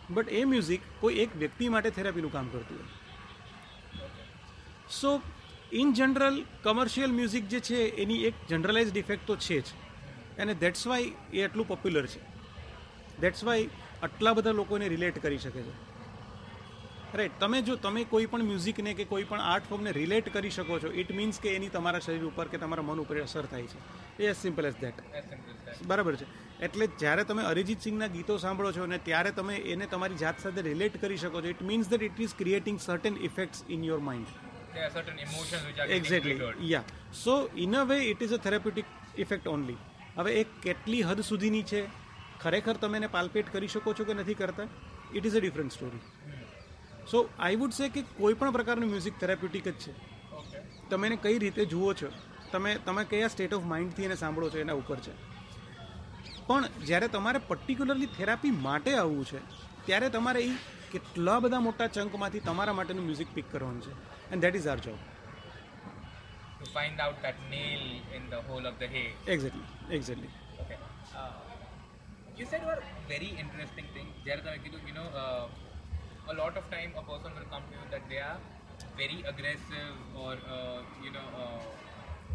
બટ 0.09 0.29
એ 0.29 0.43
મ્યુઝિક 0.43 0.81
કોઈ 0.99 1.13
એક 1.13 1.35
વ્યક્તિ 1.35 1.69
માટે 1.69 1.89
થેરાપીનું 1.89 2.31
કામ 2.31 2.47
કરતું 2.47 2.77
હોય. 2.77 2.87
So 5.01 5.21
in 5.71 5.93
general 5.93 6.45
commercial 6.63 7.11
music 7.11 7.47
જે 7.47 7.59
છે, 7.59 7.75
એની 7.75 8.23
એક 8.23 8.33
જનરલાઇઝ 8.49 8.93
ડિફેક્ટ 8.93 9.27
તો 9.27 9.35
છે 9.35 9.61
જ. 9.61 9.63
અને 10.37 10.53
દેટ્સ 10.53 10.87
વાય 10.87 11.11
એ 11.33 11.43
આટલું 11.43 11.67
પોપ્યુલર 11.67 12.05
છે. 12.05 12.19
દેટ્સ 13.19 13.43
વાય 13.43 13.69
આટલા 14.03 14.33
બધા 14.33 14.51
લોકોને 14.51 14.87
રિલેટ 14.87 15.21
કરી 15.21 15.37
શકે 15.37 15.61
છે. 15.61 15.92
રાઈટ 17.13 17.39
તમે 17.39 17.61
જો 17.61 17.75
તમે 17.75 18.03
કોઈ 18.03 18.25
પણ 18.25 18.43
મ્યુઝિકને 18.43 18.93
કે 18.93 19.03
કોઈ 19.03 19.23
પણ 19.23 19.41
આર્ટ 19.41 19.67
ફોર્મને 19.69 19.91
રિલેટ 19.91 20.29
કરી 20.33 20.49
શકો 20.49 20.79
છો 20.79 20.89
ઇટ 21.01 21.11
મીન્સ 21.11 21.39
કે 21.39 21.49
એની 21.55 21.73
તમારા 21.75 21.99
શરીર 21.99 22.23
ઉપર 22.29 22.47
કે 22.47 22.57
તમારા 22.57 22.85
મન 22.87 23.01
ઉપર 23.03 23.19
અસર 23.21 23.45
થાય 23.45 23.67
છે. 23.73 23.79
એ 24.19 24.25
એઝ 24.27 24.37
સિમ્પલ 24.37 24.65
એઝ 24.65 24.79
ધેટ. 24.81 24.97
બરાબર 25.87 26.15
છે. 26.15 26.25
એટલે 26.61 26.87
જ્યારે 27.01 27.23
તમે 27.23 27.43
અરિજિત 27.43 27.79
સિંહના 27.81 28.07
ગીતો 28.07 28.37
સાંભળો 28.37 28.71
છો 28.71 28.83
અને 28.83 28.97
ત્યારે 28.97 29.31
તમે 29.31 29.55
એને 29.73 29.85
તમારી 29.85 30.19
જાત 30.23 30.37
સાથે 30.39 30.61
રિલેટ 30.61 30.97
કરી 31.01 31.17
શકો 31.17 31.41
છો 31.41 31.47
it 31.47 31.63
means 31.71 31.89
that 31.89 32.03
it 32.03 32.19
is 32.19 32.35
creating 32.37 32.79
certain 32.79 33.15
effects 33.21 33.63
in 33.69 33.83
your 33.83 33.99
mind 33.99 34.27
exactly 35.89 36.37
yeah 36.71 36.83
so 37.23 37.35
in 37.65 37.75
a 37.75 37.83
way 37.91 37.97
it 38.11 38.21
is 38.21 38.33
a 38.33 38.41
therapeutic 38.45 38.85
effect 39.25 39.47
only 39.47 39.77
હવે 40.17 40.31
એ 40.41 40.45
કેટલી 40.63 41.03
હદ 41.09 41.19
સુધીની 41.21 41.63
છે? 41.63 41.81
ખરેખર 42.41 42.75
તમે 42.81 42.97
એને 42.97 43.07
પાલ્પેટ 43.07 43.53
કરી 43.53 43.71
શકો 43.75 43.93
છો 43.99 44.03
કે 44.03 44.13
નથી 44.13 44.39
કરતા? 44.41 44.67
It 45.13 45.25
is 45.25 45.37
a 45.37 45.39
different 45.39 45.71
story 45.71 46.03
so 47.07 47.17
I 47.39 47.55
would 47.55 47.73
say 47.79 47.89
કે 47.89 48.01
કોઈ 48.19 48.33
પણ 48.33 48.55
પ્રકારનું 48.57 48.89
મ્યુઝિક 48.89 49.15
થેરાપ્યુટિક 49.19 49.65
જ 49.65 49.73
છે. 49.77 49.91
તમે 50.89 51.07
એને 51.07 51.17
કઈ 51.17 51.37
રીતે 51.39 51.63
જુઓ 51.65 51.93
છો 51.93 52.09
તમે 52.51 52.71
તમે 52.87 53.03
કયા 53.05 53.27
સ્ટેટ 53.27 53.53
ઓફ 53.53 53.65
માઇન્ડથી 53.65 54.05
એને 54.05 54.15
સાંભળો 54.15 54.49
છો 54.49 54.59
એના 54.59 54.77
ઉપર 54.81 54.99
છે 54.99 55.13
પણ 56.47 56.65
જ્યારે 56.85 57.07
તમારે 57.15 57.39
પર્ટિક્યુલરલી 57.49 58.11
થેરાપી 58.17 58.53
માટે 58.67 58.91
આવવું 58.95 59.25
છે 59.31 59.39
ત્યારે 59.87 60.09
તમારે 60.09 60.41
એ 60.43 60.51
કેટલા 60.93 61.39
બધા 61.39 61.61
મોટા 61.67 61.89
ચંકમાંથી 61.97 62.43
તમારા 62.49 62.77
માટેનું 62.79 63.05
મ્યુઝિક 63.05 63.33
પિક 63.37 63.47
કરવાનું 63.51 63.81
છે 63.81 63.91
and 64.31 64.43
that 64.45 64.59
is 64.61 64.67
our 64.67 64.79
job 64.87 64.99
To 66.59 66.69
find 66.71 66.99
out 67.05 67.17
that 67.23 67.37
nail 67.49 67.81
in 68.17 68.23
the 68.29 68.39
hole 68.49 68.65
of 68.65 68.75
the 68.81 68.87
hay. 68.87 69.07
Exactly 69.27 69.95
exactly 69.97 70.31
Okay. 70.63 70.77
Uh, 71.13 71.31
you 72.37 72.45
said 72.45 72.63
one 72.65 72.83
very 73.07 73.29
interesting 73.43 73.87
thing. 73.95 74.07
જ્યારે 74.25 74.41
તમે 74.45 74.57
કીધું, 74.63 74.81
you 74.87 74.95
know, 74.97 75.07
uh, 75.21 75.43
a 76.29 76.33
lot 76.33 76.57
of 76.57 76.69
time 76.69 76.93
a 76.97 77.03
person 77.03 77.31
will 77.35 77.47
come 77.51 77.63
to 77.69 77.75
you 77.75 77.85
that 77.91 78.07
they 78.09 78.17
are 78.19 78.39
very 78.97 79.23
aggressive 79.27 79.95
or, 80.15 80.33
uh, 80.49 80.81
you 81.01 81.11
know, 81.11 81.27
uh, 81.35 81.59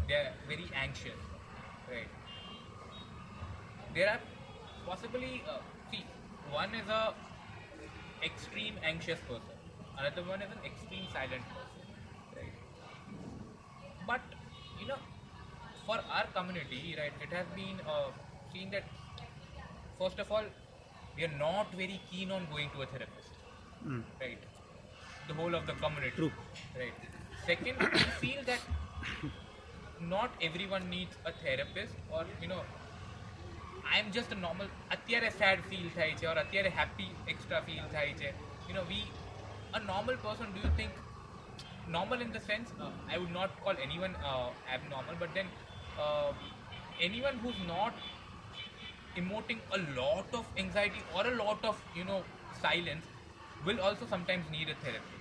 they 0.07 0.15
are 0.15 0.33
very 0.47 0.69
anxious. 0.75 1.19
Right. 1.87 2.09
There 3.93 4.09
are 4.09 4.21
possibly, 4.85 5.43
uh, 5.47 5.59
see, 5.91 6.05
one 6.49 6.73
is 6.75 6.87
a 6.87 7.13
extreme 8.23 8.77
anxious 8.83 9.19
person. 9.21 9.55
Another 9.97 10.23
one 10.23 10.41
is 10.41 10.51
an 10.51 10.59
extreme 10.65 11.07
silent 11.11 11.43
person. 11.53 11.87
Right. 12.35 12.53
But 14.07 14.21
you 14.79 14.87
know, 14.87 14.97
for 15.85 15.99
our 16.09 16.25
community, 16.33 16.95
right, 16.97 17.13
it 17.21 17.31
has 17.33 17.47
been 17.55 17.81
uh, 17.87 18.11
seen 18.51 18.71
that 18.71 18.83
first 19.97 20.19
of 20.19 20.31
all, 20.31 20.45
we 21.15 21.23
are 21.25 21.35
not 21.37 21.71
very 21.73 21.99
keen 22.09 22.31
on 22.31 22.47
going 22.49 22.69
to 22.71 22.81
a 22.81 22.85
therapist, 22.85 23.18
Mm. 23.86 24.02
right? 24.20 24.38
The 25.28 25.34
whole 25.34 25.54
of 25.54 25.66
the 25.66 25.74
community, 25.74 26.12
True. 26.16 26.32
right? 26.76 26.94
Second, 27.46 27.76
we 27.92 27.98
feel 28.22 28.44
that 28.44 28.60
not 30.00 30.34
everyone 30.40 30.88
needs 30.90 31.16
a 31.24 31.32
therapist, 31.32 31.94
or 32.10 32.26
you 32.40 32.48
know, 32.48 32.62
I'm 33.94 34.10
just 34.16 34.32
a 34.32 34.38
normal. 34.46 34.68
અત્યારે 34.94 35.30
sad 35.40 35.58
feel 35.70 35.86
થાય 35.96 36.12
છે, 36.20 36.26
or 36.30 36.36
અત્યારે 36.44 36.70
happy 36.80 37.08
extra 37.32 37.58
feel 37.68 37.84
થાય 37.94 38.12
છે. 38.20 38.30
You 38.68 38.74
know, 38.76 38.84
we 38.92 38.98
a 39.78 39.80
normal 39.92 40.16
person. 40.26 40.48
Do 40.56 40.60
you 40.66 40.72
think 40.80 40.92
normal 41.96 42.20
in 42.26 42.30
the 42.36 42.42
sense 42.50 42.68
uh, 42.84 42.92
I 43.12 43.18
would 43.20 43.34
not 43.40 43.50
call 43.64 43.76
anyone 43.86 44.14
uh, 44.30 44.48
abnormal, 44.76 45.16
but 45.22 45.32
then 45.38 45.48
uh, 46.04 46.32
anyone 47.08 47.36
who's 47.44 47.60
not 47.74 47.94
emoting 49.16 49.60
a 49.76 49.78
lot 50.00 50.28
of 50.40 50.46
anxiety 50.56 51.02
or 51.14 51.22
a 51.26 51.34
lot 51.42 51.64
of 51.64 51.76
you 51.98 52.04
know 52.10 52.20
silence 52.64 53.06
will 53.65 53.79
also 53.81 54.05
sometimes 54.05 54.45
need 54.51 54.69
a 54.69 54.75
therapy, 54.75 55.19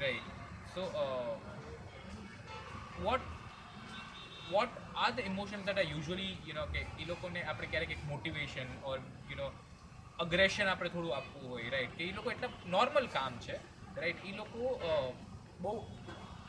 right? 0.00 0.26
So, 0.74 0.82
uh, 0.94 1.34
what 3.02 3.20
what 4.50 4.70
are 4.96 5.12
the 5.12 5.24
emotions 5.26 5.64
that 5.66 5.78
are 5.78 5.88
usually 5.88 6.28
you 6.46 6.54
know 6.54 6.66
કે 6.74 6.82
એ 7.02 7.08
લોકોને 7.10 7.40
આપણે 7.42 7.66
ક્યારેક 7.72 7.90
એક 7.96 8.04
motivation 8.10 8.70
or 8.90 8.98
you 9.30 9.36
know 9.40 9.48
અગ્રેશન 10.24 10.70
આપણે 10.72 10.90
થોડું 10.94 11.16
આપવું 11.18 11.50
હોય 11.50 11.72
right 11.74 11.96
કે 11.98 12.08
એ 12.10 12.14
લોકો 12.18 12.34
એટલા 12.34 12.50
નોર્મલ 12.76 13.08
કામ 13.16 13.38
છે 13.46 13.58
રાઈટ 13.98 14.24
એ 14.30 14.34
લોકો 14.40 14.72
બહુ 15.60 15.74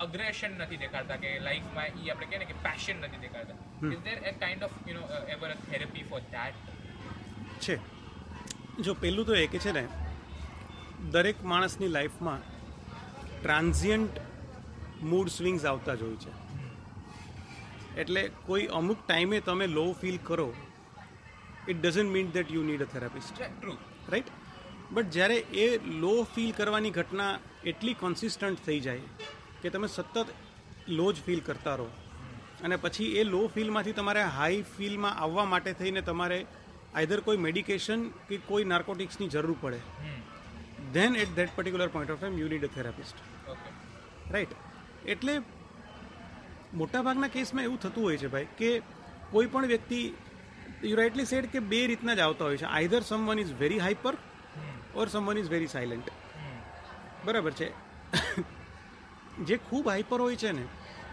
અગ્રેશન 0.08 0.58
નથી 0.58 0.82
દેખાડતા 0.84 1.20
કે 1.24 1.36
લાઈફમાં 1.48 2.02
એ 2.02 2.12
આપણે 2.12 2.30
કહે 2.34 2.42
ને 2.44 2.50
કે 2.52 2.58
પેશન 2.68 3.02
નથી 3.06 3.24
દેખાડતા 3.26 3.58
is 3.94 4.04
there 4.10 4.18
a 4.32 4.36
kind 4.44 4.68
of 4.70 4.78
you 4.90 5.00
know 5.00 5.24
ever 5.36 5.50
a 5.50 5.58
therapy 5.70 6.06
for 6.12 6.22
that 6.36 6.56
છે 7.66 7.80
જો 8.88 8.96
પહેલું 9.04 9.30
તો 9.32 9.42
એ 9.44 9.48
કે 9.56 9.66
છે 9.66 9.76
ને 9.80 9.84
દરેક 11.00 11.44
માણસની 11.44 11.88
લાઈફમાં 11.88 12.42
ટ્રાન્ઝિયન્ટ 13.42 14.18
મૂડ 15.02 15.28
સ્વિંગ્સ 15.28 15.66
આવતા 15.66 15.96
જ 15.96 16.02
હોય 16.02 16.18
છે. 16.18 16.32
એટલે 18.02 18.32
કોઈ 18.46 18.66
અમુક 18.68 19.00
ટાઈમે 19.08 19.40
તમે 19.40 19.68
લો 19.68 19.94
ફીલ 19.94 20.18
કરો 20.24 20.54
it 21.68 21.82
doesn't 21.82 22.12
mean 22.12 22.32
that 22.32 22.52
you 22.52 22.64
need 22.64 22.82
a 22.82 22.86
therapist 22.86 23.42
true 23.42 23.78
right 24.10 24.32
but 24.92 25.10
જ્યારે 25.10 25.38
એ 25.66 25.80
લો 26.04 26.14
ફીલ 26.36 26.52
કરવાની 26.54 26.92
ઘટના 26.92 27.40
એટલી 27.64 27.94
કન્સિસ્ટન્ટ 27.94 28.66
થઈ 28.66 28.80
જાય 28.80 29.02
કે 29.62 29.70
તમે 29.70 29.88
સતત 29.88 30.26
લો 30.88 31.12
જ 31.14 31.16
ફીલ 31.26 31.42
કરતા 31.42 31.76
રહો 31.76 31.90
અને 32.64 32.76
પછી 32.76 33.12
એ 33.18 33.24
લો 33.24 33.48
ફીલમાંથી 33.48 33.92
તમારે 33.92 34.24
હાઈ 34.24 34.62
ફીલમાં 34.78 35.18
આવવા 35.18 35.46
માટે 35.46 35.74
થઈને 35.74 36.02
તમારે 36.02 36.46
આઈધર 36.94 37.22
કોઈ 37.22 37.38
મેડિકેશન 37.38 38.08
કે 38.30 38.38
કોઈ 38.38 38.64
નાર્કોટિક્સની 38.64 39.28
જરૂર 39.28 39.58
પડે. 39.62 39.80
Then 40.94 41.16
at 41.16 41.36
that 41.36 41.56
particular 41.56 41.88
point 41.88 42.12
of 42.12 42.20
time 42.20 42.38
you 42.40 42.48
need 42.48 42.66
a 42.66 42.68
therapist 42.68 43.50
okay 43.50 43.70
right 44.34 44.50
એટલે 45.06 45.42
મોટાભાગના 46.74 47.28
કેસમાં 47.28 47.64
એવું 47.64 47.80
થતું 47.80 48.04
હોય 48.04 48.18
છે 48.18 48.28
ભાઈ 48.28 48.48
કે 48.58 48.82
કોઈ 49.32 49.46
પણ 49.46 49.66
વ્યક્તિ 49.66 50.14
યુ 50.84 50.98
રાઇટલી 50.98 51.26
સેડ 51.26 51.46
કે 51.46 51.60
બે 51.60 51.88
રીતના 51.88 52.14
જ 52.14 52.20
આવતા 52.20 52.46
હોય 52.46 52.58
છે. 52.58 52.66
Either 52.66 53.02
someone 53.02 53.40
is 53.40 53.54
very 53.54 53.80
hyper 53.80 54.18
or 54.96 55.08
someone 55.08 55.38
is 55.38 55.50
very 55.50 55.68
silent 55.68 56.12
બરાબર 57.26 57.52
છે? 57.52 57.72
જે 59.44 59.58
ખૂબ 59.58 59.90
હાઈપર 59.90 60.22
હોય 60.22 60.36
છે 60.36 60.52
ને 60.52 60.66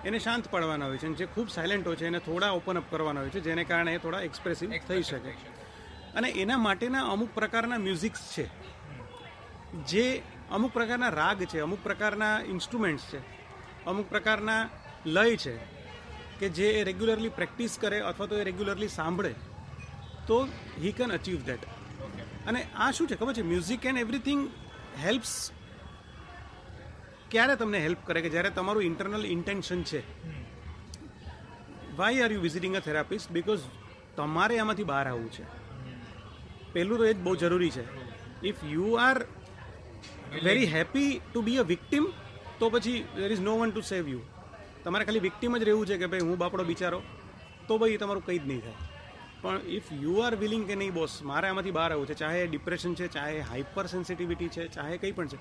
એને 0.05 0.19
શાંત 0.19 0.49
પાડવાના 0.51 0.87
હોય 0.87 0.99
છે 0.99 1.07
અને 1.07 1.15
જે 1.15 1.27
ખૂબ 1.27 1.49
સાયલન્ટ 1.49 1.87
હોય 1.87 1.97
છે 1.97 2.07
એને 2.07 2.19
થોડા 2.19 2.51
ઓપન 2.51 2.79
અપ 2.79 2.87
કરવાના 2.91 3.21
હોય 3.21 3.31
છે 3.31 3.41
જેને 3.41 3.65
કારણે 3.65 3.95
એ 3.95 3.99
થોડા 3.99 4.21
એક્સપ્રેસિવ 4.21 4.71
થઈ 4.89 5.03
શકે. 5.03 5.33
અને 6.15 6.29
એના 6.29 6.59
માટેના 6.59 7.03
અમુક 7.09 7.35
પ્રકારના 7.35 7.79
મ્યુઝિક્સ 7.79 8.23
છે. 8.39 8.66
જે 9.75 10.23
અમુક 10.51 10.73
પ્રકારના 10.73 11.09
રાગ 11.09 11.45
છે, 11.45 11.61
અમુક 11.61 11.79
પ્રકારના 11.83 12.41
ઇન્સ્ટ્રુમેન્ટ્સ 12.41 13.05
છે, 13.05 13.19
અમુક 13.85 14.09
પ્રકારના 14.09 14.69
લય 15.07 15.37
છે 15.37 15.57
કે 16.39 16.49
જે 16.49 16.71
એ 16.71 16.85
રેગ્યુલરલી 16.85 17.29
પ્રેક્ટિસ 17.29 17.79
કરે 17.81 18.01
અથવા 18.01 18.27
તો 18.27 18.39
એ 18.39 18.45
રેગ્યુલરલી 18.45 18.89
સાંભળે, 18.89 19.35
તો 20.27 20.49
હી 20.79 20.93
કેન 20.93 21.13
અચીવ 21.13 21.43
દેટ 21.43 21.59
અને 22.47 22.67
આ 22.77 22.91
શું 22.91 23.09
છે 23.09 23.15
ખબર 23.15 23.33
છે? 23.33 23.43
મ્યુઝિક 23.43 23.87
એન્ડ 23.87 23.99
એવરીથિંગ 23.99 24.51
હેલ્પ્સ 25.03 25.51
ક્યારે 27.31 27.57
તમને 27.57 27.79
હેલ્પ 27.79 27.99
કરે 28.05 28.21
કે 28.21 28.31
જ્યારે 28.31 28.51
તમારું 28.51 28.83
ઇન્ટરનલ 28.83 29.27
ઇન્ટેન્શન 29.27 29.83
છે? 29.83 30.01
Why 31.97 32.23
are 32.23 32.33
you 32.33 32.41
visiting 32.41 32.77
a 32.77 32.81
therapist 32.81 33.31
because 33.31 33.61
તમારે 34.17 34.59
આમાંથી 34.59 34.85
બહાર 34.85 35.09
આવવું 35.09 35.33
છે. 35.33 35.45
પહેલું 36.73 36.99
તો 36.99 37.05
એ 37.05 37.15
જ 37.15 37.17
બહુ 37.17 37.37
જરૂરી 37.37 37.71
છે. 37.71 37.85
If 38.47 38.65
you 38.65 38.93
are 38.93 39.27
very 40.47 40.67
happy 40.67 41.11
to 41.19 41.43
be 41.43 41.59
a 41.59 41.63
victim 41.63 42.05
તો 42.61 42.71
પછી 42.71 43.05
there 43.17 43.31
is 43.33 43.45
no 43.49 43.55
one 43.61 43.71
to 43.71 43.83
save 43.93 44.09
you 44.09 44.23
તમારે 44.85 45.05
ખાલી 45.07 45.25
વિક્ટિમ 45.29 45.59
જ 45.59 45.63
રહેવું 45.69 45.87
છે 45.87 45.97
કે 45.99 46.07
ભાઈ 46.13 46.27
હું 46.29 46.37
બાપડો 46.39 46.65
બિચારો, 46.65 47.01
તો 47.69 47.79
ભાઈ 47.79 47.99
તમારું 48.03 48.25
કંઈ 48.27 48.39
જ 48.39 48.47
નહીં 48.51 48.63
થાય. 48.67 48.79
પણ 49.43 49.61
ઇફ 49.77 49.89
યુ 50.03 50.15
આર 50.25 50.35
વિલિંગ 50.43 50.65
કે 50.69 50.77
નહીં 50.83 50.95
બોસ 50.99 51.15
મારે 51.31 51.47
આમાંથી 51.49 51.77
બહાર 51.79 51.91
આવવું 51.93 52.09
છે, 52.11 52.17
ચાહે 52.23 52.47
ડિપ્રેશન 52.47 52.95
છે, 52.95 53.07
ચાહે 53.17 53.41
હાઇપર 53.51 53.87
સેન્સિટિવિટી 53.95 54.51
છે, 54.57 54.69
ચાહે 54.77 54.95
કંઈ 55.03 55.13
પણ 55.13 55.29
છે. 55.29 55.39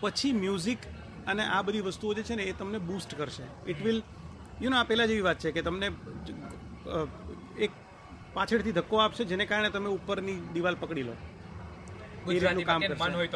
પછી 0.00 0.32
મ્યુઝિક 0.42 0.86
અને 1.26 1.42
આ 1.46 1.62
બધી 1.62 1.84
વસ્તુઓ 1.88 2.14
જે 2.14 2.22
છે 2.22 2.34
ને 2.36 2.44
એ 2.50 2.52
તમને 2.52 2.78
બૂસ્ટ 2.88 3.16
કરશે. 3.18 3.46
ઇટ 3.66 3.80
વિલ 3.86 4.02
યુ 4.62 4.70
નો 4.70 4.76
આ 4.78 4.88
પહેલાં 4.90 5.08
જેવી 5.08 5.26
વાત 5.28 5.38
છે 5.38 5.52
કે 5.52 5.62
તમને 5.62 5.88
એક 7.58 7.72
પાછળથી 8.34 8.72
ધક્કો 8.72 8.96
આપશે, 9.00 9.24
જેને 9.24 9.44
કારણે 9.46 9.70
તમે 9.70 9.88
ઉપરની 9.98 10.38
દિવાલ 10.54 10.76
પકડી 10.82 11.06
લો. 11.10 11.14
એ 12.28 12.38
રીતનું 12.38 12.66
કામ 12.70 12.80
મન 13.00 13.14
હોય 13.16 13.28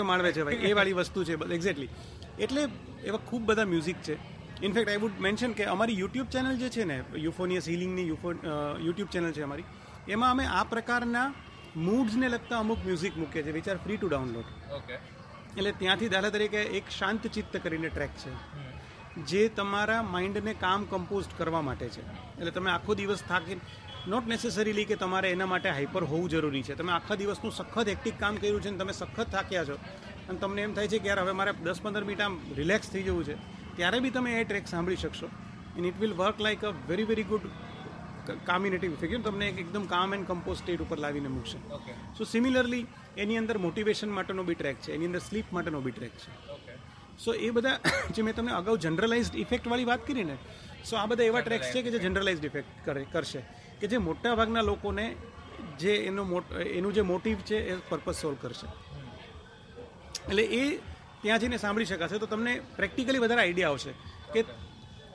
તો 0.00 0.04
માળવે 0.10 0.30
છે 0.36 0.42
ભાઈ. 0.46 0.62
એ 0.68 0.72
વાળી 0.78 0.96
વસ્તુ 1.00 1.24
છે 1.24 1.34
એક્ઝેક્ટલી 1.56 1.90
એટલે 2.38 2.62
એવા 3.04 3.22
ખૂબ 3.28 3.42
બધા 3.48 3.68
મ્યુઝિક 3.72 3.98
છે. 4.06 4.14
ઇનફેક્ટ 4.66 4.88
આઈ 4.90 5.02
વુડ 5.04 5.16
મેન્શન 5.26 5.52
કે 5.58 5.64
અમારી 5.74 5.98
યુટ્યુબ 6.02 6.28
ચેનલ 6.34 6.54
જે 6.62 6.68
છે 6.76 6.84
ને 6.84 6.96
યુફોનિયસ 7.24 7.66
હિલિંગની 7.72 8.06
યુફો 8.12 8.28
યુટ્યુબ 8.86 9.10
ચેનલ 9.14 9.32
છે 9.32 9.42
અમારી 9.48 9.66
એમાં 10.08 10.30
અમે 10.36 10.44
આ 10.58 10.64
પ્રકારના 10.72 11.26
મૂડ્સને 11.86 12.28
લગતા 12.28 12.60
અમુક 12.64 12.80
મ્યુઝિક 12.86 13.14
મૂકીએ 13.22 13.42
છીએ 13.42 13.56
વિચાર 13.58 13.76
ફ્રી 13.84 13.98
ટુ 13.98 14.08
ડાઉનલોડ 14.12 14.48
ઓકે. 14.78 14.94
એટલે 15.58 15.72
ત્યાંથી 15.80 16.10
દાખલા 16.14 16.34
તરીકે 16.36 16.60
એક 16.78 16.86
શાંત 16.98 17.22
ચિત્ત 17.34 17.54
કરીને 17.64 17.90
ટ્રેક 17.90 18.14
છે 18.22 18.32
જે 19.30 19.42
તમારા 19.58 20.00
માઇન્ડને 20.14 20.52
કામ 20.64 20.80
કમ્પોઝ 20.92 21.28
કરવા 21.38 21.62
માટે 21.68 21.86
છે. 21.94 22.02
એટલે 22.38 22.52
તમે 22.56 22.70
આખો 22.70 22.92
દિવસ 23.00 23.22
થાકી 23.28 23.58
નોટ 24.12 24.26
નેસેસરીલી 24.30 24.86
કે 24.90 24.96
તમારે 24.96 25.28
એના 25.34 25.46
માટે 25.52 25.68
હાઈપર 25.68 26.04
હોવું 26.10 26.28
જરૂરી 26.30 26.62
છે. 26.62 26.74
તમે 26.74 26.92
આખા 26.92 27.18
દિવસનું 27.20 27.52
સખત 27.52 27.88
હેક્ટિક 27.92 28.18
કામ 28.18 28.36
કર્યું 28.36 28.62
છે 28.62 28.68
અને 28.68 28.78
તમે 28.78 28.92
સખત 28.92 29.30
થાક્યા 29.30 29.64
છો. 29.64 29.78
અને 30.28 30.38
તમને 30.38 30.62
એમ 30.62 30.74
થાય 30.74 30.90
છે 30.92 30.98
કે 30.98 31.08
યાર 31.10 31.22
હવે 31.24 31.32
મારે 31.32 31.52
દસ 31.64 31.80
પંદર 31.84 32.04
મિનિટ 32.04 32.22
આમ 32.26 32.36
રિલેક્સ 32.58 32.92
થઈ 32.92 33.02
જવું 33.02 33.24
છે. 33.24 33.36
ત્યારે 33.76 33.98
બી 34.04 34.10
તમે 34.10 34.34
એ 34.40 34.44
ટ્રેક 34.44 34.68
સાંભળી 34.74 34.96
શકશો. 34.96 35.30
And 35.76 35.90
it 35.90 35.98
will 36.04 36.14
work 36.20 36.38
like 36.46 36.62
a 36.64 36.72
very 36.90 37.08
very 37.10 37.26
good 37.32 37.48
carminative 38.46 38.94
figure 39.02 39.20
તમને 39.26 39.48
એક 39.48 39.58
એકદમ 39.64 39.90
કામ 39.94 40.14
એન્ડ 40.14 40.28
કમ્પોઝ 40.30 40.58
સ્ટેટ 40.62 40.86
ઉપર 40.86 40.98
લાવીને 41.06 41.28
મૂકશે. 41.28 41.58
સો 42.18 42.30
સિમિલરલી 42.34 42.86
એની 43.16 43.40
અંદર 43.42 43.58
મોટિવેશન 43.66 44.16
માટેનો 44.20 44.44
બી 44.44 44.54
ટ્રેક 44.54 44.80
છે. 44.86 44.94
એની 44.94 45.10
અંદર 45.10 45.24
સ્લીપ 45.28 45.52
માટેનો 45.58 45.80
બી 45.80 45.96
ટ્રેક 45.98 46.16
છે. 46.22 46.30
સો 47.18 47.32
એ 47.34 47.50
બધા 47.50 47.76
જે 48.14 48.22
મેં 48.22 48.34
તમને 48.34 48.58
અગાઉ 48.62 48.78
જનરલાઇઝડ 48.78 49.42
ઇફેક્ટવાળી 49.44 49.90
વાત 49.92 50.02
કરી 50.06 50.30
ને 50.32 50.38
સો 50.84 50.96
આ 50.96 51.06
બધા 51.06 51.30
એવા 51.30 51.46
ટ્રેક્સ 51.46 51.72
છે 51.74 51.82
કે 51.82 51.90
જે 51.94 51.98
જનરલાઇઝ 52.08 52.44
ઇફેક્ટ 52.44 52.84
કરે 52.84 53.06
કરશે. 53.12 53.42
કે 53.80 53.86
જે 53.92 53.98
મોટાભાગના 54.08 54.68
લોકોને 54.70 55.06
જે 55.80 55.94
એનો 56.10 56.24
મોટ 56.24 56.52
એનું 56.78 56.92
જે 56.96 57.02
મોટિવ 57.12 57.36
છે 57.48 57.58
એ 57.72 57.76
પર્પઝ 57.90 58.18
સોલ્વ 58.22 58.38
કરશે. 58.42 58.66
એટલે 60.28 60.44
એ 60.60 60.62
ત્યાં 61.22 61.40
જઈને 61.40 61.58
સાંભળી 61.64 61.90
શકાશે. 61.92 62.18
તો 62.18 62.26
તમને 62.26 62.52
પ્રેક્ટિકલી 62.76 63.22
વધારે 63.24 63.42
આઈડિયા 63.42 63.72
આવશે 63.72 63.92
કે 64.34 64.40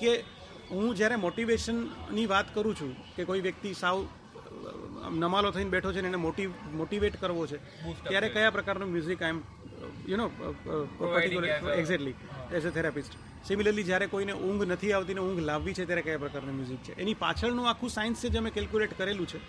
કે 0.02 0.12
હું 0.72 0.96
જ્યારે 0.96 1.18
મોટિવેશનની 1.26 2.28
વાત 2.34 2.48
કરું 2.56 2.76
છું 2.76 2.92
કે 3.16 3.26
કોઈ 3.26 3.42
વ્યક્તિ 3.48 3.74
સાવ 3.74 3.98
નમાલો 5.22 5.52
થઈને 5.52 5.74
બેઠો 5.76 5.94
છે 5.96 6.02
ને 6.02 6.08
એને 6.08 6.20
મોટિવ 6.28 6.50
મોટિવેટ 6.80 7.16
કરવો 7.22 7.44
છે 7.52 7.58
ત્યારે 8.10 8.30
કયા 8.30 8.56
પ્રકારનું 8.58 8.94
music 8.94 9.22
I 9.22 9.36
am 9.36 9.42
you 10.12 10.18
know 10.18 10.28
particular 11.00 11.48
exactly 11.80 12.16
as 12.56 12.66
a 12.66 12.72
therapist. 12.78 13.14
Similarly 13.48 13.86
જ્યારે 13.90 14.08
કોઈને 14.14 14.34
ઊંઘ 14.48 14.64
નથી 14.72 14.92
આવતી 14.96 15.16
ને 15.18 15.22
ઊંઘ 15.28 15.44
લાવવી 15.50 15.76
છે 15.78 15.86
ત્યારે 15.90 16.04
કયા 16.08 16.24
પ્રકારનું 16.24 16.56
મ્યુઝિક 16.58 16.82
છે? 16.88 16.94
એની 17.04 17.18
પાછળનું 17.24 17.70
આખું 17.72 17.92
સાયન્સ 17.98 18.18
છે 18.24 18.30
જે 18.34 18.38
અમે 18.42 18.52
કેલ્ક્યુલેટ 18.58 18.94
કરેલું 19.00 19.28
છે. 19.32 19.40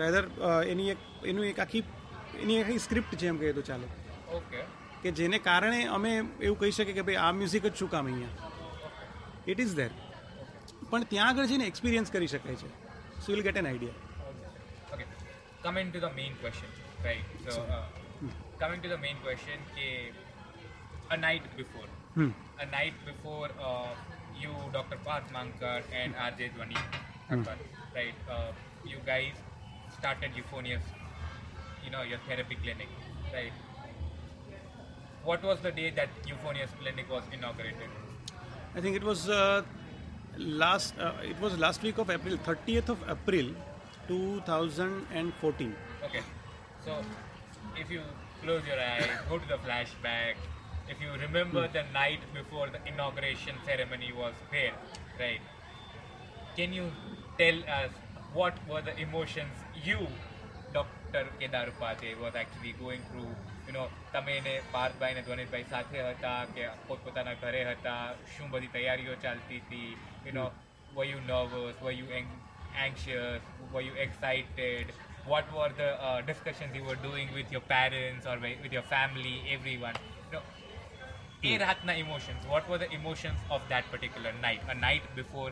રેધર 0.00 0.24
એની 0.72 0.90
એક 0.94 1.00
એનું 1.32 1.44
એક 1.50 1.58
આખી 1.64 1.84
એની 2.44 2.58
આખી 2.62 2.80
સ્ક્રિપ્ટ 2.86 3.12
છે 3.20 3.26
એમ 3.32 3.38
કહીએ 3.42 3.54
તો 3.58 3.62
ચાલે. 3.68 3.86
ઓકે 4.38 4.60
કે 5.02 5.12
જેને 5.20 5.38
કારણે 5.48 5.80
અમે 5.98 6.12
એવું 6.16 6.58
કહી 6.62 6.74
શકીએ 6.78 6.96
કે 6.98 7.06
ભાઈ 7.10 7.22
આ 7.26 7.32
મ્યુઝિક 7.40 7.64
જ 7.70 7.74
શું 7.82 7.90
કામ 7.94 8.04
અહીંયા? 8.10 8.34
ઇટ 9.52 9.60
ઇઝ 9.66 9.74
ધેર 9.80 9.92
પણ 10.90 11.04
ત્યાં 11.12 11.28
આગળ 11.30 11.48
જઈને 11.52 11.66
એક્સપિરિયન્સ 11.72 12.08
કરી 12.16 12.30
શકાય 12.34 12.58
છે. 12.62 12.68
So 13.22 13.28
will 13.32 13.44
get 13.48 13.58
an 13.62 13.68
idea 13.70 14.00
okay 14.94 15.04
coming 15.64 15.88
to 15.92 16.00
the 16.06 16.14
main 16.20 16.32
question 16.42 16.70
right 17.04 17.50
so 17.56 17.62
coming 18.60 18.80
to 18.82 18.88
the 18.94 19.00
main 19.06 19.16
question 19.24 19.34
question, 19.36 19.60
કે 19.76 19.86
a 21.10 21.16
night 21.16 21.46
before, 21.58 21.88
hmm 22.18 22.34
a 22.64 22.66
night 22.72 22.94
before 23.06 23.48
uh, 23.68 23.90
you, 24.42 24.52
Dr. 24.76 24.96
Parth 25.06 25.26
Mankar 25.34 25.80
and 26.00 26.14
RJ 26.28 26.46
Dhwani, 26.54 26.78
Thakkar, 27.30 27.56
right? 27.96 28.18
Uh, 28.36 28.50
you 28.92 29.00
guys 29.08 29.34
started 29.96 30.30
Euphonious 30.38 30.86
you 31.86 31.92
know 31.92 32.02
your 32.02 32.18
therapy 32.28 32.56
clinic, 32.62 32.88
right? 33.32 33.52
What 35.24 35.42
was 35.42 35.60
the 35.60 35.70
day 35.70 35.90
that 35.90 36.08
Euphonious 36.26 36.70
clinic 36.80 37.10
was 37.10 37.22
inaugurated? 37.32 37.90
I 38.74 38.80
think 38.80 38.96
it 38.96 39.04
was 39.04 39.28
uh, 39.28 39.62
last. 40.36 40.98
Uh, 40.98 41.12
it 41.22 41.40
was 41.40 41.58
last 41.58 41.82
week 41.82 41.98
of 41.98 42.10
April, 42.10 42.36
30th 42.38 42.88
of 42.88 42.98
April, 43.08 43.54
2014. 44.08 45.74
Okay, 46.04 46.22
so 46.84 46.98
if 47.76 47.90
you 47.90 48.02
close 48.42 48.62
your 48.66 48.80
eyes, 48.80 49.08
go 49.28 49.38
to 49.38 49.48
the 49.48 49.58
flashback 49.68 50.34
If 50.87 50.99
you 51.01 51.11
remember 51.13 51.67
the 51.67 51.83
night 51.93 52.21
before 52.33 52.69
the 52.69 52.79
inauguration 52.85 53.55
ceremony 53.65 54.11
was 54.11 54.35
there, 54.51 54.75
right? 55.19 55.41
Can 56.55 56.73
you 56.73 56.91
tell 57.37 57.59
us 57.67 57.91
what 58.33 58.57
were 58.67 58.81
the 58.81 58.97
emotions 58.99 59.55
you, 59.73 59.99
Dr. 60.73 61.23
Kedar 61.39 61.71
Upadhyay, 61.71 62.17
was 62.17 62.35
actually 62.35 62.73
going 62.73 63.01
through? 63.11 63.31
You 63.67 63.73
know, 63.77 63.87
તમે 64.13 64.35
ને 64.45 64.53
પાર્થભાઈ 64.73 65.13
ને 65.17 65.21
ધ્વનિતભાઈ 65.27 65.65
સાથે 65.73 65.99
હતા 66.07 66.31
કે 66.55 66.63
પોતપોતાના 66.87 67.33
ઘરે 67.43 67.61
હતા 67.71 67.95
શું 68.33 68.47
બધી 68.53 68.67
તૈયારીઓ 68.75 69.15
ચાલતી 69.25 69.59
હતી 69.65 69.81
you 70.25 70.33
know 70.39 70.45
were 70.97 71.07
you 71.11 71.19
nervous 71.33 71.75
were 71.85 71.95
you 71.99 72.07
ang- 72.19 72.39
anxious 72.85 73.41
were 73.73 73.83
you 73.89 73.93
excited 74.05 74.85
what 75.31 75.45
were 75.57 75.69
the 75.81 75.89
uh, 76.07 76.19
discussions 76.31 76.71
you 76.79 76.83
were 76.89 76.99
doing 77.09 77.27
with 77.37 77.49
your 77.55 77.63
parents 77.75 78.25
or 78.31 78.35
wi- 78.45 78.59
with 78.63 78.73
your 78.77 78.87
family 78.95 79.35
everyone 79.57 79.97
you 80.25 80.31
know 80.35 80.43
એ 81.48 81.56
રાતના 81.64 81.94
emotions 82.04 82.42
what 82.52 82.64
were 82.70 82.80
the 82.84 82.90
emotions 82.98 83.40
of 83.56 83.60
that 83.72 83.84
particular 83.94 84.32
night 84.46 84.62
a 84.74 84.76
night 84.86 85.04
before 85.20 85.50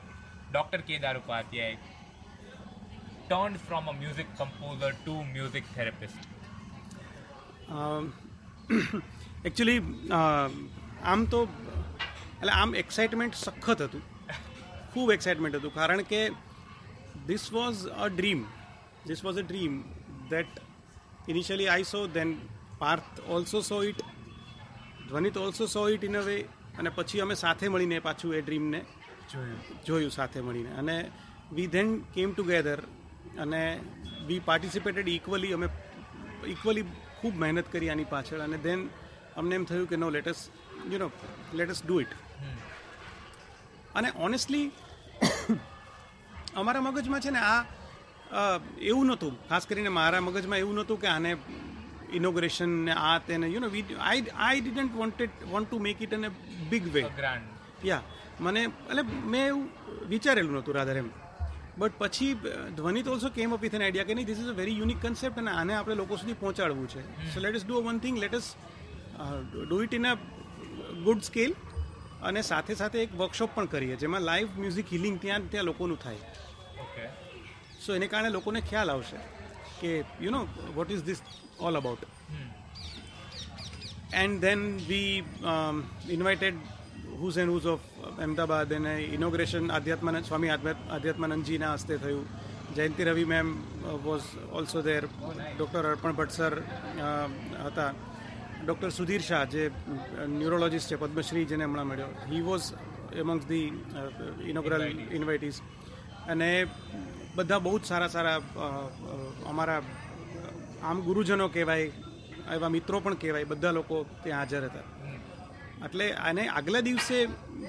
dr 0.56 0.80
kedar 0.88 1.14
upadhyay 1.22 1.72
turned 3.30 3.58
from 3.68 3.84
a 3.92 3.94
music 3.94 4.28
composer 4.42 4.90
to 5.06 5.14
music 5.36 5.66
therapist 5.76 6.20
actually 9.48 9.78
આમ 11.04 11.22
તો 11.34 11.40
એટલે 12.38 12.52
આમ 12.54 12.74
excitement 12.82 13.40
સખત 13.44 13.80
હતું 13.86 14.04
ખૂબ 14.92 15.14
excitement 15.16 15.58
હતું 15.60 15.74
કારણ 15.78 16.02
કે 16.12 16.22
this 17.28 17.46
was 17.56 17.82
a 18.04 18.08
dream 18.16 18.42
this 19.06 19.22
was 19.26 19.38
a 19.42 19.46
dream 19.48 19.74
that 20.30 20.60
initially 21.28 21.70
I 21.74 21.88
saw 21.92 22.00
then 22.18 22.32
Parth 22.82 23.20
also 23.36 23.62
saw 23.70 23.78
it 23.90 24.00
Dhvanit 25.08 25.36
also 25.36 25.66
saw 25.66 25.88
it 25.88 26.04
in 26.04 26.16
a 26.16 26.22
way 26.22 26.36
અને 26.78 26.90
પછી 26.90 27.20
અમે 27.20 27.34
સાથે 27.34 27.68
મળીને 27.68 27.98
પાછું 27.98 28.34
એ 28.34 28.40
ડ્રીમને 28.40 28.80
જોયું. 29.86 30.10
સાથે 30.10 30.40
મળીને. 30.40 30.70
અને 30.72 30.96
વી 31.52 31.66
ધેન 31.66 31.88
કેમ 32.14 32.34
ટુગેધર 32.34 32.80
અને 33.38 33.62
વી 34.26 34.40
પાર્ટિસિપેટેડ 34.44 35.08
ઇક્વલી 35.08 35.52
અમે 35.52 35.68
ઇક્વલી 36.46 36.84
ખૂબ 37.20 37.34
મહેનત 37.36 37.72
કરી 37.72 37.90
આની 37.90 38.04
પાછળ 38.04 38.40
અને 38.40 38.58
ધેન 38.58 38.88
અમને 39.36 39.54
એમ 39.54 39.64
થયું 39.64 39.88
કે 39.88 39.96
no 39.96 40.10
lets 40.10 40.40
you 40.90 40.98
know 40.98 41.08
lets 41.54 41.80
do 41.86 42.00
it 42.00 42.12
અને 43.94 44.08
ઓનેસ્ટલી 44.18 44.66
અમારા 46.56 46.80
મગજમાં 46.80 47.20
છે 47.20 47.30
ને 47.30 47.38
આ 47.38 47.60
એવું 48.80 49.06
નહોતું. 49.06 49.32
ખાસ 49.48 49.66
કરીને 49.66 49.88
મારા 49.88 50.20
મગજમાં 50.20 50.58
એવું 50.58 50.74
નહોતું 50.74 51.00
કે 51.00 51.06
આને 51.06 51.30
ઇનોગ્રેશન 52.12 52.68
ને 52.68 52.92
આ 52.92 53.18
તેને 53.18 53.46
you 53.46 53.60
know 53.60 53.68
we 53.68 53.84
I 54.00 54.24
I 54.36 54.60
didn't 54.60 54.94
wanted 54.94 55.30
want 55.50 55.70
to 55.70 55.78
make 55.78 56.02
it 56.02 56.12
in 56.12 56.26
a 56.26 56.30
big 56.70 56.92
way 56.94 57.02
grand 57.16 57.86
yeah 57.86 58.02
મને 58.40 58.62
એટલે 58.62 59.02
મેં 59.02 59.46
એવું 59.46 59.68
વિચારેલું 60.08 60.52
નહોતું 60.52 60.74
રાધર 60.74 60.96
એમ. 60.96 61.10
બટ 61.78 61.92
પછી 61.98 62.34
Dhvanit 62.76 63.08
also 63.08 63.28
came 63.30 63.54
up 63.54 63.62
with 63.62 63.74
an 63.74 63.82
idea 63.82 64.04
કે 64.04 64.14
નહીં 64.14 64.26
this 64.26 64.38
is 64.38 64.46
a 64.46 64.52
very 64.52 64.78
unique 64.78 65.06
concept 65.06 65.38
અને 65.38 65.50
આને 65.50 65.74
આપણે 65.74 65.94
લોકો 65.94 66.16
સુધી 66.16 66.32
પહોંચાડવું 66.32 66.88
છે. 66.88 67.02
So 67.34 67.40
let 67.40 67.56
us 67.56 67.66
do 67.66 67.82
one 67.82 67.98
thing 67.98 68.18
let 68.18 68.34
us 68.34 68.54
do 69.68 69.82
it 69.82 69.94
in 69.94 70.06
a 70.06 70.14
good 71.04 71.20
scale 71.20 71.54
અને 72.22 72.42
સાથે 72.42 72.74
સાથે 72.74 72.98
એક 73.02 73.14
વર્કશોપ 73.14 73.50
પણ 73.54 73.66
કરીએ 73.66 73.96
જેમાં 73.96 74.20
લાઈવ 74.20 74.48
મ્યુઝિક 74.58 74.92
હિલિંગ 74.92 75.20
ત્યાં 75.20 75.48
ત્યાં 75.50 75.64
લોકોનું 75.64 75.98
થાય. 75.98 76.16
ઓકે 76.80 77.04
સો 77.86 77.94
એને 77.94 78.06
કારણે 78.06 78.30
લોકોને 78.30 78.60
ખ્યાલ 78.60 78.90
આવશે 78.90 79.16
કે 79.80 80.04
you 80.20 80.30
know 80.30 80.46
what 80.74 80.90
is 80.90 81.02
this 81.02 81.22
all 81.64 81.76
about 81.76 82.02
and 84.14 84.44
we 84.88 85.02
um, 85.44 85.76
invited 86.08 86.58
who's 87.18 87.36
and 87.36 87.52
who's 87.52 87.66
of 87.66 87.84
Ahmedabad 88.20 88.72
અને 88.72 88.94
ઇનોગ્રેશન 89.10 89.70
આધ્યાત્માનંદ 89.70 90.24
સ્વામી 90.24 90.50
આધ્યાત્મ- 90.50 90.90
આધ્યાત્માનંદજીના 90.90 91.76
હસ્તે 91.76 91.94
થયું 91.98 92.26
Jayanti 92.74 93.04
Ravi 93.04 93.24
ma'am 93.26 93.48
was 94.04 94.26
also 94.52 94.82
there 94.82 95.04
doctor 95.50 95.86
Arpan 95.86 96.16
Bhatt 96.18 96.36
sir 96.38 96.54
હતા 97.62 97.90
ડૉક્ટર 98.60 98.90
સુધીર 98.92 99.22
શાહ 99.22 99.44
જે 99.48 99.64
ન્યુરોલોજિસ્ટ 100.30 100.88
છે 100.88 100.96
પદ્મશ્રી 100.96 101.46
જેને 101.46 101.64
હમણાં 101.64 101.88
મળ્યો 101.88 102.10
he 102.28 102.42
was 102.42 102.66
amongst 103.14 103.44
the 103.46 103.66
inaugural 104.46 104.84
invitees 105.12 105.60
અને 106.28 106.50
બધા 107.36 107.60
બહુ 107.60 107.78
જ 107.78 107.84
સારા 107.84 108.08
સારા 108.08 108.38
અમારા 109.46 109.80
આમ 110.88 110.98
ગુરુજનો 111.06 111.46
કહેવાય, 111.54 111.86
એવા 112.56 112.74
મિત્રો 112.76 112.96
પણ 113.04 113.20
કહેવાય, 113.22 113.50
બધા 113.52 113.74
લોકો 113.78 113.96
ત્યાં 114.22 114.40
હાજર 114.40 114.64
હતા. 114.68 114.86
એટલે 115.86 116.06
આને 116.28 116.42
આગલા 116.48 116.82
દિવસે 116.88 117.16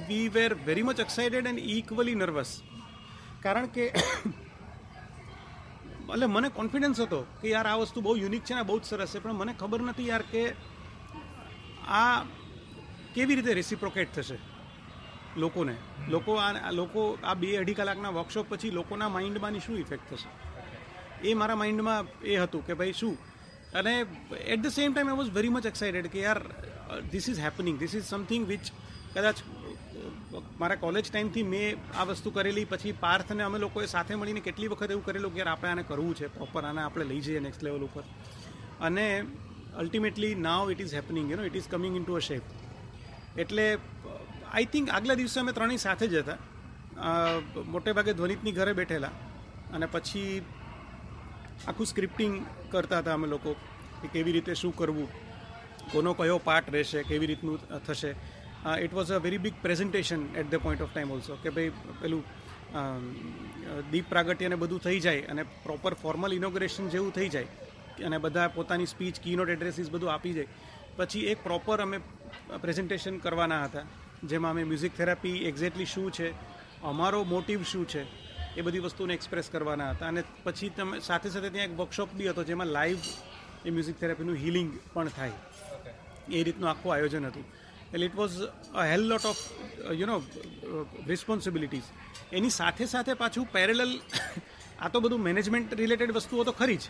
we 0.08 0.28
were 0.36 0.52
very 0.68 0.86
much 0.88 1.00
excited 1.06 1.50
and 1.52 1.62
equally 1.76 2.18
nervous 2.22 2.52
કારણ 3.44 3.68
કે, 3.76 3.86
એટલે 6.14 6.28
મને 6.36 6.50
કોન્ફિડન્સ 6.60 7.00
હતો 7.06 7.20
કે 7.42 7.48
યાર 7.54 7.68
આ 7.72 7.78
વસ્તુ 7.82 8.00
બહુ 8.06 8.16
યુનિક 8.24 8.44
છે 8.48 8.54
ને 8.58 8.64
બહુ 8.70 8.76
જ 8.80 8.86
સરસ 8.92 9.12
છે, 9.14 9.20
પણ 9.24 9.40
મને 9.42 9.54
ખબર 9.62 9.82
નથી 9.90 10.10
યાર 10.12 10.26
કે 10.34 10.44
આ 12.00 12.16
કેવી 13.16 13.38
રીતે 13.40 13.52
રેસિપ્રોકેટ 13.62 14.10
થશે 14.16 14.38
લોકોને. 15.44 15.76
લોકો 16.14 16.32
આ 16.46 16.72
લોકો 16.80 17.02
આ 17.24 17.36
બે 17.42 17.50
અઢી 17.62 17.78
કલાકના 17.80 18.16
વર્કશોપ 18.18 18.46
પછી 18.52 18.76
લોકોના 18.80 19.10
માઇન્ડમાંની 19.16 19.66
શું 19.66 19.78
ઇફેક્ટ 19.86 20.08
થશે? 20.12 20.30
એ 21.30 21.34
મારા 21.34 21.60
માઇન્ડમાં 21.62 22.12
એ 22.24 22.38
હતું 22.38 22.66
કે 22.68 22.74
ભાઈ 22.80 22.96
શું? 23.02 23.16
અને 23.74 23.94
at 24.46 24.62
the 24.62 24.74
same 24.78 24.94
time 24.94 25.10
I 25.10 25.20
was 25.22 25.32
very 25.38 25.54
much 25.56 25.66
excited 25.66 26.08
કે 26.08 26.20
યાર 26.22 26.42
this 27.12 27.30
is 27.30 27.40
happening 27.40 27.80
this 27.80 27.96
is 27.96 28.06
something 28.06 28.44
which 28.48 28.66
કદાચ 29.16 29.38
મારા 30.60 30.76
કોલેજ 30.76 31.10
ટાઈમથી 31.10 31.46
મેં 31.46 31.98
આ 32.00 32.06
વસ્તુ 32.10 32.32
કરેલી, 32.32 32.66
પછી 32.66 32.94
પાર્થ 33.00 33.32
અને 33.32 33.44
અમે 33.44 33.60
લોકોએ 33.60 33.86
સાથે 33.86 34.14
મળીને 34.16 34.42
કેટલી 34.48 34.72
વખત 34.74 34.92
એવું 34.92 35.06
કરેલું 35.06 35.34
કે 35.34 35.40
યાર, 35.40 35.52
આપણે 35.52 35.70
આને 35.70 35.84
કરવું 35.84 36.16
છે 36.16 36.28
પ્રોપર 36.28 36.64
આને 36.64 36.82
આપણે 36.82 37.06
લઈ 37.06 37.22
જઈએ 37.22 37.40
નેક્સ્ટ 37.40 37.64
લેવલ 37.64 37.84
ઉપર. 37.88 38.04
અને 38.82 39.06
ultimately 39.78 40.34
now 40.42 40.72
it 40.72 40.82
is 40.82 40.94
happening 40.94 41.32
you 41.32 41.38
know 41.38 41.46
it 41.46 41.56
is 41.56 41.70
coming 41.70 41.96
in 41.96 42.04
to 42.04 42.16
a 42.16 42.20
shape 42.20 42.44
એટલે 43.38 43.66
આઈ 44.54 44.68
થિંક 44.74 44.90
આગલા 44.90 45.18
દિવસે 45.22 45.40
અમે 45.40 45.52
ત્રણેય 45.52 45.84
સાથે 45.86 46.06
જ 46.08 46.16
હતા. 46.16 46.38
મોટે 47.68 47.90
ભાગે 47.92 48.14
ધ્વનિતની 48.14 48.52
ઘરે 48.52 48.74
બેઠેલા. 48.74 49.14
અને 49.74 49.86
પછી 49.86 50.42
આખું 51.68 51.88
સ્ક્રિપ્ટિંગ 51.88 52.34
કરતા 52.72 53.02
હતા 53.02 53.16
અમે 53.20 53.28
લોકો, 53.28 53.56
કે 54.02 54.08
કેવી 54.14 54.36
રીતે 54.38 54.54
શું 54.56 54.74
કરવું, 54.80 55.10
કોનો 55.92 56.14
કયો 56.14 56.40
પાર્ટ 56.48 56.74
રહેશે, 56.76 57.04
કેવી 57.04 57.30
રીતનું 57.32 57.60
થશે. 57.86 58.12
It 58.86 58.94
was 58.94 59.12
a 59.12 59.20
very 59.26 59.42
big 59.46 59.56
presentation 59.64 60.22
at 60.40 60.50
the 60.52 60.62
point 60.64 60.82
of 60.86 60.92
time 60.94 61.12
also 61.16 61.38
કે 61.44 61.50
ભાઈ, 61.56 61.72
પેલું 62.02 62.24
દીપ 63.92 64.08
પ્રાગટ્ય 64.10 64.50
ને 64.50 64.58
બધું 64.64 64.82
થઈ 64.86 65.00
જાય 65.06 65.28
અને 65.32 65.44
પ્રોપર 65.66 65.94
ફોર્મલ 66.04 66.34
ઇનોગ્રેશન 66.34 66.90
જેવું 66.94 67.12
થઈ 67.18 67.30
જાય, 67.30 67.50
અને 68.08 68.18
બધા 68.20 68.48
પોતાની 68.56 68.90
સ્પીચ 68.94 69.22
કીનોટ 69.24 69.54
એડ્રેસીસ 69.56 69.92
બધું 69.94 70.12
આપી 70.14 70.34
જાય 70.38 70.50
પછી 70.98 71.24
એક 71.32 71.40
પ્રોપર 71.44 71.82
અમે 71.86 71.98
પ્રેઝન્ટેશન 72.64 73.16
કરવાના 73.24 73.64
હતા, 73.68 73.86
જેમાં 74.24 74.52
અમે 74.56 74.64
મ્યુઝિક 74.66 74.94
થેરાપી 74.98 75.38
એક્ઝેક્ટલી 75.50 75.92
શું 75.94 76.12
છે, 76.12 76.28
અમારો 76.84 77.20
મોટિવ 77.34 77.64
શું 77.72 77.86
છે 77.88 78.02
એ 78.58 78.62
બધી 78.62 78.80
વસ્તુને 78.80 79.14
એક્સપ્રેસ 79.14 79.50
કરવાના 79.50 79.92
હતા. 79.92 80.08
અને 80.08 80.24
પછી 80.44 80.70
તમે 80.70 81.00
સાથે 81.00 81.30
સાથે 81.30 81.50
ત્યાં 81.50 81.68
એક 81.70 81.78
વર્કશોપ 81.80 82.10
બી 82.14 82.30
હતો 82.32 82.44
જેમાં 82.44 82.68
લાઈવ 82.68 83.00
એ 83.66 83.70
મ્યુઝિક 83.70 84.00
થેરાપીનું 84.00 84.36
હિલિંગ 84.36 84.72
પણ 84.94 85.08
થાય. 85.08 85.38
એ 86.32 86.44
રીતનું 86.44 86.70
આખું 86.70 86.94
આયોજન 86.94 87.26
હતું. 87.26 87.46
એટલે 87.94 88.06
it 88.06 88.16
was 88.16 88.36
a 88.74 88.84
hell 88.84 89.08
lot 89.08 89.26
of 89.26 89.42
you 89.92 90.08
know 90.08 90.18
responsibilities 91.08 91.90
એની 92.34 92.50
સાથે 92.50 92.86
સાથે 92.86 93.14
પાછું 93.14 93.46
પેરેલલ 93.52 93.94
આ 94.84 94.90
તો 94.90 95.00
બધું 95.00 95.20
મેનેજમેન્ટ 95.20 95.74
રિલેટેડ 95.74 96.12
વસ્તુઓ 96.12 96.44
તો 96.44 96.52
ખરી 96.52 96.78
જ. 96.78 96.86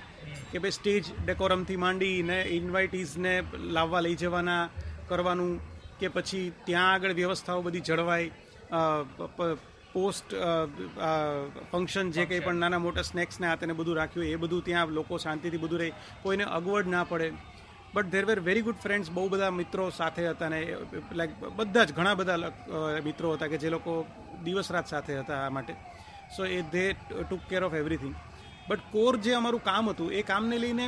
કે 0.52 0.58
ભાઈ 0.60 0.72
સ્ટેજ 0.72 1.04
ડેકોરમથી 1.26 1.76
માંડીને 1.76 2.38
ઇન્વાઇટીઝને 2.42 3.34
લાવવા 3.78 4.00
લઈ 4.00 4.16
જવાના 4.16 4.64
કરવાનું 5.08 5.54
કે 6.00 6.08
પછી 6.08 6.52
ત્યાં 6.66 6.94
આગળ 6.94 7.14
વ્યવસ્થાઓ 7.14 7.62
બધી 7.62 7.80
જળવાય 7.80 8.30
પોસ્ટ 9.96 10.30
ફંક્શન 11.72 12.08
જે 12.16 12.24
કંઈ 12.30 12.44
પણ 12.46 12.62
નાના 12.64 12.84
મોટા 12.86 13.06
સ્નેક્સને 13.10 13.48
આ 13.48 13.58
તેને 13.62 13.74
બધું 13.74 14.00
રાખ્યું 14.00 14.28
એ 14.28 14.40
બધું 14.44 14.64
ત્યાં 14.68 14.96
લોકો 15.00 15.20
શાંતિથી 15.26 15.64
બધું 15.66 15.80
રહે. 15.82 15.90
કોઈને 16.24 16.46
અગવડ 16.58 16.88
ના 16.96 17.04
પડે. 17.12 17.28
But 17.94 18.08
there 18.14 18.26
were 18.26 18.40
very 18.48 18.66
good 18.68 18.80
friends 18.84 19.10
બહુ 19.12 19.26
બધા 19.30 19.52
મિત્રો 19.60 19.84
સાથે 19.98 20.22
હતા 20.26 20.50
ને 20.54 20.60
લાઈક 21.20 21.36
બધા 21.60 21.86
જ 21.88 21.98
ઘણા 21.98 22.16
બધા 22.20 22.38
મિત્રો 23.06 23.28
હતા 23.36 23.52
કે 23.52 23.58
જે 23.58 23.70
લોકો 23.76 23.94
દિવસ 24.46 24.72
રાત 24.76 24.88
સાથે 24.94 25.14
હતા 25.20 25.40
આ 25.44 25.54
માટે. 25.58 25.74
So 26.36 26.42
A 26.48 26.60
they 26.74 26.86
took 27.22 27.44
care 27.50 27.64
of 27.64 27.78
everything 27.82 28.16
but 28.70 28.82
core 28.92 29.14
જે 29.26 29.32
અમારું 29.40 29.64
કામ 29.64 29.86
હતું 29.90 30.12
એ 30.12 30.22
કામને 30.32 30.58
લઈને 30.64 30.86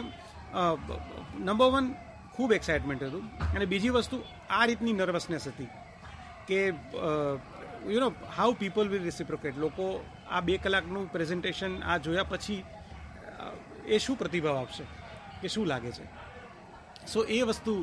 નંબર 1.40 1.70
વન 1.74 1.88
ખૂબ 2.36 2.52
એક્સાઇટમેન્ટ 2.54 3.04
હતું. 3.04 3.26
અને 3.56 3.66
બીજી 3.66 3.94
વસ્તુ 3.96 4.18
આ 4.50 4.66
રીતની 4.66 4.96
નર્વસનેસ 5.00 5.48
હતી 5.48 5.70
કે 6.50 6.60
you 7.90 8.00
know 8.00 8.10
how 8.38 8.54
people 8.54 8.88
will 8.88 9.04
reciprocate 9.04 9.58
લોકો 9.58 9.86
આ 10.30 10.42
બે 10.42 10.58
કલાકનું 10.58 11.12
પ્રેઝન્ટેશન 11.12 11.74
આ 11.84 11.98
જોયા 11.98 12.24
પછી 12.24 12.64
એ 13.88 13.98
શું 13.98 14.18
પ્રતિભાવ 14.18 14.58
આપશે? 14.58 14.86
કે 15.42 15.48
શું 15.48 15.66
લાગે 15.68 15.92
છે? 15.92 16.06
સો 17.08 17.24
એ 17.30 17.42
વસ્તુ 17.42 17.74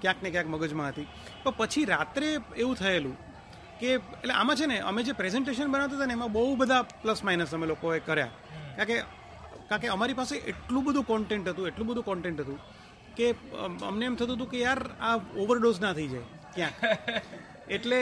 ક્યાંક 0.00 0.22
ને 0.22 0.30
ક્યાંક 0.30 0.48
મગજમાં 0.48 0.88
હતી. 0.88 1.06
પણ 1.44 1.54
પછી 1.56 1.84
રાત્રે 1.84 2.28
એવું 2.56 2.76
થયેલું 2.76 3.16
કે, 3.80 3.88
એટલે 3.94 4.34
આમાં 4.34 4.56
છે 4.56 4.66
ને, 4.66 4.78
અમે 4.80 5.02
જે 5.02 5.12
પ્રેઝન્ટેશન 5.12 5.72
બનાવતા 5.72 5.96
હતા 5.96 6.06
ને, 6.06 6.12
એમાં 6.12 6.32
બહુ 6.32 6.56
બધા 6.56 6.82
પ્લસ 7.02 7.24
માઇનસ 7.24 7.54
અમે 7.54 7.66
લોકોએ 7.66 7.98
કર્યા. 8.00 8.30
કારણ 8.76 8.88
કે 8.90 8.96
કારણ 9.68 9.82
કે 9.82 9.88
અમારી 9.88 10.14
પાસે 10.14 10.36
એટલું 10.52 10.84
બધું 10.84 11.04
કોન્ટેન્ટ 11.06 11.48
હતું, 11.48 11.66
એટલું 11.66 11.86
બધું 11.88 12.04
કોન્ટેન્ટ 12.04 12.40
હતું 12.40 12.58
કે 13.16 13.26
અમને 13.86 14.06
એમ 14.06 14.16
થતું 14.16 14.36
હતું 14.36 14.50
કે 14.50 14.58
યાર, 14.60 14.80
આ 15.00 15.16
ઓવરડોઝ 15.36 15.80
ના 15.80 15.92
થઈ 15.92 16.08
જાય. 16.08 16.26
ક્યાંક. 16.54 16.74
એટલે. 17.68 18.00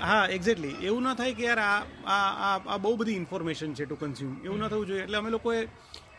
હા 0.00 0.24
એક્ઝેક્ટલી 0.36 0.76
એવું 0.88 1.02
ના 1.04 1.14
થાય 1.14 1.34
કે 1.34 1.44
યાર 1.48 1.60
આ 1.60 1.78
આ 2.14 2.30
આ 2.48 2.56
આ 2.74 2.78
બહુ 2.78 2.96
બધી 2.96 3.18
ઇન્ફોર્મેશન 3.22 3.74
છે 3.74 3.84
ટુ 3.86 3.96
કન્ઝ્યુમ 4.02 4.34
એવું 4.46 4.58
ના 4.58 4.68
થવું 4.68 4.86
જોઈએ. 4.90 5.04
એટલે 5.04 5.18
અમે 5.18 5.30
લોકોએ 5.30 5.60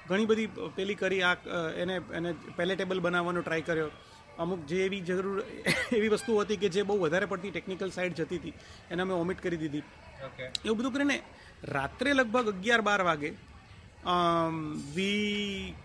ઘણી 0.10 0.30
બધી 0.32 0.70
પેલી 0.78 0.96
કરી 0.96 1.22
આ 1.24 1.36
એને 1.84 1.96
એને 2.20 2.30
પેલેટેબલ 2.58 3.00
બનાવવાનો 3.08 3.42
ટ્રાય 3.44 3.68
કર્યો. 3.70 3.92
અમુક 4.42 4.62
જે 4.70 4.78
એવી 4.86 5.02
જરૂર 5.08 5.44
એવી 5.98 6.12
વસ્તુ 6.16 6.40
હતી 6.42 6.58
કે 6.58 6.70
જે 6.76 6.84
બહુ 6.90 6.96
વધારે 7.04 7.28
પડતી 7.32 7.52
ટેકનિકલ 7.52 7.92
સાઈડ 7.98 8.20
જતી 8.20 8.40
હતી 8.42 8.54
એને 8.92 9.02
અમે 9.06 9.14
ઓમિટ 9.14 9.40
કરી 9.46 9.60
દીધી. 9.64 9.84
એવું 10.66 10.78
બધું 10.80 10.94
કરીને 10.94 11.18
રાત્રે 11.76 12.14
લગભગ 12.14 12.48
અગિયાર 12.54 12.84
બાર 12.90 13.02
વાગે 13.10 13.30
we 14.96 15.76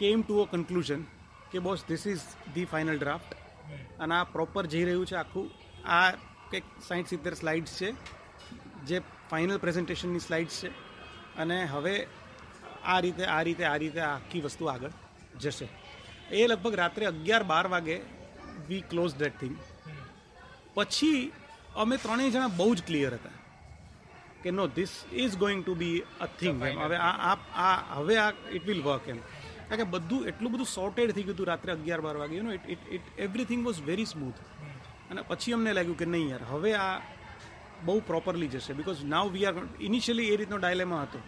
came 0.00 0.22
to 0.22 0.42
a 0.42 0.46
conclusion 0.52 1.02
કે 1.52 1.58
boss 1.60 1.84
this 1.88 2.04
is 2.12 2.24
the 2.54 2.68
final 2.72 2.98
draft 2.98 3.30
અને 4.02 4.14
આ 4.18 4.24
પ્રોપર 4.34 4.64
જઈ 4.72 4.84
રહ્યું 4.88 5.06
છે 5.06 5.16
આખું. 5.16 5.48
આ 5.84 6.10
કંઈક 6.50 6.64
સાઠ 6.88 7.06
સિત્તેર 7.06 7.34
સ્લાઇડ્સ 7.34 7.76
છે 7.78 7.94
જે 8.86 9.02
ફાઇનલ 9.30 9.58
પ્રેઝન્ટેશનની 9.58 10.20
સ્લાઇડ્સ 10.20 10.62
છે. 10.62 10.68
અને 11.36 11.64
હવે 11.64 12.06
આ 12.84 13.00
રીતે 13.00 13.24
આ 13.24 13.42
રીતે 13.42 13.64
આ 13.64 13.76
રીતે 13.76 14.00
આખી 14.00 14.40
વસ્તુ 14.40 14.64
આગળ 14.64 14.90
જશે. 15.40 15.68
એ 16.30 16.46
લગભગ 16.46 16.74
રાત્રે 16.74 17.06
અગિયાર 17.06 17.42
બાર 17.42 17.66
વાગે 17.68 18.00
વી 18.68 18.80
ક્લોઝ 18.80 19.14
દેટ 19.14 19.38
થિંગ 19.40 19.56
પછી 20.74 21.32
અમે 21.76 21.96
ત્રણેય 21.96 22.30
જણા 22.30 22.46
બહુ 22.46 22.74
જ 22.74 22.82
ક્લિયર 22.86 23.14
હતા 23.14 23.30
કે 24.42 24.50
no 24.50 24.66
this 24.66 25.04
is 25.12 25.36
going 25.36 25.64
to 25.64 25.74
be 25.74 26.02
a 26.20 26.26
thing 26.26 26.62
એમ 26.62 26.78
હવે 26.78 26.96
આ 26.96 27.36
આ 27.54 27.94
હવે 27.94 28.16
આ 28.16 28.32
ઇટ 28.50 28.66
વિલ 28.66 28.82
વર્ક 28.82 29.08
એમ. 29.08 29.16
કારણ 29.68 29.76
કે 29.76 29.84
બધું 29.84 30.26
એટલું 30.26 30.52
બધું 30.52 30.66
સોર્ટેડ 30.66 31.12
થઈ 31.12 31.22
ગયું 31.22 31.34
હતું 31.34 31.46
રાત્રે 31.46 31.72
અગિયાર 31.72 32.00
બાર 32.00 32.16
વાગે. 32.16 32.36
You 32.36 32.42
know 32.42 32.52
it 32.52 32.68
it 32.68 32.78
it 32.90 33.02
everything 33.18 33.64
was 33.64 33.80
very 33.80 34.04
smooth 34.04 34.34
અને 35.12 35.22
પછી 35.30 35.54
અમને 35.58 35.72
લાગ્યું 35.78 35.98
કે 36.02 36.06
નહીં 36.14 36.28
યાર 36.32 36.44
હવે 36.52 36.72
આ 36.84 36.94
બહુ 37.86 38.00
પ્રોપરલી 38.10 38.50
જશે. 38.54 38.72
Because 38.80 39.04
now 39.14 39.26
we 39.36 39.46
are 39.48 39.54
initially 39.88 40.28
એ 40.32 40.36
રીતનો 40.40 40.58
ડાયલેમા 40.62 41.02
હતો. 41.04 41.20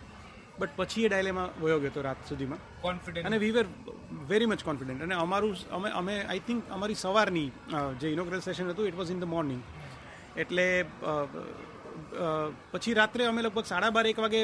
બટ 0.58 0.72
પછી 0.80 1.04
એ 1.06 1.08
ડાયલેમા 1.10 1.46
વયો 1.62 1.78
ગયો 1.82 1.92
હતો 1.92 2.02
રાત 2.06 2.20
સુધીમાં. 2.30 2.60
કોન્ફિડન્ટ 2.82 3.28
અને 3.30 3.38
we 3.44 3.54
were 3.56 3.66
very 4.30 4.50
much 4.50 4.62
confident 4.68 5.06
અને 5.06 5.14
અમારું 5.24 5.54
અમે 5.78 5.88
અમે 6.00 6.14
આઈ 6.20 6.42
થિંક 6.48 6.74
અમારી 6.76 6.98
સવારની 7.04 7.48
જે 8.02 8.12
ઇનોગ્રલ 8.16 8.42
સેશન 8.48 8.70
હતું 8.74 8.90
it 8.90 8.98
was 9.00 9.10
in 9.14 9.20
the 9.24 9.32
morning 9.34 9.62
એટલે 10.42 10.66
પછી 12.72 12.94
રાત્રે 13.00 13.26
અમે 13.32 13.40
લગભગ 13.42 13.66
સાડા 13.72 13.92
બાર 13.96 14.06
એક 14.12 14.22
વાગે 14.26 14.40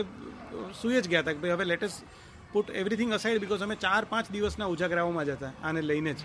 સૂઈ 0.80 1.00
જ 1.04 1.06
ગયા 1.12 1.24
હતા 1.24 1.36
કે 1.36 1.40
ભાઈ 1.44 1.56
હવે 1.56 1.70
let's 1.72 1.98
put 2.52 2.74
everything 2.82 3.12
aside 3.18 3.42
because 3.46 3.64
અમે 3.66 3.76
ચાર 3.86 4.02
પાંચ 4.12 4.30
દિવસના 4.36 4.72
ઉજાગરાઓમાં 4.74 5.26
જ 5.28 5.38
હતા 5.38 5.52
આને 5.62 5.80
લઈને 5.90 6.12
જ. 6.18 6.20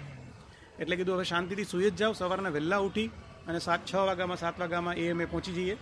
એટલે 0.80 0.96
કીધું 0.96 1.16
હવે 1.16 1.26
શાંતિથી 1.26 1.66
સૂઈ 1.66 1.92
જ 1.92 1.96
જાઓ 1.96 2.14
સવારના 2.14 2.52
વહેલા 2.52 2.82
ઉઠી 2.82 3.10
અને 3.48 3.60
સાત 3.60 3.82
છ 3.86 3.94
વાગ્યામાં 4.04 4.38
સાત 4.38 4.60
વાગ્યામાં 4.60 4.98
એ 4.98 5.12
અમે 5.12 5.26
પહોંચી 5.26 5.54
જઈએ 5.54 5.78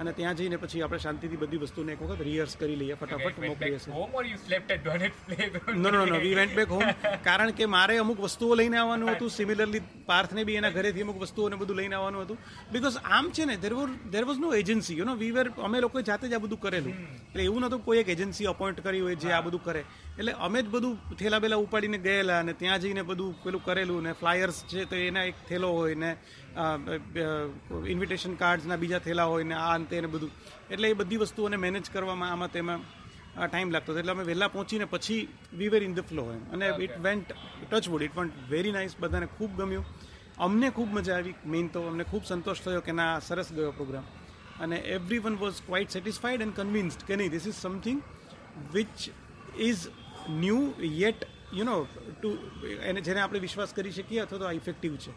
અને 0.00 0.12
ત્યાં 0.12 0.36
જઈને 0.36 0.56
પછી 0.56 0.82
આપણે 0.82 0.98
શાંતિથી 0.98 1.38
બધી 1.38 1.58
વસ્તુને 1.58 1.90
એક 1.92 2.02
વખત 2.02 2.22
રિહર્સ 2.22 2.54
કરી 2.56 2.76
લઈએ 2.76 2.94
ફટાફટ 2.94 3.40
મોકલીએ 3.40 3.78
છીએ. 3.78 3.92
No 5.74 5.90
no 5.90 6.04
no 6.06 6.18
we 6.18 6.34
went 6.34 6.54
back 6.54 6.68
home 6.68 6.84
કારણ 7.24 7.52
કે 7.52 7.66
મારે 7.66 7.96
અમુક 7.98 8.20
વસ્તુઓ 8.20 8.56
લઈને 8.56 8.78
આવવાનું 8.78 9.10
હતું 9.14 9.30
સિમિલરલી 9.30 9.82
પાર્થને 10.06 10.44
બી 10.44 10.56
એના 10.56 10.70
ઘરેથી 10.70 11.02
અમુક 11.02 11.18
વસ્તુઓને 11.20 11.56
બધું 11.56 11.76
લઈને 11.76 11.96
આવવાનું 11.96 12.24
હતું 12.24 12.38
બિકોઝ 12.72 12.98
આમ 13.10 13.30
છે 13.30 13.44
ને 13.44 13.56
there 13.56 13.74
was 13.74 13.88
there 14.10 14.24
was 14.24 14.40
no 14.40 14.54
agency 14.54 14.98
you 14.98 15.04
know 15.04 15.16
we 15.16 15.30
were 15.30 15.46
અમે 15.62 15.78
લોકોએ 15.80 16.02
જાતે 16.02 16.26
જ 16.28 16.34
આ 16.34 16.38
બધું 16.38 16.60
કરેલું 16.60 16.96
એટલે 17.26 17.44
એવું 17.44 17.60
નહોતું 17.60 17.84
કોઈ 17.84 18.00
એક 18.00 18.08
એજન્સી 18.08 18.46
અપોઇન્ટ 18.46 18.80
કરી 18.80 19.00
હોય 19.00 19.16
જે 19.16 19.32
આ 19.32 19.42
બધું 19.42 19.64
કરે 19.64 19.84
એટલે 20.18 20.32
અમે 20.46 20.58
જ 20.62 20.68
બધું 20.74 20.96
થેલા 21.20 21.42
બેલા 21.44 21.60
ઉપાડીને 21.64 21.98
ગયેલા 22.06 22.38
અને 22.44 22.52
ત્યાં 22.52 22.82
જઈને 22.84 23.02
બધું 23.10 23.30
પેલું 23.44 23.62
કરેલું 23.66 24.02
ને 24.06 24.12
ફ્લાયર્સ 24.12 24.58
છે 24.70 24.84
તો 24.90 24.96
એના 25.08 25.24
એક 25.30 25.38
થેલો 25.48 25.68
હોય 25.78 25.94
ને 25.94 26.10
ઇન્વિટેશન 27.94 28.34
કાર્ડ્સના 28.34 28.76
બીજા 28.76 29.02
થેલા 29.06 29.28
હોય 29.32 29.44
ને 29.44 29.56
આ 29.66 29.70
અંતે 29.76 30.00
ને 30.00 30.08
બધું. 30.14 30.32
એટલે 30.72 30.86
એ 30.90 30.94
બધી 30.94 31.20
વસ્તુઓને 31.24 31.56
મેનેજ 31.56 31.86
કરવામાં 31.94 32.30
આમાં 32.32 32.52
તેમાં 32.56 32.80
ટાઈમ 33.48 33.70
લાગતો 33.70 33.92
હતો. 33.92 34.00
એટલે 34.00 34.12
અમે 34.16 34.24
વહેલા 34.30 34.50
પહોંચીને 34.56 34.86
પછી 34.94 35.22
we 35.58 35.70
were 35.74 35.82
in 35.82 35.94
the 35.94 36.04
flow 36.10 36.24
એમ. 36.34 36.42
અને 36.52 36.66
it 36.86 36.96
went 37.06 37.28
touch 37.70 37.84
wood 37.92 38.06
it 38.08 38.16
went 38.16 38.34
very 38.50 38.74
nice 38.78 38.96
બધાને 39.00 39.28
ખૂબ 39.36 39.52
ગમ્યું. 39.60 39.86
અમને 40.38 40.68
ખૂબ 40.70 40.90
મજા 40.92 41.16
આવી 41.16 41.34
મેઇન 41.46 41.66
તો 41.68 41.80
અમને 41.88 42.04
ખૂબ 42.04 42.24
સંતોષ 42.24 42.60
થયો 42.60 42.82
કે 42.86 42.92
ના 42.92 43.12
સરસ 43.20 43.48
ગયો 43.52 43.72
પ્રોગ્રામ 43.72 44.06
અને 44.60 44.76
everyone 45.24 45.36
was 45.42 45.58
quite 45.66 45.96
satisfied 45.96 46.44
and 46.46 46.56
convinced 46.58 47.02
કે 47.08 47.16
નહીં 47.16 47.32
this 47.34 47.46
is 47.46 47.58
something 47.64 48.00
which 48.72 48.98
is 49.68 49.82
new 50.30 50.72
yet 50.80 51.16
you 51.54 51.64
know 51.64 51.86
to 52.22 52.38
એને 52.82 53.00
જેને 53.00 53.20
આપણે 53.20 53.38
વિશ્વાસ 53.38 53.74
કરી 53.74 53.90
શકીએ 53.90 54.18
અથવા 54.20 54.38
તો 54.38 54.44
આ 54.44 54.52
ઇફેક્ટિવ 54.52 54.96
છે. 54.96 55.10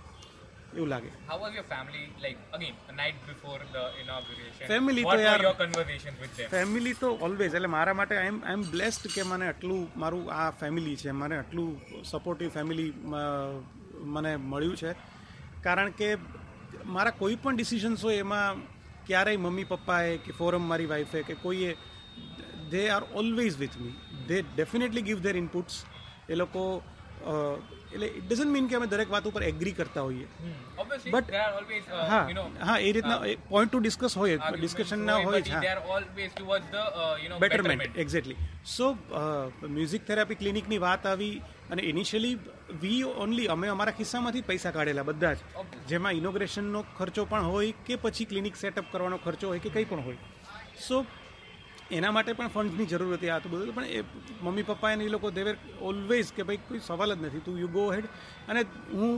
એવું 0.76 0.88
લાગે. 0.88 1.08
How 1.08 1.39
was 1.39 1.56
your 1.56 1.64
family 1.64 2.12
like 2.22 2.38
again 2.53 2.99
a 2.99 3.12
before 3.12 3.60
the 3.60 3.76
the 3.76 4.68
family 4.68 5.03
તો 5.03 5.20
યાર- 5.20 5.43
your 5.43 5.53
conversation 5.53 6.10
with 6.22 6.38
them 6.38 6.47
family 6.49 6.93
તો 6.93 7.12
ઓલવેઝ 7.12 7.53
એટલે 7.53 7.68
મારા 7.68 7.93
માટે 7.93 8.18
આઈ 8.18 8.28
એમ 8.28 8.45
આઈ 8.45 8.53
એમ 8.53 8.62
બ્લેસ્ડ 8.62 9.08
કે 9.16 9.24
મને 9.24 9.47
આટલું 9.47 9.89
મારું 9.97 10.34
આ 10.34 10.51
ફેમિલી 10.51 10.95
છે. 10.95 11.12
મને 11.12 11.38
આટલું 11.38 11.82
સપોર્ટિવ 12.03 12.49
ફેમિલી 12.49 12.93
મને 13.95 14.36
મળ્યું 14.36 14.78
છે. 14.78 14.91
કારણ 15.64 15.89
કે 15.89 16.18
મારા 16.86 17.12
કોઈ 17.12 17.36
પણ 17.36 17.56
ડિસિઝન્સ 17.56 18.03
હોય 18.03 18.16
એમાં 18.16 18.56
ક્યારેય 19.06 19.38
મમ્મી 19.38 19.64
પપ્પાએ 19.64 20.18
કે 20.18 20.32
ફોરમ 20.32 20.62
મારી 20.62 20.86
વાઈફે 20.86 21.24
કે 21.24 21.34
કોઈએ 21.34 21.78
they 22.70 22.89
are 22.89 23.03
always 23.03 23.58
with 23.58 23.78
me 23.78 23.93
they 24.28 24.41
definitely 24.49 25.07
give 25.09 25.19
their 25.21 25.36
inputs 25.36 25.76
એ 26.30 26.36
લોકો 26.36 26.65
એટલે 27.26 28.07
ઇટ 28.09 28.26
ડઝન્ટ 28.30 28.51
મીન 28.53 28.67
કે 28.69 28.76
અમે 28.76 28.88
દરેક 28.88 29.09
વાત 29.09 29.28
ઉપર 29.30 29.43
એગ્રી 29.43 29.71
કરતા 29.71 30.01
હોઈએ. 30.01 30.28
uh, 30.28 32.07
હા 32.09 32.23
હા 32.61 32.78
એ 32.80 32.91
રીતના 32.91 33.19
પોઈન્ટ 33.49 33.71
ટુ 33.71 33.80
ડિસ્કસ 33.80 34.15
હોય 34.15 34.38
ડિસ્કશન 34.57 35.05
ના 35.09 35.17
હોય 35.19 35.41
હા. 35.45 35.61
they 35.61 35.71
are 35.76 35.84
always 35.95 36.32
towards 36.34 36.67
the 36.69 36.84
you 37.23 37.30
know 37.30 37.39
betterment 37.39 37.97
exactly 37.97 38.38
so 38.76 38.88
music 39.69 40.05
therapy 40.05 40.36
ક્લિનિકની 40.36 40.78
વાત 40.78 41.05
આવી 41.05 41.32
અને 41.71 41.82
ઇનિશિયલી 41.84 42.36
વી 42.84 43.03
ઓનલી 43.17 43.47
અમે 43.47 43.67
અમારા 43.67 43.97
ખિસ્સામાંથી 43.99 44.45
પૈસા 44.51 44.71
કાઢેલા 44.71 45.03
બધા 45.03 45.34
જ. 45.34 45.39
જેમાં 45.88 46.13
ઇનોગ્રેશનનો 46.13 46.82
ખર્ચો 46.97 47.26
પણ 47.26 47.51
હોય 47.51 47.71
કે 47.88 47.95
પછી 47.97 48.26
ક્લિનિક 48.26 48.55
સેટઅપ 48.55 48.91
કરવાનો 48.91 49.17
ખર્ચો 49.17 49.47
હોય 49.47 49.59
કે 49.59 49.69
કંઈ 49.69 49.86
પણ 49.86 50.03
હોય. 50.03 50.17
સો 50.88 51.05
એના 51.89 52.11
માટે 52.11 52.33
પણ 52.33 52.49
ફંડની 52.49 52.88
જરૂર 52.88 53.15
હતી 53.15 53.29
આ 53.29 53.39
તો 53.39 53.49
બધું. 53.49 53.73
પણ 53.73 53.86
એ 53.88 54.03
મમ્મી 54.41 54.63
પપ્પા 54.63 54.91
અને 54.91 55.03
એ 55.05 55.09
લોકો 55.09 55.29
દેવેર 55.31 55.55
ઓલવેઝ 55.81 56.31
કે 56.33 56.43
ભાઈ 56.43 56.61
કોઈ 56.67 56.79
સવાલ 56.81 57.13
જ 57.13 57.19
નથી 57.19 57.43
તું 57.45 57.59
યુ 57.59 57.69
ગો 57.69 57.83
હેડ 57.91 58.07
અને 58.47 58.61
હું 58.91 59.11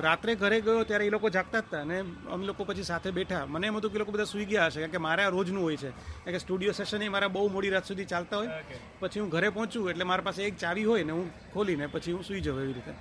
રાત્રે 0.00 0.36
ઘરે 0.36 0.60
ગયો 0.60 0.84
ત્યારે 0.84 1.06
એ 1.06 1.10
લોકો 1.10 1.30
જાગતા 1.30 1.62
જ 1.62 1.66
હતા 1.66 1.82
અને 1.82 1.96
અમે 2.30 2.44
લોકો 2.46 2.64
પછી 2.64 2.84
સાથે 2.84 3.10
બેઠા. 3.12 3.46
મને 3.46 3.66
એમ 3.66 3.76
હતું 3.76 3.90
કે 3.90 3.96
એ 3.96 4.02
લોકો 4.02 4.12
બધા 4.12 4.26
સૂઈ 4.26 4.46
ગયા 4.46 4.68
હશે 4.68 4.80
કારણ 4.80 4.92
કે 4.92 4.98
મારે 4.98 5.22
આ 5.24 5.30
રોજનું 5.30 5.62
હોય 5.62 5.76
છે. 5.76 5.90
કારણ 6.24 6.36
કે 6.36 6.40
સ્ટુડિયો 6.40 6.74
સેશન 6.74 7.02
એ 7.02 7.08
મારા 7.08 7.28
બહુ 7.28 7.48
મોડી 7.48 7.70
રાત 7.70 7.86
સુધી 7.86 8.06
ચાલતા 8.06 8.38
હોય. 8.38 8.50
પછી 9.00 9.20
હું 9.20 9.30
ઘરે 9.30 9.50
પહોંચું 9.50 9.90
એટલે 9.90 10.04
મારા 10.04 10.24
પાસે 10.24 10.42
એક 10.42 10.56
ચાવી 10.58 10.84
હોય 10.84 11.04
ને 11.04 11.12
હું 11.12 11.26
ખોલીને 11.54 11.86
પછી 11.88 12.12
હું 12.12 12.24
સૂઈ 12.24 12.40
જાઉં 12.40 12.62
એવી 12.62 12.74
રીતે. 12.74 12.94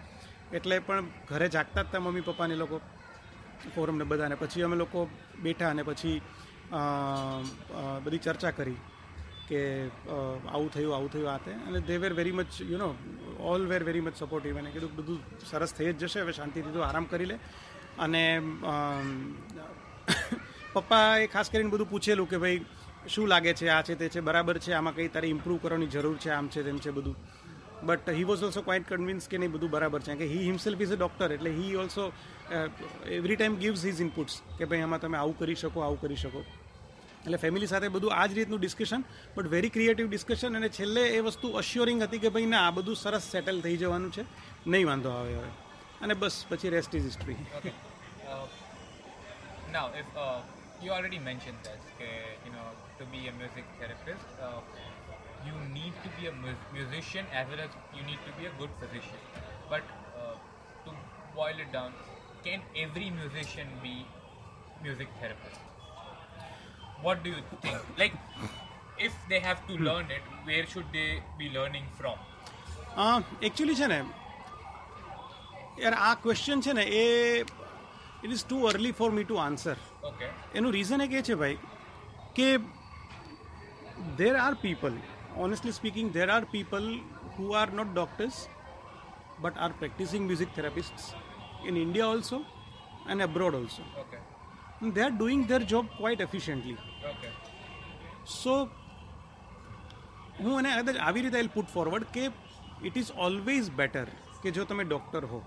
એટલે 0.52 0.80
પણ 0.82 1.06
ઘરે 1.28 1.48
જાગતા 1.50 1.84
જ 1.84 1.88
હતા 1.88 2.02
મમ્મી 2.02 2.22
પપ્પાને 2.24 2.56
લોકો 2.56 2.82
ફોરમને 3.76 4.06
બધાને. 4.06 4.36
પછી 4.36 4.64
અમે 4.64 4.76
લોકો 4.76 5.00
બેઠા 5.40 5.70
અને 5.70 5.84
પછી 5.84 6.18
બધી 8.04 8.20
ચર્ચા 8.20 8.54
કરી. 8.54 8.80
કે 9.52 9.62
આવું 10.10 10.70
થયું 10.74 10.94
આવું 10.96 11.12
થયું 11.14 11.30
આ 11.34 11.40
તે. 11.46 11.52
અને 11.68 11.80
they 11.90 11.96
were 12.04 12.14
very 12.20 12.38
much 12.40 12.52
you 12.72 12.80
know 12.84 12.90
all 13.54 13.66
were 13.72 13.82
very 13.84 14.06
much 14.08 14.16
supportive 14.16 14.60
અને 14.60 14.70
કીધું 14.76 14.96
બધું 14.98 15.20
સરસ 15.50 15.72
થઈ 15.78 15.92
જ 15.92 16.00
જશે, 16.02 16.20
હવે 16.22 16.34
શાંતિથી 16.40 16.74
તું 16.76 16.86
આરામ 16.86 17.06
કરી 17.12 17.30
લે. 17.32 17.38
અને 18.00 18.24
પપ્પાએ 20.74 21.28
ખાસ 21.28 21.50
કરીને 21.50 21.72
બધું 21.74 21.90
પૂછેલું 21.90 22.28
કે 22.32 22.38
ભાઈ, 22.44 22.60
શું 23.08 23.28
લાગે 23.28 23.52
છે, 23.60 23.68
આ 23.70 23.82
છે, 23.84 23.96
તે 23.96 24.08
છે, 24.10 24.22
બરાબર 24.22 24.56
છે, 24.60 24.72
આમાં 24.74 24.96
કંઈ 24.96 25.12
તારે 25.16 25.28
ઇમ્પ્રૂવ 25.28 25.60
કરવાની 25.64 25.92
જરૂર 25.96 26.18
છે, 26.18 26.30
આમ 26.32 26.48
છે, 26.48 26.64
તેમ 26.64 26.80
છે, 26.80 26.92
બધું. 26.92 27.16
But 27.84 28.14
he 28.18 28.26
was 28.30 28.44
also 28.48 28.62
quite 28.62 28.86
convince 28.90 29.28
કે 29.28 29.38
નહીં, 29.38 29.52
બધું 29.52 29.72
બરાબર 29.76 30.02
છે. 30.06 30.16
કે 30.16 30.26
he 30.34 30.44
himself 30.48 30.82
is 30.86 30.94
a 30.96 30.98
doctor 31.02 31.30
એટલે 31.36 31.52
he 31.60 31.76
also 31.84 32.04
every 33.18 33.38
time 33.38 33.56
gives 33.64 33.86
his 33.90 34.02
inputs 34.06 34.36
કે 34.58 34.66
ભાઈ, 34.66 34.84
આમાં 34.86 35.02
તમે 35.02 35.18
આવું 35.18 35.38
કરી 35.40 35.60
શકો, 35.62 35.80
આવું 35.82 36.00
કરી 36.04 36.20
શકો. 36.24 36.42
એટલે 37.26 37.38
ફેમિલી 37.38 37.72
સાથે 37.74 37.88
બધું 37.96 38.14
આ 38.20 38.28
જ 38.30 38.38
રીતનું 38.38 38.62
discussion 38.62 39.04
but 39.36 39.52
very 39.56 39.74
creative 39.76 40.08
discussion 40.12 40.60
અને 40.60 40.70
છેલ્લે 40.78 41.04
એ 41.18 41.20
વસ્તુ 41.28 41.52
અશ્યોરિંગ 41.62 42.00
હતી 42.06 42.22
કે 42.24 42.30
ભાઈ 42.36 42.52
ના 42.54 42.64
આ 42.68 42.78
બધું 42.78 42.98
સરસ 43.04 43.26
સેટલ 43.34 43.62
થઈ 43.66 43.78
જવાનું 43.84 44.12
છે 44.16 44.24
નહીં 44.74 44.88
વાંધો 44.92 45.12
આવે 45.18 45.36
હવે 45.40 45.52
અને 46.06 46.14
બસ 46.24 46.38
પછી 46.50 46.74
rest 46.78 46.96
is 47.00 47.08
history. 47.10 47.38
Uh, 49.74 49.88
uh, 50.22 50.40
you 50.84 50.92
already 50.92 51.20
mentioned 51.20 51.60
this, 51.68 51.84
okay, 51.92 52.16
you 52.46 52.52
know, 52.56 52.68
to 53.00 53.06
be 53.14 53.20
a 53.32 53.34
music 53.34 53.66
therapist, 53.80 54.28
uh, 54.42 54.60
you 55.48 55.56
need 55.76 55.94
to 56.06 56.10
be 56.18 56.28
a 56.28 56.34
mu- 56.34 56.64
musician 56.74 57.26
as 57.34 57.46
well 57.52 57.62
as 57.66 57.78
you 57.98 58.04
need 58.10 58.22
to 58.28 58.34
be 58.40 58.48
a 58.48 58.54
good 58.60 58.74
physician. 58.82 59.22
But 59.70 59.84
uh, 60.22 60.36
to 60.86 60.96
boil 61.36 61.64
it 61.66 61.72
down, 61.72 61.94
can 62.46 62.62
every 62.86 63.10
musician 63.12 63.68
be 63.86 63.96
music 64.84 65.10
therapist? 65.22 65.61
What 67.04 67.24
do 67.24 67.30
you 67.32 67.44
think? 67.62 67.80
Like, 67.98 68.16
if 69.00 69.14
they 69.28 69.40
have 69.42 69.66
to 69.68 69.78
learn 69.80 70.12
it, 70.12 70.26
where 70.46 70.66
should 70.66 70.90
they 70.94 71.10
be 71.40 71.50
learning 71.50 71.88
from? 72.00 72.18
Actually 73.42 73.76
છે 73.76 73.88
ને 73.88 74.00
યાર 75.78 75.96
આ 76.00 76.14
question 76.24 76.64
છે 76.66 76.74
ને 76.74 76.86
એ 76.96 77.06
it 78.24 78.32
is 78.32 78.44
too 78.44 78.58
early 78.72 78.94
for 79.00 79.10
me 79.18 79.26
to 79.26 79.38
answer 79.46 79.78
Okay. 80.10 80.30
એનું 80.54 80.74
reason 80.78 81.04
એક 81.06 81.14
એ 81.14 81.22
છે 81.28 81.36
ભાઈ 81.36 81.58
કે 82.38 82.50
there 84.20 84.36
are 84.38 84.56
people 84.66 84.98
honestly 85.46 85.78
speaking 85.80 86.10
there 86.18 86.28
are 86.30 86.44
people 86.54 86.90
who 87.38 87.54
are 87.54 87.68
not 87.80 87.94
doctors 87.94 88.38
but 89.42 89.58
are 89.58 89.72
practising 89.82 90.28
music 90.28 90.52
therapists 90.58 91.08
in 91.70 91.82
India 91.86 92.14
also 92.16 92.38
and 93.10 93.28
abroad 93.30 93.60
also 93.62 93.84
Okay. 94.04 94.22
They 94.90 95.02
are 95.02 95.14
doing 95.14 95.48
their 95.48 95.64
job 95.68 95.96
quite 95.98 96.22
efficiently. 96.22 96.76
Okay. 97.06 97.34
So 98.26 98.58
હું 100.40 100.54
એને 100.62 100.76
કદાચ 100.80 101.00
આવી 101.00 101.24
રીતે 101.24 101.38
I 101.38 101.54
put 101.56 101.70
forward 101.70 102.12
કે 102.12 102.28
it 102.84 102.96
is 102.96 103.12
always 103.20 103.72
better 103.76 104.06
કે 104.44 104.52
જો 104.52 104.66
તમે 104.66 104.86
doctor 104.86 105.24
હો 105.26 105.42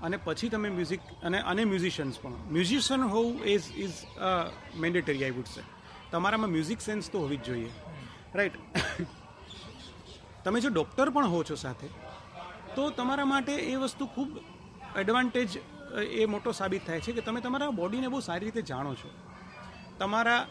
અને 0.00 0.18
પછી 0.18 0.50
તમે 0.50 0.70
મ્યુઝિક 0.70 1.12
અને 1.22 1.38
અને 1.44 1.62
મ્યુઝિશિયન્સ 1.64 2.18
પણ 2.18 2.36
મ્યુઝિશિયન 2.48 3.06
હોવું 3.08 3.48
is 3.54 3.68
is 3.78 3.98
mandatory 4.76 5.24
I 5.24 5.36
would 5.38 5.50
say 5.50 5.66
તમારામાં 6.12 6.50
મ્યુઝિક 6.50 6.80
સેન્સ 6.80 7.10
તો 7.10 7.24
હોવી 7.24 7.40
જ 7.40 7.46
જોઈએ 7.46 7.70
રાઈટ 8.34 8.56
તમે 10.44 10.60
જો 10.60 10.70
ડૉક્ટર 10.70 11.08
પણ 11.10 11.34
હો 11.34 11.42
છો 11.44 11.56
સાથે 11.56 11.90
તો 12.74 12.88
તમારા 12.92 13.28
માટે 13.28 13.52
એ 13.58 13.76
વસ્તુ 13.78 14.08
ખૂબ 14.16 14.40
એડવાન્ટેજ 14.96 15.60
એ 15.98 16.26
મોટો 16.26 16.52
સાબિત 16.52 16.86
થાય 16.86 17.00
છે 17.00 17.12
કે 17.12 17.20
તમે 17.20 17.40
તમારા 17.40 17.70
બોડીને 17.70 18.08
બહુ 18.08 18.20
સારી 18.20 18.44
રીતે 18.44 18.62
જાણો 18.62 18.94
છો. 18.94 19.10
તમારા 19.98 20.46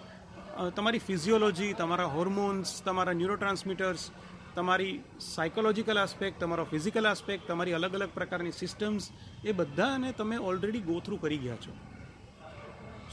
તમારી 0.75 0.99
ફિઝિયોલોજી, 0.99 1.73
તમારા 1.73 2.05
હોર્મોન્સ, 2.05 2.81
તમારા 2.83 3.13
ન્યુરોટ્રાન્સમીટર્સ, 3.13 4.11
તમારી 4.55 4.99
સાયકોલોજીકલ 5.19 5.99
આસ્પેક્ટ, 5.99 6.39
તમારો 6.39 6.63
ફિઝિકલ 6.63 7.07
આસ્પેક્ટ, 7.07 7.47
તમારી 7.47 7.73
અલગ 7.73 7.93
અલગ 7.93 8.09
પ્રકારની 8.13 8.51
સિસ્ટમ્સ, 8.51 9.11
એ 9.45 9.51
બધાને 9.51 10.11
તમે 10.11 10.37
ઓલરેડી 10.37 10.79
ગો 10.79 10.99
કરી 10.99 11.37
ગયા 11.37 11.55
છો. 11.55 11.71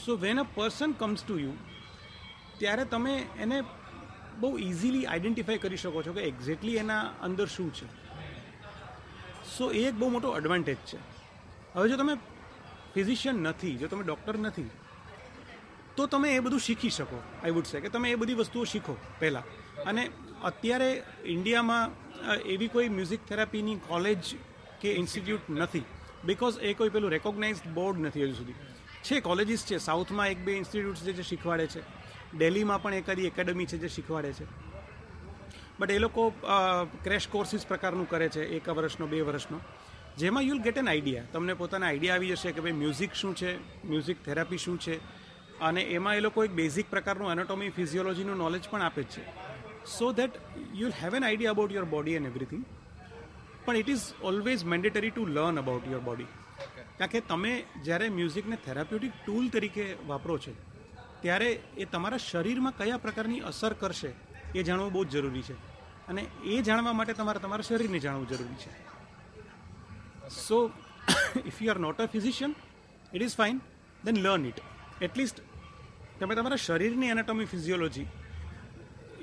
So 0.07 0.16
when 0.16 0.41
a 0.41 0.43
person 0.43 0.93
comes 0.93 1.24
to 1.24 1.39
you, 1.39 1.53
ત્યારે 2.59 2.85
તમે 2.85 3.27
એને 3.41 3.64
બહુ 4.41 4.59
ઇઝીલી 4.59 5.07
આઈડેન્ટિફાઈ 5.07 5.59
કરી 5.59 5.77
શકો 5.77 6.03
છો 6.03 6.12
કે 6.12 6.20
એક્ઝેક્ટલી 6.20 6.77
એના 6.77 7.01
અંદર 7.01 7.47
શું 7.47 7.74
છે. 7.74 7.87
સો 9.59 9.70
એ 9.70 9.89
એક 9.89 9.95
બહુ 9.95 10.09
મોટો 10.09 10.37
એડવાન્ટેજ 10.37 10.77
છે. 10.77 11.16
હવે 11.77 11.89
જો 11.89 11.97
તમે 11.97 12.14
ફિઝિશિયન 12.95 13.37
નથી, 13.47 13.74
જો 13.77 13.89
તમે 13.89 14.05
ડૉક્ટર 14.05 14.37
નથી, 14.39 14.70
તો 15.97 16.07
તમે 16.07 16.29
એ 16.37 16.41
બધું 16.41 16.61
શીખી 16.61 16.95
શકો 16.99 17.18
આઈ 17.20 17.55
વુડ 17.57 17.68
સે 17.70 17.81
કે 17.81 17.89
તમે 17.89 18.11
એ 18.11 18.16
બધી 18.20 18.39
વસ્તુઓ 18.41 18.64
શીખો 18.64 18.95
પહેલાં. 19.20 19.45
અને 19.91 20.03
અત્યારે 20.43 20.91
ઇન્ડિયામાં 21.24 21.87
એવી 22.55 22.68
કોઈ 22.68 22.89
મ્યુઝિક 22.89 23.29
થેરાપીની 23.29 23.77
કોલેજ 23.89 24.33
કે 24.81 24.95
ઇન્સ્ટિટ્યૂટ 25.03 25.51
નથી 25.51 25.85
બિકોઝ 26.24 26.59
એ 26.61 26.74
કોઈ 26.74 26.93
પેલું 26.95 27.11
રેકોગ્નાઇઝડ 27.11 27.68
બોર્ડ 27.77 28.01
નથી 28.07 28.24
હજુ 28.24 28.35
સુધી. 28.35 28.59
છે 29.07 29.20
કોલેજીસ 29.20 29.64
છે 29.66 29.79
સાઉથમાં 29.79 30.29
એક 30.29 30.41
બે 30.47 30.53
ઇન્સ્ટિટ્યૂટ્સ 30.61 31.03
છે 31.07 31.12
જે 31.12 31.22
શીખવાડે 31.22 31.66
છે. 31.66 31.83
દિલ્હીમાં 32.39 32.83
પણ 32.83 32.95
એકાદી 32.95 33.27
એકેડમી 33.27 33.66
છે 33.66 33.79
જે 33.83 33.89
શીખવાડે 33.89 34.33
છે. 34.33 34.47
બટ 35.79 35.91
એ 35.91 35.99
લોકો 35.99 36.22
ક્રેશ 37.05 37.29
કોર્સિસ 37.29 37.66
પ્રકારનું 37.66 38.09
કરે 38.09 38.29
છે, 38.29 38.43
એક 38.57 38.68
વર્ષનો, 38.68 39.07
બે 39.07 39.20
વર્ષનો. 39.20 39.61
જેમાં 40.17 40.43
યુલ 40.43 40.59
ગેટ 40.59 40.79
એન 40.79 40.89
આઈડિયા 40.89 41.25
તમને 41.33 41.55
પોતાના 41.55 41.87
આઈડિયા 41.87 42.14
આવી 42.14 42.29
જશે 42.29 42.53
કે 42.53 42.61
ભાઈ 42.61 42.73
મ્યુઝિક 42.73 43.12
શું 43.14 43.35
છે 43.35 43.51
મ્યુઝિક 43.85 44.25
થેરાપી 44.25 44.59
શું 44.59 44.79
છે 44.81 45.01
અને 45.61 45.83
એમાં 45.83 46.17
એ 46.17 46.21
લોકો 46.21 46.45
એક 46.45 46.51
બેઝિક 46.51 46.91
પ્રકારનું 46.91 47.33
એનાટોમી 47.33 47.69
ફિઝિયોલોજીનું 47.69 48.37
નોલેજ 48.37 48.69
પણ 48.71 48.83
આપે 48.83 49.03
છે. 49.03 49.23
So 49.87 50.12
that 50.12 50.33
you'll 50.75 50.93
have 51.03 51.14
an 51.14 51.25
idea 51.25 51.51
about 51.51 51.73
your 51.73 51.85
body 51.85 52.12
and 52.12 52.27
everything 52.27 52.64
પણ 53.64 53.77
it 53.77 53.89
is 53.89 54.01
always 54.23 54.64
mandatory 54.64 55.11
to 55.11 55.27
learn 55.27 55.59
about 55.59 55.91
your 55.91 56.01
body 56.01 56.27
કારણ 56.99 57.11
કે 57.11 57.21
તમે 57.21 57.64
જ્યારે 57.85 58.09
મ્યુઝિકને 58.09 58.57
થેરાપ્યુટિક 58.57 59.12
ટૂલ 59.27 59.49
તરીકે 59.49 59.97
વાપરો 60.07 60.39
છો 60.39 60.53
ત્યારે 61.23 61.61
એ 61.77 61.85
તમારા 61.85 62.17
શરીરમાં 62.17 62.77
કયા 62.77 62.97
પ્રકારની 62.97 63.41
અસર 63.41 63.73
કરશે 63.73 64.11
એ 64.55 64.62
જાણવું 64.62 64.93
બહુ 64.93 65.05
જ 65.05 65.11
જરૂરી 65.11 65.43
છે. 65.43 65.55
અને 66.09 66.27
એ 66.45 66.62
જાણવા 66.62 66.93
માટે 66.93 67.12
તમારે 67.12 67.39
તમારા 67.39 67.62
શરીરને 67.62 67.99
જાણવું 67.99 68.29
જરૂરી 68.29 68.55
છે. 68.55 68.95
So 70.38 70.60
if 71.45 71.62
you 71.62 71.72
are 71.74 71.80
not 71.86 71.99
a 71.99 72.08
physician 72.16 72.54
it 73.14 73.22
is 73.28 73.36
fine 73.41 73.62
then 74.04 74.22
learn 74.26 74.45
it 74.52 74.60
at least 75.08 75.41
તમે 76.20 76.36
તમારા 76.39 76.60
શરીરની 76.66 77.12
એનાટોમી 77.16 77.47
ફિઝિયોલોજી 77.54 78.08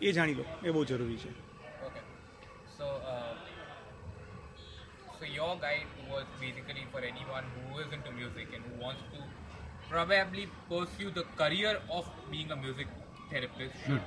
એ 0.02 0.12
જાણી 0.12 0.38
લો 0.40 0.44
એ 0.64 0.76
બહુ 0.76 0.84
જરૂરી 0.92 1.20
છે 1.24 1.30
Okay. 1.88 2.02
So, 2.78 2.86
uh, 3.12 3.34
so 5.18 5.24
your 5.38 5.52
guide 5.64 5.90
was 6.10 6.26
basically 6.40 6.84
for 6.92 7.00
anyone 7.10 7.46
who 7.54 7.80
is 7.84 7.90
into 7.96 8.10
music 8.12 8.48
and 8.56 8.62
who 8.68 8.74
wants 8.84 9.02
to 9.14 9.20
probably 9.90 10.44
pursue 10.70 11.10
the 11.10 11.24
career 11.40 11.74
of 11.98 12.04
being 12.32 12.50
a 12.50 12.58
music 12.64 12.88
therapist 13.30 13.76
should 13.86 14.04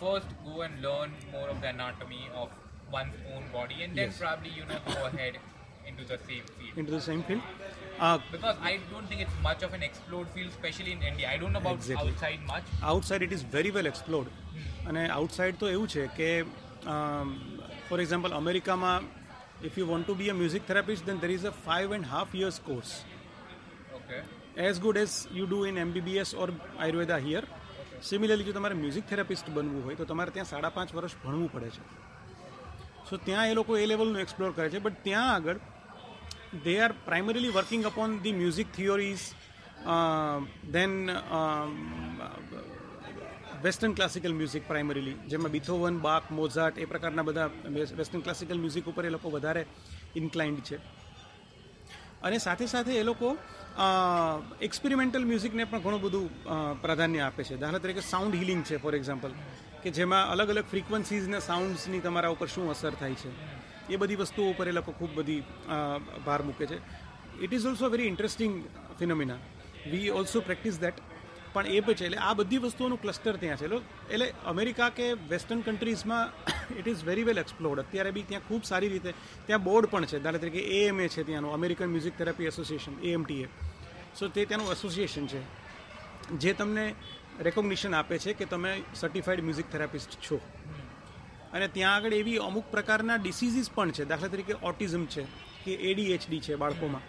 first 0.00 0.30
go 0.44 0.54
and 0.66 0.82
learn 0.82 1.10
more 1.32 1.48
of 1.54 1.60
the 1.62 1.68
anatomy 1.68 2.22
of 2.42 2.48
one's 2.92 3.16
own 3.32 3.44
body 3.56 3.78
and 3.84 3.92
then 3.94 4.10
Yes. 4.10 4.20
probably 4.22 4.52
you 4.58 4.66
know 4.70 4.80
go 4.90 5.02
ahead 5.10 5.34
into 5.87 6.03
the 6.03 6.17
same 6.19 6.45
field. 6.55 6.77
Into 6.77 6.91
the 6.91 6.97
the 6.97 7.03
same 7.03 7.21
field 7.21 7.41
Because 8.31 8.57
I 8.61 8.73
don't 8.91 9.07
think 9.07 9.21
it's 9.21 9.37
much 9.41 9.61
of 9.63 9.73
an 9.73 9.83
explored 9.83 10.29
field, 10.29 10.49
especially 10.49 10.91
in 10.91 11.01
India. 11.01 11.27
I 11.33 11.37
don't 11.37 11.53
know 11.53 11.59
about 11.59 11.77
Exactly. 11.81 12.13
outside 12.13 12.41
much. 12.53 12.67
Outside 12.83 13.25
it 13.27 13.35
is 13.37 13.45
very 13.51 13.71
well 13.71 13.87
explored. 13.87 14.31
અને 14.87 15.03
outside 15.09 15.59
તો 15.59 15.67
એવું 15.67 15.87
છે 15.87 16.07
કે 16.17 16.29
for 17.89 17.99
example 17.99 18.39
અમેરિકામાં 18.41 19.11
if 19.61 19.77
you 19.77 19.85
want 19.85 20.07
to 20.07 20.15
be 20.15 20.29
a 20.29 20.37
music 20.39 20.65
therapist 20.71 21.05
then 21.05 21.21
there 21.25 21.31
is 21.35 21.45
a 21.45 21.53
five 21.67 21.93
and 21.99 22.09
half 22.13 22.33
years 22.35 22.57
course 22.61 22.95
okay 23.99 24.17
as 24.67 24.79
good 24.79 24.97
as 25.03 25.15
you 25.39 25.45
do 25.45 25.59
in 25.65 25.77
MBBS 25.85 26.33
or 26.35 26.49
Ayurveda 26.53 27.21
here 27.27 27.43
similarly 28.09 28.47
જો 28.49 28.55
તમારે 28.57 28.75
music 28.81 29.07
therapist 29.11 29.53
બનવું 29.57 29.85
હોય 29.87 29.95
તો 29.95 30.05
તમારે 30.05 30.35
ત્યાં 30.35 30.51
સાડા 30.51 30.73
પાંચ 30.77 30.91
વર્ષ 30.93 31.15
ભણવું 31.23 31.49
પડે 31.49 31.69
છે 31.69 31.81
સો 33.09 33.17
ત્યાં 33.17 33.51
એ 33.51 33.53
લોકો 33.53 33.77
એ 33.77 33.85
લેવલનું 33.85 34.19
એક્સપ્લોર 34.25 34.51
કરે 34.53 34.67
છે 34.69 34.79
બટ 34.79 35.03
ત્યાં 35.03 35.31
આગળ 35.35 35.59
they 36.63 36.77
are 36.85 36.93
primarily 37.09 37.51
working 37.57 37.83
upon 37.85 38.09
the 38.23 38.31
music 38.41 38.67
theories 38.77 39.23
uh, 39.85 40.39
then 40.75 40.93
um, 41.39 41.71
western 43.63 43.93
classical 43.93 44.33
music 44.33 44.67
primarily 44.67 45.13
જેમાં 45.31 45.51
બિથોવન 45.51 45.95
બાક 45.99 46.25
મોઝાર્ટ 46.31 46.79
એ 46.79 46.85
પ્રકારના 46.85 47.21
બધા 47.21 47.49
વેસ્ટર્ન 47.97 48.21
ક્લાસિકલ 48.21 48.59
મ્યુઝિક 48.59 48.85
ઉપર 48.85 49.05
એ 49.05 49.09
લોકો 49.09 49.29
વધારે 49.29 49.65
ઇન્ક્લાઇન્ડ 50.15 50.59
છે. 50.59 50.77
અને 52.21 52.37
સાથે 52.37 52.65
સાથે 52.65 52.93
એ 52.93 53.03
લોકો 53.03 53.37
એક્સપેરિમેન્ટલ 54.61 55.25
મ્યુઝિકને 55.25 55.63
પણ 55.63 55.79
ઘણું 55.79 56.01
બધું 56.01 56.27
પ્રાધાન્ય 56.81 57.19
આપે 57.19 57.43
છે. 57.43 57.55
દાખલા 57.57 57.79
તરીકે 57.79 58.01
સાઉન્ડ 58.01 58.35
હિલિંગ 58.35 58.63
છે 58.63 58.77
ફોર 58.77 58.95
એક્ઝામ્પલ 58.95 59.31
કે 59.83 59.89
જેમાં 59.91 60.29
અલગ 60.29 60.49
અલગ 60.49 60.65
ફ્રીક્વન્સીઝને 60.65 61.39
સાઉન્ડ્સની 61.39 61.99
તમારા 61.99 62.29
ઉપર 62.29 62.47
શું 62.47 62.69
અસર 62.69 62.93
થાય 63.01 63.13
છે. 63.13 63.31
એ 63.89 63.95
બધી 64.01 64.15
વસ્તુઓ 64.15 64.45
ઉપર 64.51 64.67
એ 64.67 64.77
લોકો 64.77 64.91
ખૂબ 64.91 65.11
બધી 65.17 65.41
ભાર 66.25 66.41
મૂકે 66.43 66.65
છે. 66.65 66.77
It 67.43 67.53
is 67.53 67.65
also 67.65 67.89
very 67.89 68.07
interesting 68.13 68.53
phenomena 68.99 69.39
we 69.91 70.09
also 70.19 70.41
practise 70.41 70.79
that 70.79 71.01
પણ 71.53 71.67
એ 71.67 71.79
પછી 71.79 72.05
એટલે 72.05 72.19
આ 72.27 72.33
બધી 72.39 72.61
વસ્તુઓનું 72.63 73.01
ક્લસ્ટર 73.01 73.35
ત્યાં 73.41 73.57
છે. 73.57 73.65
એટલે 73.65 73.79
એટલે 74.13 74.27
અમેરિકા 74.45 74.89
કે 74.97 75.05
western 75.29 75.61
કન્ટ્રીઝમાં 75.67 76.25
it 76.79 76.87
is 76.93 77.03
very 77.09 77.27
well 77.29 77.39
explored 77.43 77.83
અત્યારે 77.83 78.11
બી 78.15 78.25
ત્યાં 78.29 78.47
ખૂબ 78.47 78.63
સારી 78.71 78.91
રીતે 78.93 79.11
ત્યાં 79.47 79.63
બોર્ડ 79.67 79.89
પણ 79.91 80.05
છે. 80.11 80.23
દાખલા 80.23 80.43
તરીકે 80.43 80.61
એએમએ 80.79 81.05
છે 81.07 81.23
ત્યાંનું 81.27 81.53
American 81.59 81.93
music 81.93 82.17
therapy 82.17 82.49
association 82.51 82.95
AMTA 83.11 83.47
so 84.19 84.27
તે 84.27 84.45
ત્યાંનું 84.45 84.71
એસોસિએશન 84.77 85.27
છે. 85.33 85.41
જે 86.41 86.53
તમને 86.53 86.85
રેકોગ્નિશન 87.47 87.93
આપે 87.93 88.15
છે 88.23 88.33
કે 88.33 88.45
તમે 88.51 88.71
સર્ટિફાઈડ 88.95 89.45
મ્યુઝિક 89.47 89.71
થેરાપિસ્ટ 89.71 90.11
છો. 90.25 90.37
અને 91.55 91.67
ત્યાં 91.67 91.95
આગળ 91.95 92.13
એવી 92.13 92.37
અમુક 92.37 92.65
પ્રકારના 92.71 93.15
ડિસીઝીસ 93.15 93.69
પણ 93.75 93.91
છે. 93.91 94.05
દાખલા 94.05 94.27
તરીકે 94.27 94.53
ઓટિઝમ 94.63 95.05
છે 95.05 95.23
કે 95.65 95.73
એડીએચડી 95.73 96.39
છે 96.39 96.55
બાળકોમાં. 96.55 97.01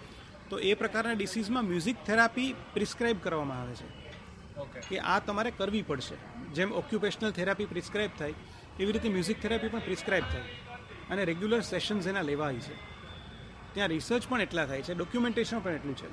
તો 0.50 0.58
એ 0.58 0.74
પ્રકારના 0.74 1.12
ડિસીઝમાં 1.12 1.64
મ્યુઝિક 1.64 1.96
થેરાપી 2.06 2.54
પ્રિસ્ક્રાઇબ 2.74 3.16
કરવામાં 3.22 3.62
આવે 3.62 3.74
છે. 3.74 3.88
કે 4.88 4.98
આ 4.98 5.18
તમારે 5.18 5.50
કરવી 5.50 5.82
પડશે. 5.82 6.14
જેમ 6.54 6.72
ઓક્યુપેશનલ 6.72 7.30
થેરાપી 7.30 7.64
પ્રિસ્ક્રાઇબ 7.64 8.10
થાય 8.18 8.34
એવી 8.80 8.92
રીતે 8.92 9.08
મ્યુઝિક 9.08 9.42
થેરાપી 9.42 9.68
પણ 9.68 9.78
પ્રિસ્ક્રાઇબ 9.78 10.24
થાય. 10.24 10.42
અને 11.10 11.24
રેગ્યુલર 11.24 11.60
સેશન્સ 11.60 12.06
એના 12.06 12.22
લેવાય 12.22 12.54
છે. 12.54 12.74
ત્યાં 13.74 13.88
રિસર્ચ 13.88 14.28
પણ 14.28 14.40
એટલા 14.40 14.66
થાય 14.66 14.82
છે 14.82 14.94
ડોક્યુમેન્ટેશન 14.94 15.58
પણ 15.58 15.72
એટલું 15.72 15.96
છે. 15.96 16.08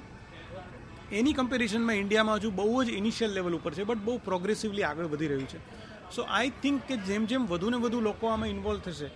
એની 1.15 1.33
કમ્પેરિઝનમાં 1.33 1.95
ઇન્ડિયામાં 1.95 2.35
હજુ 2.35 2.51
બહુ 2.51 2.83
જ 2.83 2.89
ઇનિશિયલ 2.89 3.31
લેવલ 3.31 3.53
ઉપર 3.53 3.73
છે 3.73 3.83
બટ 3.83 3.97
બહુ 3.97 4.17
પ્રોગ્રેસિવલી 4.17 4.83
આગળ 4.83 5.05
વધી 5.05 5.27
રહ્યું 5.27 5.47
છે. 5.47 5.82
સો 6.11 6.25
આઈ 6.37 6.53
થિંક 6.63 6.87
કે 6.87 6.97
જેમ 7.09 7.25
જેમ 7.25 7.45
વધુ 7.51 7.69
ને 7.73 7.77
વધુ 7.85 8.01
લોકો 8.01 8.31
આમાં 8.31 8.49
ઇન્વોલ્વ 8.55 8.81
થશે 8.87 9.09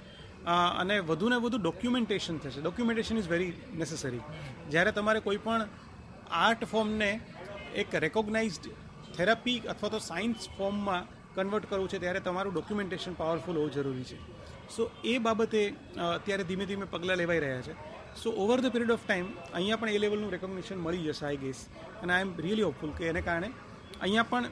અને 0.81 0.95
વધુ 1.09 1.29
ને 1.29 1.38
વધુ 1.45 1.57
ડોક્યુમેન્ટેશન 1.65 2.38
થશે. 2.43 2.61
ડોક્યુમેન્ટેશન 2.61 3.17
ઇઝ 3.17 3.29
વેરી 3.33 3.53
નેસેસરી 3.81 4.23
જ્યારે 4.71 4.91
તમારે 4.91 5.19
કોઈ 5.27 5.38
પણ 5.45 5.67
આર્ટ 6.45 6.65
ફોર્મને 6.71 7.11
એક 7.81 7.93
રેકોગ્નાઇઝડ 8.05 8.65
થેરાપી 9.17 9.59
અથવા 9.73 9.91
તો 9.95 9.99
સાયન્સ 10.09 10.49
ફોર્મમાં 10.57 11.03
કન્વર્ટ 11.35 11.69
કરવું 11.69 11.89
છે, 11.91 11.99
ત્યારે 11.99 12.19
તમારું 12.19 12.53
ડોક્યુમેન્ટેશન 12.53 13.13
પાવરફુલ 13.21 13.55
હોવું 13.55 13.71
જરૂરી 13.75 14.07
છે. 14.09 14.17
સો 14.75 14.91
એ 15.03 15.19
બાબતે 15.19 15.59
અત્યારે 16.05 16.43
ધીમે 16.49 16.65
ધીમે 16.65 16.85
પગલાં 16.93 17.17
લેવાઈ 17.21 17.43
રહ્યા 17.45 17.65
છે. 17.67 17.75
So 18.21 18.29
over 18.43 18.57
the 18.61 18.71
period 18.73 18.91
of 18.95 19.03
time 19.05 19.27
અહીંયા 19.53 19.81
પણ 19.81 19.97
એ 19.97 19.99
લેવલનું 20.03 20.31
રેકોગ્નિશન 20.35 20.79
મળી 20.85 21.03
જશે 21.07 21.25
આઈ 21.25 21.38
ગેસ 21.43 21.59
અને 22.01 22.13
આઈ 22.13 22.25
એમ 22.27 22.31
રિયલી 22.45 22.65
હોપફુલ 22.69 22.93
કે 22.97 23.09
એને 23.11 23.21
કારણે 23.27 23.49
અહીંયા 24.01 24.29
પણ 24.31 24.45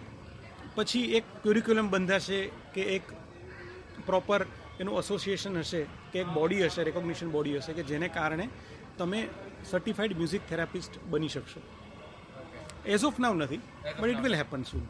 પછી 0.75 1.15
એક 1.15 1.23
ક્યુરિક્યુલમ 1.43 1.89
બંધાશે 1.89 2.51
કે 2.73 2.81
એક 2.81 3.01
પ્રોપર 4.05 4.45
એનું 4.79 4.99
એસોસિએશન 4.99 5.57
હશે 5.57 5.83
કે 5.83 6.19
એક 6.19 6.27
બોડી 6.27 6.65
હશે 6.65 6.83
રેકોગ્નિશન 6.83 7.31
બોડી 7.31 7.57
હશે 7.57 7.73
કે 7.73 7.83
જેને 7.83 8.07
કારણે 8.07 8.49
તમે 8.97 9.27
સર્ટિફાઈડ 9.69 10.17
મ્યુઝિક 10.17 10.41
થેરાપિસ્ટ 10.49 11.03
બની 11.03 11.27
શકશો 11.27 11.59
એઝ 12.85 13.03
ઓફ 13.03 13.19
નાવ 13.19 13.35
નથી 13.35 13.61
but 13.99 14.07
it 14.07 14.19
will 14.19 14.35
happen 14.35 14.63
soon. 14.63 14.81
Uh, 14.81 14.87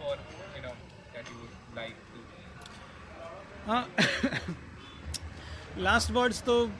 for, 0.00 0.16
you 0.56 0.62
know, 0.62 0.72
that 1.14 1.30
you 1.30 1.36
would 1.36 1.76
like 1.76 1.94
to 1.94 2.04
હા 2.04 2.13
લાસ્ટ 5.78 6.12
વર્ડ્સ 6.12 6.44
તો. 6.44 6.70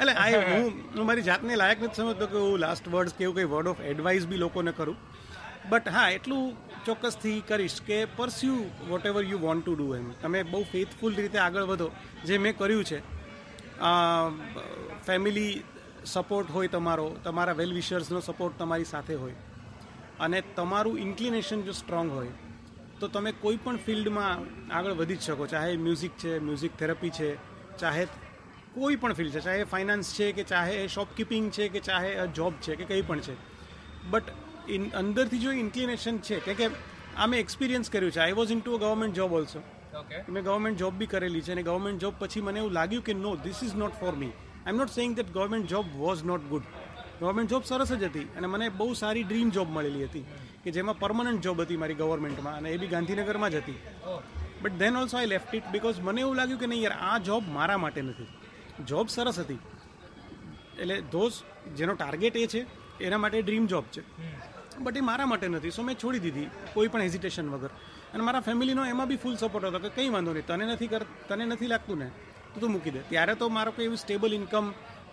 એટલે 0.00 0.12
આ 0.12 0.28
હું 0.52 0.72
હું 0.96 1.06
મારી 1.06 1.22
જાતને 1.22 1.56
લાયક 1.56 1.82
નથી 1.82 1.94
સમજતો 1.94 2.26
કે 2.26 2.36
હું 2.36 2.58
લાસ્ટ 2.58 2.88
વર્ડ્સ 2.88 3.14
કે 3.14 3.24
એવું 3.24 3.36
કંઈ 3.36 3.44
વર્ડ 3.44 3.68
ઓફ 3.68 3.80
એડવાઇસ 3.80 4.26
બી 4.26 4.36
લોકોને 4.36 4.72
કરું. 4.72 4.96
બટ 5.68 5.88
હા 5.88 6.10
એટલું 6.10 6.56
ચોક્કસથી 6.84 7.40
કરીશ 7.40 7.80
કે 7.82 8.04
pursue 8.04 8.70
whatever 9.06 9.24
you 9.24 9.38
want 9.38 9.64
to 9.64 9.74
do 9.74 9.94
એમ. 9.94 10.10
તમે 10.10 10.42
બહુ 10.42 10.62
ફેથફુલ 10.62 11.14
રીતે 11.14 11.38
આગળ 11.38 11.62
વધો 11.62 11.90
જે 12.24 12.38
મેં 12.38 12.56
કર્યું 12.58 12.84
છે. 12.84 12.98
ફેમિલી 15.06 15.62
સપોર્ટ 16.04 16.50
હોય 16.50 16.68
તમારો 16.68 17.16
તમારા 17.24 17.52
વેલ 17.52 17.72
વિશર્સનો 17.72 18.20
સપોર્ટ 18.20 18.58
તમારી 18.58 18.84
સાથે 18.84 19.14
હોય. 19.14 19.34
અને 20.20 20.40
તમારું 20.56 20.98
ઇન્ક્લિનેશન 20.98 21.62
જો 21.62 21.72
સ્ટ્રોંગ 21.72 22.12
હોય 22.12 22.32
તો 23.00 23.08
તમે 23.08 23.32
કોઈ 23.32 23.58
પણ 23.64 23.76
ફિલ્ડમાં 23.76 24.46
આગળ 24.72 24.92
વધી 24.92 25.16
જ 25.16 25.20
શકો. 25.20 25.46
ચાહે 25.46 25.76
મ્યુઝિક 25.76 26.16
છે 26.16 26.38
મ્યુઝિક 26.38 26.76
થેરપી 26.76 27.10
છે 27.10 27.28
ચાહે 27.78 28.04
કોઈ 28.74 28.96
પણ 28.96 29.12
ફિલ્ડ 29.12 29.32
છે 29.32 29.40
ચાહે 29.40 29.64
ફાઇનાન્સ 29.64 30.12
છે 30.14 30.32
કે 30.32 30.44
ચાહે 30.44 30.76
શોપકીપિંગ 30.88 31.50
છે 31.50 31.68
કે 31.68 31.80
ચાહે 31.80 32.26
જોબ 32.34 32.54
છે 32.60 32.76
કે 32.76 32.84
કંઈ 32.84 33.02
પણ 33.02 33.20
છે. 33.20 33.34
બટ 34.10 34.24
ઇન 34.68 34.90
અંદરથી 34.90 35.38
જો 35.38 35.52
ઇન્ક્લિનેશન 35.52 36.18
છે 36.18 36.40
કે 36.40 36.54
કે 36.54 36.70
આ 37.16 37.26
મેં 37.26 37.40
એક્સપિરિયન્સ 37.40 37.90
કર્યું 37.90 38.12
છે. 38.12 38.20
I 38.20 38.32
was 38.32 38.52
into 38.60 38.74
a 38.74 38.78
government 38.78 39.14
job 39.14 39.32
also 39.32 39.62
મેં 40.28 40.42
ગવર્મેન્ટ 40.44 40.78
જોબ 40.78 40.94
બી 40.94 41.06
કરેલી 41.06 41.40
છે 41.40 41.52
અને 41.52 41.62
ગવર્મેન્ટ 41.62 42.00
જોબ 42.00 42.14
પછી 42.18 42.40
મને 42.40 42.58
એવું 42.58 42.72
લાગ્યું 42.72 43.04
કે 43.04 43.14
no 43.14 43.36
this 43.36 43.62
is 43.62 43.74
not 43.74 43.94
for 44.00 44.14
me 44.14 44.26
I 44.26 44.72
am 44.72 44.76
not 44.76 44.90
saying 44.90 45.16
that 45.16 45.32
government 45.32 45.66
job 45.66 45.86
was 45.96 46.24
not 46.24 46.40
good 46.48 46.62
government 47.20 47.50
job 47.54 47.64
સરસ 47.70 47.92
જ 47.92 48.04
હતી 48.10 48.26
અને 48.38 48.46
મને 48.52 48.66
બહુ 48.80 48.88
સારી 49.02 49.24
ડ્રીમ 49.28 49.48
જોબ 49.56 49.68
મળેલી 49.76 50.04
હતી, 50.08 50.24
કે 50.64 50.70
જેમાં 50.76 50.98
પરમનન્ટ 51.02 51.42
જોબ 51.46 51.62
હતી 51.64 51.78
મારી 51.82 51.98
ગવર્મેન્ટમાં 52.02 52.58
અને 52.60 52.68
એ 52.74 52.78
બી 52.82 52.90
ગાંધીનગરમાં 52.94 53.50
જ 53.54 53.62
હતી. 53.62 53.78
But 54.62 54.74
then 54.82 54.96
also 55.00 55.16
I 55.18 55.32
left 55.34 55.54
it 55.58 55.66
because 55.74 55.98
મને 56.08 56.20
એવું 56.24 56.36
લાગ્યું 56.40 56.60
કે 56.62 56.68
નહીં 56.72 56.84
યાર, 56.86 56.96
આ 57.10 57.18
જોબ 57.28 57.42
મારા 57.56 57.78
માટે 57.84 58.00
નથી. 58.02 58.28
જોબ 58.90 59.06
સરસ 59.16 59.38
હતી. 59.44 59.60
એટલે 60.80 60.96
ધોઝ 61.12 61.36
જેનો 61.78 61.92
ટાર્ગેટ 61.94 62.36
એ 62.42 62.46
છે, 62.52 62.60
એના 63.06 63.20
માટે 63.24 63.38
ડ્રીમ 63.42 63.66
જોબ 63.72 63.86
છે. 63.94 64.02
બટ 64.84 64.96
એ 65.00 65.04
મારા 65.10 65.28
માટે 65.32 65.46
નથી 65.48 65.74
સો 65.76 65.82
મેં 65.82 65.96
છોડી 66.02 66.22
દીધી 66.26 66.48
કોઈ 66.74 66.88
પણ 66.92 67.04
હેઝિટેશન 67.06 67.50
વગર. 67.54 67.72
અને 68.14 68.22
મારા 68.28 68.44
ફેમિલીનો 68.48 68.82
એમાં 68.92 69.08
બી 69.10 69.20
ફૂલ 69.24 69.36
સપોર્ટ 69.42 69.66
હતો 69.68 69.78
કે 69.84 69.90
કંઈ 69.96 70.10
વાંધો 70.16 70.32
નહીં, 70.36 70.46
તને 70.50 70.64
નથી 70.72 70.90
કર, 70.92 71.02
તને 71.28 71.44
નથી 71.50 71.70
લાગતું 71.74 71.98
ને, 72.02 72.08
તો 72.52 72.60
તું 72.62 72.70
મૂકી 72.74 72.94
દે. 72.96 73.00
ત્યારે 73.10 73.34
તો 73.40 73.48
મારો 73.58 73.70
કોઈ 73.76 73.86
એવું 73.88 74.00
સ્ટેબલ 74.04 74.32
ઇન્કમ 74.38 74.66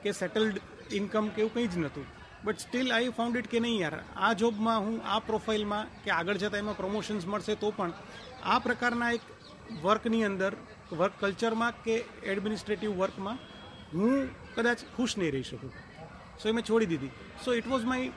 કે 0.04 0.10
સેટલડ 0.22 0.58
ઇન્કમ 0.92 1.28
કે 1.28 1.42
એવું 1.42 1.54
કંઈ 1.54 1.68
જ 1.68 1.78
નહોતું. 1.78 2.06
But 2.46 2.60
still 2.60 2.92
I 2.92 3.10
found 3.10 3.38
it 3.38 3.48
કે 3.48 3.60
નહીં 3.60 3.80
યાર, 3.82 4.04
આ 4.16 4.34
જોબમાં 4.34 4.80
હું, 4.86 5.02
આ 5.06 5.20
પ્રોફાઇલમાં 5.20 5.88
કે 6.04 6.12
આગળ 6.12 6.38
જતાં 6.38 6.60
એમાં 6.60 6.78
પ્રમોશન્સ 6.78 7.26
મળશે 7.28 7.56
તો 7.56 7.72
પણ 7.72 7.94
આ 8.44 8.60
પ્રકારના 8.60 9.12
એક 9.14 9.24
વર્કની 9.84 10.24
અંદર 10.24 10.52
વર્ક 10.92 11.14
કલ્ચરમાં 11.20 11.74
કે 11.86 11.96
એડમિનિસ્ટ્રેટિવ 12.24 12.92
વર્કમાં 13.02 13.38
હું 13.94 14.30
કદાચ 14.56 14.80
ખુશ 14.98 15.18
નહીં 15.18 15.34
રહી 15.34 15.44
શકું. 15.44 15.72
સો 16.40 16.50
એ 16.50 16.52
મેં 16.52 16.64
છોડી 16.64 16.86
દીધી. 16.86 17.12
So 17.46 17.54
it 17.54 17.68
was 17.68 17.84
my 17.84 18.12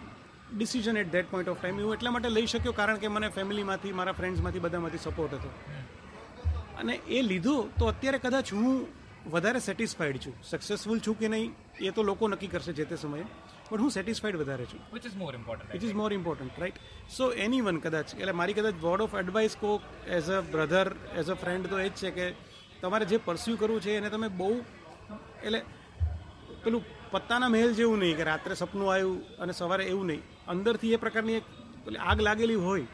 decision 0.52 0.96
at 0.96 1.10
that 1.12 1.30
point 1.30 1.48
of 1.48 1.60
time 1.60 1.80
હું 1.80 1.94
એટલા 1.94 2.10
માટે 2.10 2.30
લઈ 2.30 2.46
શક્યો 2.46 2.72
કારણ 2.72 2.98
કે 2.98 3.08
મને 3.08 3.28
ફેમિલીમાંથી 3.30 3.92
મારા 3.92 4.12
ફ્રેન્ડ્સમાંથી 4.12 4.60
બધામાંથી 4.60 4.98
સપોર્ટ 4.98 5.32
હતો. 5.32 5.50
અને 6.78 6.94
એ 7.08 7.22
લીધું 7.22 7.70
તો 7.78 7.86
અત્યારે 7.86 8.18
કદાચ 8.18 8.52
હું 8.52 8.86
વધારે 9.26 9.60
સેટિસ્ફાઈડ 9.60 10.18
છું. 10.24 10.34
સક્સેસફુલ 10.42 11.00
છું 11.06 11.18
કે 11.18 11.28
નહીં 11.28 11.54
એ 11.80 11.90
તો 11.90 12.02
લોકો 12.02 12.28
નક્કી 12.28 12.48
કરશે 12.48 12.72
જે 12.72 12.84
તે 12.84 12.96
સમયે. 12.96 13.24
બટ 13.70 13.80
હું 13.80 13.90
સેટિસ્ફાઈડ 13.90 14.36
વધારે 14.36 14.66
છું. 14.66 14.80
Which 14.92 15.06
is 15.06 15.16
more 15.22 15.34
important 15.34 15.72
which 15.72 15.84
is 15.84 15.94
more 15.94 16.12
important 16.12 16.58
right 16.58 16.78
so 17.16 17.30
anyone 17.60 17.78
કદાચ 17.78 18.14
એટલે 18.14 18.32
મારી 18.32 18.56
કદાચ 18.58 18.76
વર્ડ 18.82 19.00
ઓફ 19.06 19.14
એડવાઇસ 19.14 19.56
કહો 19.56 19.72
as 20.18 20.30
a 20.30 20.40
brother 20.52 20.88
as 21.20 21.30
a 21.30 21.34
friend 21.34 21.70
તો 21.70 21.78
એ 21.78 21.88
જ 21.88 21.94
છે 21.94 22.10
કે 22.10 22.26
તમારે 22.82 23.04
જે 23.04 23.18
પરસ્યુ 23.18 23.56
કરવું 23.56 23.80
છે 23.80 23.96
એને 23.96 24.10
તમે 24.10 24.28
બહુ 24.28 24.50
એટલે 25.44 25.60
પેલું 26.64 26.82
પત્તાના 27.10 27.48
મહેલ 27.48 27.74
જેવું 27.74 27.98
નહીં 27.98 28.16
કે 28.16 28.24
રાત્રે 28.30 28.54
સપનું 28.54 28.92
આવ્યું 28.92 29.18
અને 29.38 29.52
સવારે 29.52 29.84
એવું 29.84 30.06
નહીં. 30.06 30.22
અંદરથી 30.46 30.92
એ 30.92 30.96
પ્રકારની 30.96 31.36
એક 31.40 31.44
આગ 32.10 32.20
લાગેલી 32.20 32.54
હોય 32.54 32.86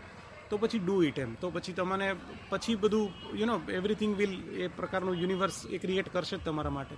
તો 0.50 0.58
પછી 0.58 0.80
ડુ 0.80 0.96
ઇટ 1.02 1.18
એમ 1.18 1.34
તો 1.36 1.50
પછી 1.50 1.74
તમને 1.74 2.08
પછી 2.50 2.76
બધું 2.76 3.34
યુ 3.34 3.46
નો 3.46 3.56
એવરીથિંગ 3.72 4.14
વિલ 4.16 4.34
એ 4.58 4.70
પ્રકારનું 4.78 5.20
યુનિવર્સ 5.22 5.58
એ 5.70 5.78
ક્રિએટ 5.78 6.08
કરશે 6.08 6.36
જ 6.36 6.42
તમારા 6.42 6.74
માટે 6.78 6.96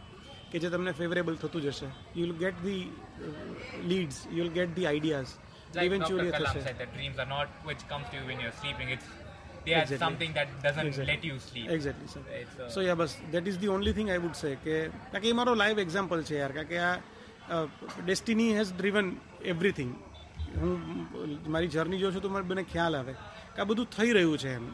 કે 0.52 0.56
જે 0.58 0.70
તમને 0.70 0.92
ફેવરેબલ 0.92 1.36
થતું 1.36 1.62
જશે 1.62 1.88
you 2.14 2.22
will 2.22 2.34
get 2.38 2.62
the 2.62 2.82
leads 3.84 4.18
you 4.28 4.40
will 4.40 4.52
get 4.52 4.74
the 4.76 4.86
ideas 4.86 5.36
eventually 5.84 6.32
થશે 6.32 6.64
that 6.72 6.90
dreams 6.96 7.18
are 7.18 7.30
not 7.30 7.48
which 7.64 7.82
comes 7.88 8.06
to 8.10 8.18
you 8.18 8.24
when 8.26 8.42
you're 8.42 8.56
sleeping. 8.62 8.88
It's 8.88 9.08
they 9.64 9.74
are 9.74 9.82
Exactly. 9.82 9.98
something 9.98 10.32
that 10.34 10.48
doesn't 10.62 10.86
Exactly. 10.86 11.12
let 11.12 11.22
you 11.24 11.36
sleep. 11.40 11.68
Exactly 11.70 12.08
sir 12.08 12.22
It's, 12.40 12.74
so 12.74 12.80
ya 12.82 12.98
bus 13.02 13.14
that 13.32 13.46
is 13.46 13.58
the 13.58 13.72
only 13.76 13.92
thing 13.92 14.10
I 14.10 14.24
would 14.26 14.36
say 14.36 14.50
કે 14.64 14.76
કારણ 15.06 15.22
કે 15.22 15.32
એ 15.32 15.38
મારો 15.40 15.54
live 15.62 15.84
example 15.84 16.26
છે 16.30 16.36
યાર 16.36 16.52
કારણ 16.52 16.70
કે 16.72 16.78
આ 16.80 17.62
destiny 18.02 18.50
has 18.58 18.70
driven 18.74 19.08
everything 19.54 19.92
હું 20.56 20.76
મારી 21.48 21.68
જર્ની 21.68 22.00
જોઉં 22.02 22.14
છું 22.14 22.22
તો 22.22 22.28
મને 22.28 22.46
બને 22.52 22.64
ખ્યાલ 22.64 22.98
આવે 23.00 23.14
કે 23.56 23.62
આ 23.62 23.68
બધું 23.70 23.86
થઈ 23.96 24.10
રહ્યું 24.12 24.38
છે 24.38 24.54
એમ. 24.54 24.66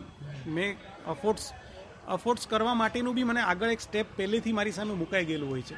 મેં 0.46 0.70
અફોર્ડ્સ 1.06 1.52
અફોર્ડ્સ 2.08 2.46
કરવા 2.46 2.74
માટેનું 2.74 3.14
બી 3.14 3.24
મને 3.24 3.42
આગળ 3.42 3.70
એક 3.70 3.80
સ્ટેપ 3.80 4.06
પહેલેથી 4.16 4.52
મારી 4.52 4.72
સામે 4.72 4.94
મુકાઈ 4.94 5.24
ગયેલું 5.24 5.50
હોય 5.50 5.62
છે. 5.62 5.76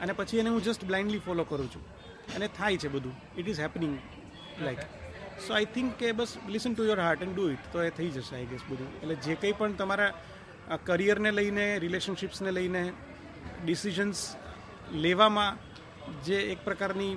અને 0.00 0.12
પછી 0.12 0.38
એને 0.38 0.50
હું 0.50 0.62
જસ્ટ 0.62 0.84
બ્લાઇન્ડલી 0.84 1.18
ફોલો 1.18 1.44
કરું 1.44 1.68
છું. 1.74 1.84
અને 2.34 2.48
થાય 2.58 2.76
છે 2.76 2.88
બધું. 2.88 3.14
It 3.38 3.48
is 3.48 3.60
happening 3.60 3.98
like 4.62 4.78
so 5.46 5.54
I 5.54 5.64
think 5.74 5.94
કે 5.94 6.12
બસ 6.12 6.36
listen 6.48 6.74
to 6.74 6.84
your 6.84 7.00
heart 7.00 7.22
and 7.22 7.34
do 7.36 7.50
it 7.50 7.72
તો 7.72 7.82
એ 7.82 7.90
થઈ 7.90 8.10
જશે 8.10 8.34
આઈ 8.36 8.46
ગેસ 8.46 8.64
બધું. 8.70 8.90
એટલે 9.02 9.14
જે 9.14 9.34
કંઈ 9.34 9.52
પણ 9.52 9.72
તમારા 9.72 10.10
કરિયરને 10.86 11.30
લઈને 11.30 11.66
રિલેશનશિપ્સને 11.78 12.50
લઈને 12.50 12.82
ડિસિઝન્સ 13.64 14.36
લેવામાં 14.92 15.58
જે 16.24 16.36
એક 16.52 16.60
પ્રકારની, 16.64 17.12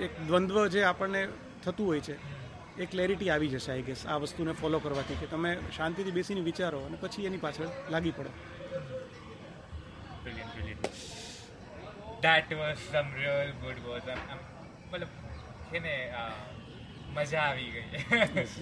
એક 0.00 0.12
દ્વંદ્વ 0.26 0.66
જે 0.66 0.82
આપણને 0.82 1.22
થતું 1.64 1.86
હોય 1.86 2.00
છે 2.00 2.16
એ 2.78 2.86
ક્લેરિટી 2.86 3.30
આવી 3.30 3.48
જશે 3.48 3.72
આઈ 3.72 3.82
ગેસ 3.82 4.06
આ 4.06 4.18
વસ્તુને 4.18 4.52
ફોલો 4.54 4.80
કરવાથી 4.80 5.16
કે 5.20 5.26
તમે 5.26 5.50
શાંતિથી 5.76 6.14
બેસીને 6.18 6.40
વિચારો 6.40 6.78
અને 6.86 6.96
પછી 6.96 7.26
એની 7.26 7.42
પાછળ 7.44 7.68
લાગી 7.90 8.12
પડો 8.12 8.30
some 12.92 13.08
real 13.14 13.48
good 13.62 13.78
words. 13.84 14.06
I'm, 14.06 14.20
I'm, 14.32 14.40
મતલબ 14.92 15.10
છે 15.70 15.78
ને 15.80 15.94
uh, 16.20 16.34
મજા 17.14 17.42
આવી 17.42 17.70
ગઈ 17.74 17.84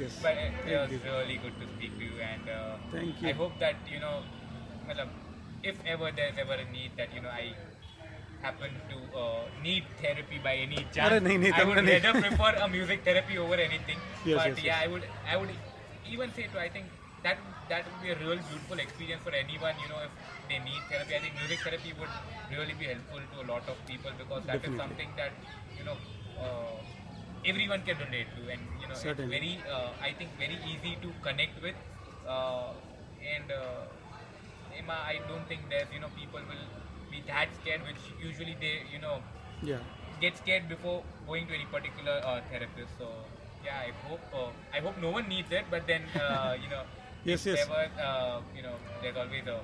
yes. 0.00 0.14
but 0.24 0.36
it, 0.36 0.52
Thank 0.56 0.70
it 0.70 0.78
was 0.80 0.92
you. 0.92 1.00
really 1.06 1.38
good 1.44 1.56
to 1.62 1.66
speak 1.74 1.92
to 1.98 2.04
you 2.04 2.16
and 2.30 2.44
uh, 2.48 2.76
Thank 2.94 3.22
I 3.22 3.28
you. 3.28 3.34
hope 3.42 3.54
that 3.64 3.76
you 3.94 4.00
know 4.04 4.16
મતલબ 4.88 5.11
if 5.62 5.76
ever 5.94 6.08
there's 6.18 6.38
ever 6.44 6.58
a 6.66 6.68
need 6.76 6.90
happen 8.43 8.70
to 8.91 8.99
uh, 9.18 9.45
need 9.62 9.84
therapy 10.01 10.38
by 10.43 10.55
any 10.57 10.86
chance. 10.93 11.12
I 11.55 11.64
would 11.64 11.76
rather 11.76 12.20
prefer 12.20 12.53
a 12.64 12.68
music 12.68 13.05
therapy 13.05 13.38
over 13.38 13.55
anything. 13.55 13.99
Yes, 14.24 14.36
but 14.36 14.49
yes, 14.49 14.59
yeah, 14.59 14.64
yes. 14.64 14.84
I 14.84 14.86
would 14.93 15.05
I 15.32 15.36
would 15.36 15.51
even 16.09 16.32
say 16.34 16.47
to 16.53 16.61
I 16.61 16.68
think 16.68 16.86
that 17.22 17.38
that 17.68 17.84
would 17.86 18.03
be 18.03 18.11
a 18.11 18.18
real 18.18 18.41
beautiful 18.51 18.78
experience 18.78 19.22
for 19.22 19.32
anyone. 19.32 19.74
You 19.82 19.88
know, 19.93 20.01
if 20.05 20.12
they 20.49 20.59
need 20.59 20.80
therapy, 20.91 21.16
I 21.16 21.20
think 21.20 21.34
music 21.43 21.61
therapy 21.64 21.93
would 22.01 22.14
really 22.51 22.74
be 22.74 22.86
helpful 22.86 23.20
to 23.34 23.36
a 23.45 23.47
lot 23.53 23.68
of 23.68 23.76
people 23.86 24.11
because 24.18 24.43
that 24.47 24.62
Definitely. 24.62 24.76
is 24.76 24.82
something 24.82 25.11
that 25.16 25.32
you 25.78 25.84
know. 25.84 25.97
Uh, 26.41 26.80
everyone 27.45 27.80
can 27.82 27.97
relate 27.97 28.26
to 28.36 28.43
and 28.53 28.61
you 28.82 28.86
know 28.86 28.95
Certainly. 28.95 29.34
it's 29.34 29.41
very 29.41 29.72
uh, 29.74 29.93
i 30.03 30.12
think 30.18 30.28
very 30.38 30.59
easy 30.72 30.93
to 31.01 31.09
connect 31.22 31.57
with 31.62 31.74
uh, 32.28 32.68
and 33.34 33.51
uh, 33.51 33.84
Emma, 34.76 34.97
I 35.12 35.20
don't 35.28 35.47
think 35.49 35.68
that 35.70 35.93
you 35.93 36.01
know 36.01 36.09
people 36.16 36.41
will 36.49 36.64
be 37.11 37.22
that 37.26 37.48
scared, 37.61 37.82
which 37.82 38.02
usually 38.22 38.56
they, 38.61 38.82
you 38.92 39.00
know, 39.00 39.18
yeah, 39.62 39.78
get 40.20 40.36
scared 40.36 40.68
before 40.68 41.02
going 41.26 41.46
to 41.46 41.54
any 41.54 41.66
particular 41.66 42.20
uh, 42.24 42.40
therapist. 42.50 42.92
So 42.98 43.08
yeah, 43.64 43.82
I 43.86 44.08
hope 44.08 44.20
uh, 44.34 44.50
I 44.72 44.80
hope 44.80 45.00
no 45.02 45.11
one 45.11 45.28
needs 45.28 45.50
it, 45.50 45.64
but 45.70 45.86
then 45.86 46.02
uh, 46.14 46.56
you 46.62 46.68
know, 46.70 46.82
yes, 47.24 47.46
yes. 47.46 47.68
Uh, 47.68 48.40
you 48.56 48.62
know 48.62 48.74
there's 49.02 49.16
always 49.16 49.46
a 49.46 49.61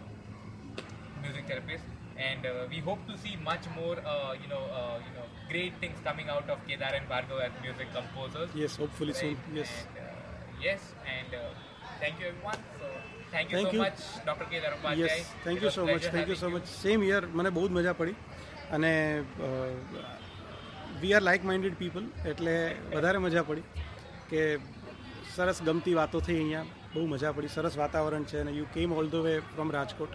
music 1.22 1.47
therapist, 1.47 1.84
and 2.16 2.47
uh, 2.47 2.66
we 2.70 2.78
hope 2.78 3.07
to 3.07 3.16
see 3.18 3.36
much 3.44 3.68
more 3.74 3.99
uh, 4.05 4.32
you 4.42 4.49
know 4.49 4.64
you 5.07 5.12
know 5.14 5.26
great 5.49 5.78
things 5.80 5.99
coming 6.05 6.28
out 6.28 6.49
of 6.51 6.59
Kedar 6.66 6.94
and 7.01 7.09
Bhargav 7.09 7.44
as 7.47 7.53
music 7.62 7.92
composers. 7.94 8.51
Yes, 8.55 8.76
hopefully 8.76 9.12
right? 9.12 9.20
soon. 9.20 9.36
Yes. 9.55 9.68
And, 9.70 10.62
yes, 10.62 10.80
and 11.07 11.40
thank 12.01 12.20
you 12.20 12.26
everyone. 12.26 12.59
So. 12.80 13.16
Thank 13.33 13.51
you 13.74 13.83
much 13.83 14.03
Dr. 14.29 14.47
Kedar 14.53 14.72
Upadhyay. 14.77 15.09
Yes 15.09 15.35
thank 15.45 15.59
you 15.66 15.70
so 15.77 15.83
much 15.87 16.12
thank 16.14 16.29
you 16.33 16.39
so 16.43 16.51
much 16.55 16.64
same 16.83 17.01
here 17.11 17.22
મને 17.39 17.51
બહુ 17.59 17.64
જ 17.68 17.70
મજા 17.79 17.97
પડી. 18.01 18.16
અને 18.77 18.93
we 21.03 21.14
are 21.16 21.24
like 21.29 21.43
minded 21.51 21.77
people 21.83 22.05
એટલે 22.33 22.55
વધારે 22.95 23.18
મજા 23.27 23.45
પડી 23.51 23.66
કે 24.31 24.41
સરસ 25.37 25.59
ગમતી 25.68 25.97
વાતો 26.01 26.18
થઈ 26.29 26.39
અહીંયા. 26.43 26.66
બહુ 26.95 27.07
મજા 27.14 27.33
પડી 27.37 27.55
સરસ 27.57 27.74
વાતાવરણ 27.83 28.27
છે 28.33 28.41
અને 28.45 28.53
you 28.59 28.66
came 28.74 28.91
all 28.99 29.09
the 29.14 29.22
way 29.29 29.35
from 29.53 29.70
Rajkot. 29.79 30.14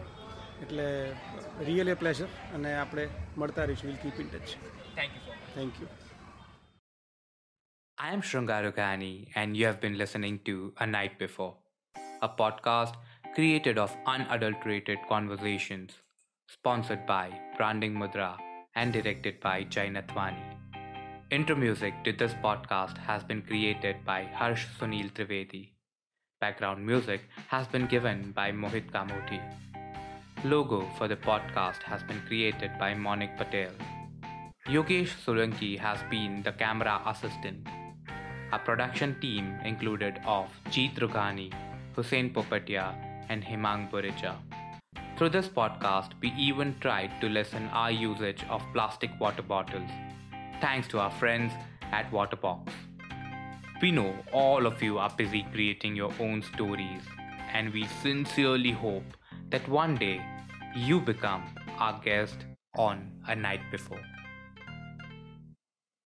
એટલે 0.63 0.87
રિયલ 1.67 1.87
એ 1.93 1.95
પ્લેઝર 2.01 2.29
અને 2.55 2.69
આપણે 2.83 3.03
મળતા 3.41 3.65
રહીશું. 3.69 3.87
Will 3.89 3.99
keep 4.03 4.17
in 4.23 4.27
touch 4.33 4.51
thank 4.97 5.11
you 5.27 5.35
thank 5.55 5.73
you 5.81 5.89
I 7.97 8.13
am 8.17 8.21
શૃંગારો 8.29 8.71
કહાની 8.79 9.17
and 9.41 9.53
you 9.61 9.67
have 9.69 9.79
been 9.85 9.95
listening 10.01 10.37
to 10.45 10.57
a 10.83 10.85
night 10.95 11.15
Before, 11.23 11.53
a 12.21 12.29
podcast 12.29 12.95
created 13.33 13.77
of 13.77 13.95
unadulterated 14.05 14.99
conversations, 15.07 15.93
sponsored 16.47 17.05
by 17.05 17.31
Branding 17.57 17.93
Mudra 17.93 18.37
and 18.75 18.93
directed 18.93 19.39
by 19.39 19.63
Jai 19.63 19.87
Nathwani. 19.89 20.43
Intro 21.31 21.55
music 21.55 21.93
to 22.03 22.11
this 22.11 22.33
podcast 22.43 22.97
has 22.97 23.23
been 23.23 23.41
created 23.41 24.03
by 24.05 24.23
Harsh 24.23 24.65
Sunil 24.79 25.11
Trivedi. 25.11 25.69
Background 26.39 26.85
music 26.85 27.21
has 27.47 27.67
been 27.67 27.87
given 27.87 28.31
by 28.31 28.51
Mohit 28.51 28.91
Kamoti. 28.91 29.41
Logo 30.43 30.81
for 30.97 31.07
the 31.07 31.15
podcast 31.15 31.83
has 31.83 32.03
been 32.03 32.21
created 32.27 32.71
by 32.77 32.93
Monik 32.93 33.37
Patel. 33.37 33.71
Yogesh 34.67 35.13
Solanki 35.25 35.77
has 35.79 35.99
been 36.09 36.43
the 36.43 36.51
camera 36.51 37.01
assistant. 37.07 37.67
Our 38.51 38.59
production 38.59 39.19
team 39.21 39.57
included 39.63 40.19
of 40.25 40.49
Jeet 40.69 40.95
Rughani, 40.95 41.51
Hussein 41.95 42.33
Popatia, 42.33 42.95
and 43.29 43.43
Himang 43.43 43.89
Burija. 43.91 44.35
Through 45.17 45.29
this 45.29 45.47
podcast, 45.47 46.11
we 46.21 46.33
even 46.37 46.75
tried 46.79 47.11
to 47.21 47.29
lessen 47.29 47.67
our 47.69 47.91
usage 47.91 48.43
of 48.49 48.61
plastic 48.73 49.11
water 49.19 49.41
bottles, 49.41 49.89
thanks 50.59 50.87
to 50.89 50.99
our 50.99 51.11
friends 51.11 51.53
at 51.91 52.11
Waterbox. 52.11 52.69
We 53.81 53.91
know 53.91 54.15
all 54.31 54.65
of 54.65 54.81
you 54.81 54.97
are 54.97 55.09
busy 55.09 55.45
creating 55.53 55.95
your 55.95 56.13
own 56.19 56.41
stories, 56.41 57.03
and 57.53 57.73
we 57.73 57.85
sincerely 58.01 58.71
hope 58.71 59.17
that 59.49 59.67
one 59.67 59.95
day 59.95 60.21
you 60.75 60.99
become 60.99 61.43
our 61.77 61.99
guest 62.03 62.45
on 62.77 63.11
a 63.27 63.35
night 63.35 63.61
before. 63.71 63.99